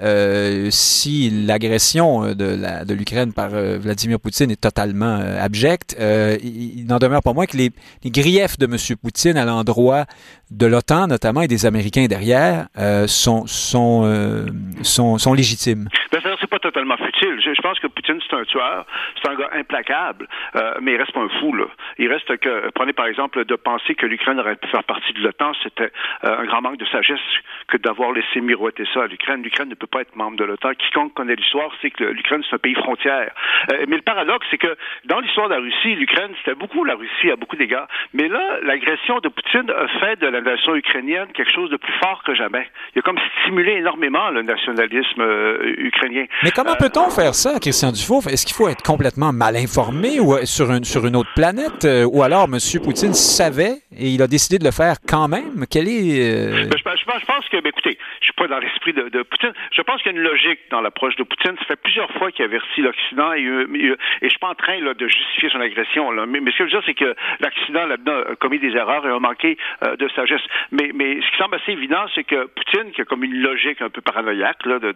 si 0.71 1.29
l'agression 1.45 2.18
de 2.27 2.55
la 2.61 2.85
de 2.85 2.93
l'Ukraine 2.93 3.33
par 3.33 3.49
Vladimir 3.49 4.19
Poutine 4.19 4.51
est 4.51 4.61
totalement 4.61 5.19
abjecte, 5.39 5.95
il, 5.99 6.85
n'en 6.87 6.97
demeure 6.97 7.21
pas 7.21 7.33
moins 7.33 7.45
que 7.45 7.57
les, 7.57 7.71
les 8.03 8.11
griefs 8.11 8.57
de 8.57 8.65
M. 8.65 8.97
Poutine 9.01 9.37
à 9.37 9.45
l'endroit 9.45 10.05
de 10.51 10.65
l'OTAN 10.65 11.07
notamment 11.07 11.41
et 11.41 11.47
des 11.47 11.65
Américains 11.65 12.05
derrière 12.07 12.67
sont, 13.07 13.45
sont, 13.47 14.45
sont, 14.83 15.17
sont 15.17 15.33
légitimes? 15.33 15.87
Ben, 16.11 16.21
c'est 16.39 16.49
pas 16.49 16.59
totalement 16.59 16.97
futile. 16.97 17.39
Je, 17.39 17.61
pense 17.61 17.79
que 17.79 17.87
Poutine, 17.87 18.19
c'est 18.27 18.35
un 18.35 18.43
tueur, 18.43 18.85
c'est 19.21 19.29
un 19.29 19.35
gars 19.35 19.49
implacable, 19.53 20.27
euh, 20.55 20.75
mais 20.81 20.93
il 20.93 20.97
reste 20.97 21.11
pas 21.11 21.21
un 21.21 21.29
fou, 21.39 21.53
là. 21.53 21.65
Il 21.97 22.11
reste 22.11 22.37
que, 22.37 22.69
prenez 22.73 22.93
par 22.93 23.05
exemple, 23.05 23.45
de 23.45 23.55
penser 23.55 23.95
que 23.95 24.05
l'Ukraine 24.05 24.39
aurait 24.39 24.55
pu 24.55 24.67
faire 24.69 24.83
partie 24.83 25.13
de 25.13 25.19
l'OTAN, 25.19 25.51
c'était 25.63 25.91
euh, 26.23 26.39
un 26.39 26.45
grand 26.45 26.61
manque 26.61 26.77
de 26.77 26.85
sagesse 26.85 27.19
que 27.67 27.77
d'avoir 27.77 28.11
laissé 28.11 28.41
miroiter 28.41 28.85
ça 28.93 29.03
à 29.03 29.07
l'Ukraine. 29.07 29.43
L'Ukraine 29.43 29.69
ne 29.69 29.75
peut 29.75 29.87
pas 29.87 30.01
être 30.01 30.15
membre 30.15 30.37
de 30.37 30.43
l'OTAN. 30.45 30.71
Quiconque 30.73 31.13
connaît 31.13 31.35
l'histoire 31.35 31.71
sait 31.81 31.91
que 31.91 31.98
l'Ukraine, 32.05 32.41
c'est 32.49 32.55
un 32.55 32.59
pays 32.59 32.75
frontière. 32.75 33.31
Euh, 33.71 33.85
mais 33.87 33.97
le 33.97 34.01
paradoxe, 34.01 34.45
c'est 34.51 34.57
que 34.57 34.75
dans 35.05 35.19
l'histoire 35.19 35.49
de 35.49 35.55
la 35.55 35.59
Russie, 35.59 35.95
l'Ukraine, 35.95 36.31
c'était 36.39 36.55
beaucoup 36.55 36.83
la 36.83 36.95
Russie 36.95 37.31
à 37.31 37.35
beaucoup 37.35 37.55
d'égards. 37.55 37.87
Mais 38.13 38.27
là, 38.27 38.59
l'agression 38.63 39.19
de 39.19 39.29
Poutine 39.29 39.69
a 39.69 39.87
fait 39.99 40.19
de 40.19 40.27
la 40.27 40.41
nation 40.41 40.75
ukrainienne 40.75 41.27
quelque 41.33 41.53
chose 41.53 41.69
de 41.69 41.77
plus 41.77 41.93
fort 42.01 42.23
que 42.25 42.33
jamais. 42.33 42.67
Il 42.95 42.99
a 42.99 43.01
comme 43.01 43.19
stimulé 43.41 43.73
énormément 43.73 44.29
le 44.29 44.41
nationalisme 44.41 45.21
euh, 45.21 45.75
ukrainien. 45.77 46.25
Mais 46.43 46.51
comment 46.51 46.75
peut-on 46.75 47.09
faire 47.09 47.35
ça, 47.35 47.59
Christian 47.59 47.91
Dufour? 47.91 48.27
Est-ce 48.27 48.45
qu'il 48.45 48.55
faut 48.55 48.69
être 48.69 48.83
complètement 48.83 49.33
mal 49.33 49.55
informé 49.55 50.19
ou 50.19 50.35
sur 50.45 50.71
une, 50.71 50.83
sur 50.83 51.05
une 51.05 51.15
autre 51.15 51.33
planète? 51.35 51.87
ou 52.11 52.23
alors 52.23 52.45
M. 52.45 52.57
Poutine 52.83 53.13
savait 53.13 53.81
et 53.97 54.09
il 54.09 54.21
a 54.21 54.27
décidé 54.27 54.57
de 54.59 54.63
le 54.63 54.71
faire 54.71 54.95
quand 55.07 55.27
même? 55.27 55.65
Quel 55.69 55.87
est... 55.87 56.69
Ben, 56.69 56.77
je, 56.77 57.25
pense 57.25 57.49
que, 57.49 57.57
ben, 57.61 57.69
écoutez, 57.69 57.97
je 58.19 58.25
suis 58.25 58.33
pas 58.33 58.47
dans 58.47 58.59
l'esprit 58.59 58.93
de, 58.93 59.09
de, 59.09 59.23
Poutine. 59.23 59.53
Je 59.71 59.81
pense 59.81 60.01
qu'il 60.01 60.11
y 60.11 60.15
a 60.15 60.17
une 60.17 60.23
logique 60.23 60.59
dans 60.71 60.81
l'approche 60.81 61.15
de 61.15 61.23
Poutine. 61.23 61.55
Ça 61.59 61.65
fait 61.65 61.81
plusieurs 61.89 62.11
fois 62.11 62.31
qu'il 62.31 62.45
avertit 62.45 62.81
l'Occident 62.81 63.33
et, 63.33 63.41
et, 63.41 63.87
et, 63.87 63.95
je 64.21 64.27
suis 64.27 64.37
pas 64.37 64.49
en 64.49 64.53
train 64.53 64.79
là, 64.79 64.93
de 64.93 65.07
justifier 65.07 65.49
son 65.49 65.59
agression. 65.59 66.11
Mais, 66.27 66.39
ce 66.51 66.57
que 66.57 66.57
je 66.57 66.63
veux 66.63 66.69
dire, 66.69 66.83
c'est 66.85 66.93
que 66.93 67.15
l'Occident 67.39 67.87
là-dedans 67.87 68.31
a 68.31 68.35
commis 68.35 68.59
des 68.59 68.75
erreurs 68.75 69.07
et 69.07 69.09
a 69.09 69.17
manqué 69.17 69.57
euh, 69.83 69.95
de 69.95 70.07
sagesse. 70.09 70.41
Mais, 70.71 70.91
ce 70.91 71.31
qui 71.31 71.37
semble 71.37 71.55
assez 71.55 71.71
évident, 71.71 72.05
c'est 72.13 72.23
que 72.23 72.45
Poutine, 72.45 72.91
qui 72.91 73.01
a 73.01 73.05
comme 73.05 73.23
une 73.23 73.41
logique 73.41 73.81
un 73.81 73.89
peu 73.89 74.01
paranoïaque 74.01 74.63
là, 74.65 74.77
de, 74.77 74.91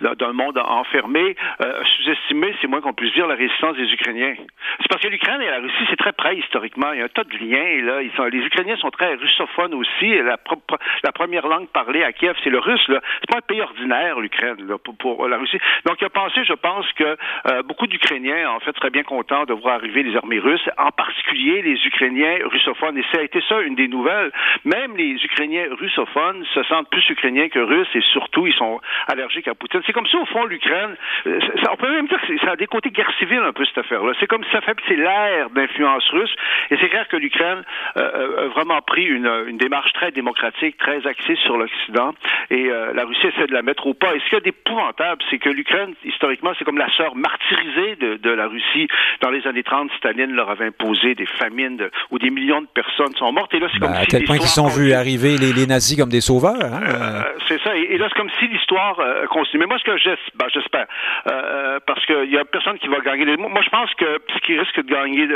d'un 0.00 0.32
monde 0.32 0.56
enfermé, 0.58 1.34
euh, 1.62 1.82
sous-estimé, 1.96 2.54
c'est 2.60 2.68
moins 2.68 2.80
qu'on 2.80 2.92
puisse 2.92 3.12
dire, 3.14 3.26
la 3.26 3.34
résistance 3.34 3.76
des 3.76 3.92
Ukrainiens. 3.92 4.36
C'est 4.80 4.88
parce 4.88 5.02
que 5.02 5.08
l'Ukraine 5.08 5.42
et 5.42 5.50
la 5.50 5.58
Russie, 5.58 5.84
c'est 5.90 5.96
très 5.96 6.12
près 6.12 6.36
historiquement. 6.36 6.92
Il 6.92 7.00
y 7.00 7.02
a 7.02 7.06
un 7.06 7.08
tas 7.08 7.24
de 7.24 7.36
liens. 7.38 7.82
Là. 7.86 8.28
Les 8.28 8.38
Ukrainiens 8.38 8.76
sont 8.76 8.90
très 8.90 9.14
russophones 9.14 9.74
aussi. 9.74 10.14
La, 10.22 11.12
première 11.12 11.48
langue 11.48 11.68
parlée 11.70 12.04
à 12.04 12.12
Kiev, 12.12 12.36
c'est 12.44 12.50
le 12.50 12.60
russe. 12.60 12.86
Là. 12.86 13.00
C'est 13.20 13.30
pas 13.30 13.38
un 13.38 13.46
pays 13.46 13.60
ordinaire, 13.60 14.20
l'Ukraine, 14.20 14.56
pour, 14.98 15.28
la 15.28 15.38
Russie. 15.38 15.58
Donc, 15.86 15.96
il 16.00 16.04
a 16.04 16.10
je 16.28 16.52
pense, 16.54 16.90
que 16.92 17.16
euh, 17.46 17.62
beaucoup 17.62 17.86
d'Ukrainiens, 17.86 18.50
en 18.50 18.60
fait, 18.60 18.76
seraient 18.76 18.90
bien 18.90 19.02
contents 19.02 19.44
de 19.44 19.54
voir 19.54 19.76
arriver 19.76 20.02
les 20.02 20.16
armées 20.16 20.38
russes, 20.38 20.68
en 20.78 20.90
particulier 20.90 21.62
les 21.62 21.78
Ukrainiens 21.86 22.38
russophones. 22.44 22.98
Et 22.98 23.04
ça 23.12 23.18
a 23.18 23.22
été 23.22 23.40
ça, 23.48 23.60
une 23.60 23.74
des 23.74 23.88
nouvelles. 23.88 24.32
Même 24.64 24.96
les 24.96 25.12
Ukrainiens 25.24 25.66
russophones 25.78 26.44
se 26.54 26.62
sentent 26.64 26.90
plus 26.90 27.08
ukrainiens 27.10 27.48
que 27.48 27.58
russes 27.58 27.88
et 27.94 28.00
surtout, 28.12 28.46
ils 28.46 28.54
sont 28.54 28.80
allergiques 29.08 29.48
à 29.48 29.54
Poutine. 29.54 29.80
C'est 29.86 29.92
comme 29.92 30.06
si, 30.06 30.16
au 30.16 30.26
fond, 30.26 30.44
l'Ukraine, 30.44 30.96
euh, 31.26 31.40
on 31.70 31.76
peut 31.76 31.90
même 31.90 32.06
dire 32.06 32.20
que 32.20 32.38
ça 32.38 32.52
a 32.52 32.56
des 32.56 32.66
côtés 32.66 32.90
guerre 32.90 33.12
civile 33.18 33.40
un 33.44 33.52
peu, 33.52 33.64
cette 33.64 33.78
affaire-là. 33.78 34.12
C'est 34.20 34.26
comme 34.26 34.44
ça 34.52 34.60
fait 34.60 34.76
c'est 34.88 34.96
l'air 34.96 35.50
d'influence 35.50 36.08
russe. 36.10 36.34
Et 36.70 36.76
c'est 36.80 36.88
clair 36.88 37.06
que 37.08 37.16
l'Ukraine 37.16 37.62
euh, 37.96 38.46
a 38.46 38.48
vraiment 38.48 38.80
pris 38.82 39.04
une, 39.04 39.56
démarche 39.56 39.92
très 39.92 40.10
démocratique, 40.10 40.78
très 40.78 41.06
axée 41.06 41.36
sur 41.36 41.56
l'Occident. 41.56 42.14
Et 42.50 42.70
euh, 42.70 42.92
la 42.94 43.04
Russie 43.04 43.26
essaie 43.26 43.46
de 43.46 43.52
la 43.52 43.62
mettre 43.62 43.86
au 43.86 43.94
pas. 43.94 44.14
Et 44.14 44.20
ce 44.20 44.24
qu'il 44.24 44.34
y 44.34 44.36
a 44.36 44.40
d'épouvantable, 44.40 45.22
c'est 45.30 45.38
que 45.38 45.50
l'Ukraine, 45.50 45.94
historiquement, 46.12 46.52
c'est 46.58 46.64
comme 46.64 46.78
la 46.78 46.90
sœur 46.96 47.14
martyrisée 47.14 47.96
de, 47.96 48.16
de, 48.16 48.30
la 48.30 48.46
Russie. 48.46 48.88
Dans 49.20 49.30
les 49.30 49.46
années 49.46 49.62
30, 49.62 49.90
Staline 49.96 50.32
leur 50.32 50.50
avait 50.50 50.66
imposé 50.66 51.14
des 51.14 51.26
famines 51.26 51.76
de, 51.76 51.90
où 52.10 52.18
des 52.18 52.30
millions 52.30 52.60
de 52.60 52.66
personnes 52.66 53.14
sont 53.16 53.32
mortes. 53.32 53.54
Et 53.54 53.60
là, 53.60 53.68
c'est 53.72 53.80
ben, 53.80 53.88
comme 53.88 53.96
à 53.96 54.00
si 54.02 54.06
tel 54.08 54.24
point 54.24 54.38
qu'ils 54.38 54.48
sont 54.48 54.68
vus 54.68 54.92
arriver 54.92 55.36
les, 55.38 55.52
les, 55.52 55.66
nazis 55.66 55.98
comme 55.98 56.10
des 56.10 56.20
sauveurs. 56.20 56.60
Hein? 56.60 56.80
Euh, 56.86 57.22
c'est 57.48 57.60
ça. 57.62 57.76
Et, 57.76 57.94
et 57.94 57.98
là, 57.98 58.06
c'est 58.08 58.18
comme 58.18 58.30
si 58.38 58.46
l'histoire 58.48 58.98
euh, 59.00 59.26
continue. 59.26 59.60
Mais 59.60 59.66
moi, 59.66 59.78
ce 59.78 59.84
que 59.84 59.90
ben, 60.36 60.46
j'espère, 60.52 60.86
ben, 61.26 61.78
parce 61.86 62.04
qu'il 62.06 62.30
y 62.30 62.38
a 62.38 62.44
personne 62.44 62.78
qui 62.78 62.88
va 62.88 63.00
gagner. 63.00 63.36
Moi, 63.36 63.62
je 63.64 63.70
pense 63.70 63.92
que 63.94 64.20
ce 64.34 64.38
qui 64.40 64.58
risque 64.58 64.76
de 64.76 64.90
gagner 64.90 65.28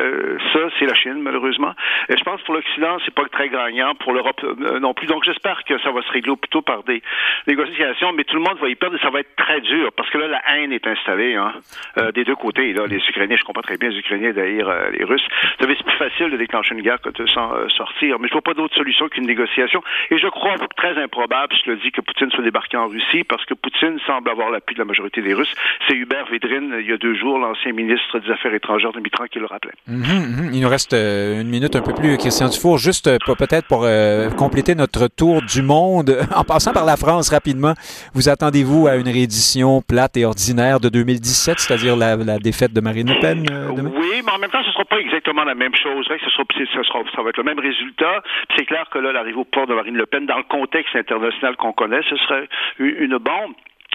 ça, 0.52 0.60
c'est 0.78 0.86
la 0.86 0.94
Chine, 0.94 1.20
malheureusement. 1.20 1.72
Et 2.08 2.16
je 2.16 2.24
pense 2.24 2.40
que 2.40 2.46
pour 2.46 2.54
l'Occident, 2.54 2.98
c'est 3.04 3.14
pas 3.14 3.24
très 3.30 3.48
gagnant. 3.48 3.94
Pour 3.94 4.12
l'Europe 4.12 4.42
non 4.80 4.94
plus. 4.94 5.06
Donc, 5.06 5.24
j'espère 5.24 5.62
que 5.64 5.78
ça 5.80 5.90
va 5.90 6.02
se 6.02 6.10
régler 6.10 6.36
plutôt 6.36 6.62
par 6.62 6.82
des 6.84 7.02
négociations, 7.46 8.12
mais 8.12 8.24
tout 8.24 8.36
le 8.36 8.42
monde 8.42 8.58
va 8.60 8.68
y 8.68 8.74
perdre 8.74 8.96
et 8.96 9.00
ça 9.00 9.10
va 9.10 9.20
être 9.20 9.34
très 9.36 9.60
dur 9.60 9.92
parce 9.96 10.10
que 10.10 10.18
là, 10.18 10.28
la 10.28 10.42
haine 10.54 10.63
est 10.72 10.86
installée 10.86 11.34
hein, 11.34 11.52
euh, 11.98 12.12
des 12.12 12.24
deux 12.24 12.36
côtés. 12.36 12.72
Là, 12.72 12.86
les 12.86 12.96
Ukrainiens, 12.96 13.36
je 13.38 13.44
comprends 13.44 13.62
très 13.62 13.76
bien 13.76 13.88
les 13.90 13.98
Ukrainiens 13.98 14.32
d'ailleurs 14.32 14.68
euh, 14.68 14.90
les 14.90 15.04
Russes. 15.04 15.26
Vous 15.58 15.64
savez, 15.64 15.74
c'est 15.76 15.86
plus 15.86 15.96
facile 15.96 16.30
de 16.30 16.36
déclencher 16.36 16.74
une 16.74 16.82
guerre 16.82 17.00
que 17.00 17.10
de 17.10 17.26
s'en 17.26 17.54
euh, 17.54 17.68
sortir, 17.68 18.18
mais 18.18 18.28
je 18.28 18.32
vois 18.32 18.42
pas 18.42 18.54
d'autre 18.54 18.74
solution 18.74 19.08
qu'une 19.08 19.26
négociation. 19.26 19.82
Et 20.10 20.18
je 20.18 20.28
crois 20.28 20.56
très 20.76 20.96
improbable, 21.02 21.54
je 21.64 21.70
le 21.72 21.76
dis, 21.76 21.90
que 21.90 22.00
Poutine 22.00 22.30
soit 22.30 22.44
débarqué 22.44 22.76
en 22.76 22.86
Russie 22.86 23.24
parce 23.24 23.44
que 23.44 23.54
Poutine 23.54 23.98
semble 24.06 24.30
avoir 24.30 24.50
l'appui 24.50 24.74
de 24.74 24.80
la 24.80 24.84
majorité 24.84 25.22
des 25.22 25.34
Russes. 25.34 25.54
C'est 25.88 25.94
Hubert 25.94 26.26
Védrine, 26.30 26.74
il 26.80 26.86
y 26.86 26.92
a 26.92 26.96
deux 26.96 27.14
jours, 27.14 27.38
l'ancien 27.38 27.72
ministre 27.72 28.18
des 28.18 28.30
Affaires 28.30 28.54
étrangères 28.54 28.92
de 28.92 29.00
Mitran, 29.00 29.24
qui 29.26 29.38
le 29.38 29.46
rappelait. 29.46 29.74
Mm 29.86 30.02
-hmm, 30.02 30.50
Il 30.54 30.60
nous 30.60 30.68
reste 30.68 30.94
une 30.94 31.50
minute 31.56 31.76
un 31.76 31.82
peu 31.82 31.94
plus, 31.94 32.16
Christian 32.18 32.48
Dufour, 32.48 32.78
juste 32.78 33.06
peut-être 33.40 33.66
pour 33.68 33.82
compléter 34.36 34.74
notre 34.74 35.08
tour 35.08 35.42
du 35.42 35.62
monde 35.62 36.10
en 36.40 36.44
passant 36.44 36.72
par 36.72 36.84
la 36.84 36.96
France 36.96 37.26
rapidement. 37.30 37.74
Vous 38.14 38.28
attendez-vous 38.28 38.86
à 38.86 38.96
une 38.96 39.08
réédition 39.08 39.82
plate 39.82 40.16
et 40.16 40.24
ordinaire? 40.24 40.53
De 40.54 40.88
2017, 40.88 41.58
c'est-à-dire 41.58 41.96
la, 41.96 42.16
défaite 42.38 42.72
de 42.72 42.80
Marine 42.80 43.08
Le 43.08 43.20
Pen? 43.20 43.44
Euh? 43.50 43.70
Oui, 43.72 44.22
mais 44.24 44.32
en 44.32 44.38
même 44.38 44.50
temps, 44.50 44.62
ce 44.62 44.68
ne 44.68 44.72
sera 44.72 44.84
pas 44.84 45.00
exactement 45.00 45.44
la 45.44 45.54
même 45.54 45.74
chose. 45.74 46.06
Ce 46.08 46.30
sera, 46.30 46.44
ce 46.52 46.82
sera, 46.82 47.02
ça 47.14 47.22
va 47.22 47.30
être 47.30 47.36
le 47.36 47.44
même 47.44 47.58
résultat. 47.58 48.22
C'est 48.56 48.64
clair 48.64 48.88
que 48.90 48.98
là, 48.98 49.12
l'arrivée 49.12 49.38
au 49.38 49.44
port 49.44 49.66
de 49.66 49.74
Marine 49.74 49.96
Le 49.96 50.06
Pen, 50.06 50.26
dans 50.26 50.36
le 50.38 50.44
contexte 50.44 50.94
international 50.96 51.56
qu'on 51.56 51.72
connaît, 51.72 52.02
ce 52.08 52.16
serait 52.16 52.48
une 52.78 53.18
bombe. 53.18 53.54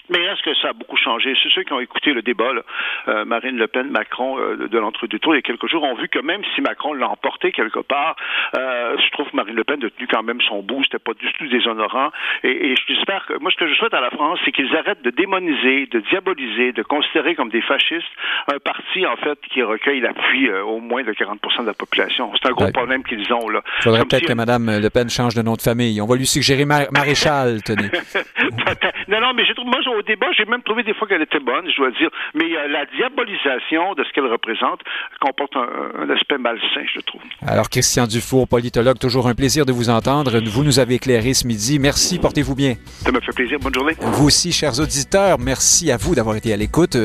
Mais 0.10 0.20
est-ce 0.24 0.42
que 0.42 0.54
ça 0.56 0.70
a 0.70 0.74
beaucoup 0.74 0.98
changé? 0.98 1.34
C'est 1.42 1.50
ceux 1.50 1.64
qui 1.64 1.74
ont 1.74 1.80
écouté 1.80 2.14
le 2.14 2.22
débat, 2.22 2.54
là, 2.54 2.62
euh, 3.08 3.26
Marine 3.26 3.58
Le 3.58 3.68
Pen, 3.68 3.90
Macron, 3.90 4.40
euh, 4.40 4.68
de 4.68 4.78
l'entre-deux 4.78 5.20
tours, 5.20 5.36
il 5.36 5.38
y 5.38 5.40
a 5.40 5.44
quelques 5.44 5.68
jours, 5.68 5.84
ont 5.84 5.96
vu 5.96 6.08
que 6.10 6.20
même 6.20 6.42
si 6.56 6.62
Macron 6.62 6.94
l'a 6.94 7.10
emporté 7.10 7.52
quelque 7.52 7.80
part, 7.80 8.16
euh, 8.58 8.98
je 8.98 9.12
trouve 9.12 9.30
que 9.30 9.36
Marine 9.36 9.56
Le 9.56 9.64
Pen 9.64 9.84
a 9.84 9.90
tenu 9.90 10.08
quand 10.08 10.24
même 10.24 10.42
son 10.42 10.62
bout, 10.62 10.84
c'était 10.84 11.00
pas 11.00 11.14
du 11.14 11.32
tout 11.34 11.48
déshonorant. 11.48 12.12
Et, 12.44 12.72
et 12.72 12.76
j'espère 12.88 13.26
que, 13.26 13.34
moi, 13.40 13.52
ce 13.52 13.58
que 13.58 13.68
je 13.68 13.76
souhaite 13.76 13.94
à 13.94 14.02
la 14.02 14.10
France, 14.10 14.40
c'est 14.46 14.52
qu'ils 14.52 14.76
arrêtent 14.76 15.04
de 15.04 15.12
démoniser, 15.12 15.86
de 15.88 16.00
diaboliser, 16.00 16.72
de 16.72 16.84
considérer 16.84 17.36
comme 17.36 17.50
des 17.50 17.62
fascistes 17.62 18.06
un 18.52 18.60
parti, 18.60 19.06
en 19.06 19.16
fait, 19.18 19.40
qui 19.52 19.62
recueille 19.62 20.00
l'appui 20.00 20.50
au 20.52 20.80
moins 20.80 21.04
de 21.04 21.14
40% 21.14 21.62
de 21.62 21.66
la 21.68 21.74
population. 21.74 22.32
C'est 22.42 22.50
un 22.50 22.54
gros 22.54 22.66
ouais. 22.66 22.72
problème 22.72 23.04
qu'ils 23.04 23.32
ont, 23.34 23.50
là. 23.50 23.62
Il 23.80 23.84
faudrait 23.84 24.06
peut-être 24.06 24.22
si 24.22 24.26
que 24.26 24.34
Mme 24.34 24.80
Le 24.82 24.90
Pen 24.90 25.10
change 25.10 25.36
de 25.36 25.42
nom 25.42 25.54
de 25.54 25.62
famille. 25.62 26.02
On 26.02 26.08
va 26.08 26.16
lui 26.16 26.26
suggérer 26.26 26.66
Mar 26.66 26.82
Maréchal, 26.92 27.62
tenez. 27.64 27.90
non, 29.08 29.22
non, 29.22 29.34
mais 29.34 29.46
j'ai 29.46 29.54
trouvé, 29.54 29.70
moi, 29.70 29.82
au 30.00 30.02
débat, 30.02 30.28
j'ai 30.38 30.46
même 30.46 30.64
trouvé 30.64 30.84
des 30.84 30.94
fois 30.94 31.08
qu'elle 31.08 31.22
était 31.22 31.40
bonne, 31.40 31.70
je 31.70 31.76
dois 31.76 31.92
dire. 31.92 32.10
Mais 32.34 32.46
euh, 32.46 32.68
la 32.68 32.86
diabolisation 32.86 33.94
de 33.96 34.04
ce 34.04 34.12
qu'elle 34.14 34.26
représente 34.26 34.80
comporte 35.20 35.56
un, 35.56 36.04
un, 36.04 36.10
aspect 36.10 36.38
malsain, 36.38 36.86
je 36.94 37.02
trouve. 37.02 37.22
Alors, 37.46 37.70
Christian 37.70 38.08
Dufour, 38.08 38.48
politologue, 38.48 38.98
toujours 38.98 39.28
un 39.28 39.36
plaisir 39.36 39.66
de 39.66 39.72
vous 39.72 39.90
entendre. 39.90 40.40
Vous 40.40 40.64
nous 40.64 40.80
avez 40.80 40.96
éclairé 40.96 41.34
ce 41.34 41.46
midi. 41.46 41.80
Merci, 41.80 42.20
portez-vous 42.20 42.56
bien. 42.56 42.76
Ça 42.86 43.12
me 43.12 43.20
fait 43.20 43.34
plaisir. 43.34 43.60
Bonne 43.60 43.74
journée. 43.74 43.94
Vous 44.00 44.28
aussi, 44.28 44.52
chers 44.52 44.80
auditeurs, 44.80 45.38
merci 45.40 45.92
à 45.92 45.98
vous 45.98 46.16
d'avoir 46.16 46.36
été 46.38 46.54
à 46.54 46.58
l'écoute. 46.58 46.98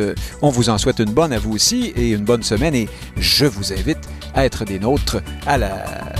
On 0.42 0.50
vous 0.50 0.70
en 0.70 0.78
souhaite 0.78 1.00
une 1.00 1.12
bonne 1.12 1.32
à 1.32 1.38
vous 1.38 1.54
aussi 1.54 1.92
et 1.96 2.12
une 2.12 2.24
bonne 2.24 2.42
semaine. 2.42 2.74
Et 2.74 2.86
je 3.16 3.46
vous 3.46 3.72
invite 3.72 4.08
à 4.34 4.44
être 4.44 4.64
des 4.64 4.78
nôtres 4.78 5.18
à 5.46 5.58
la, 5.58 5.72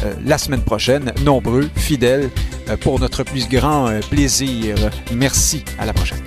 euh, 0.05 0.15
la 0.25 0.39
semaine 0.39 0.65
prochaine, 0.65 1.13
nombreux, 1.25 1.69
fidèles, 1.77 2.31
euh, 2.69 2.77
pour 2.77 2.99
notre 2.99 3.23
plus 3.23 3.49
grand 3.49 3.89
plaisir. 4.11 4.77
Merci. 5.13 5.65
À 5.79 5.87
la 5.87 5.93
prochaine. 5.93 6.19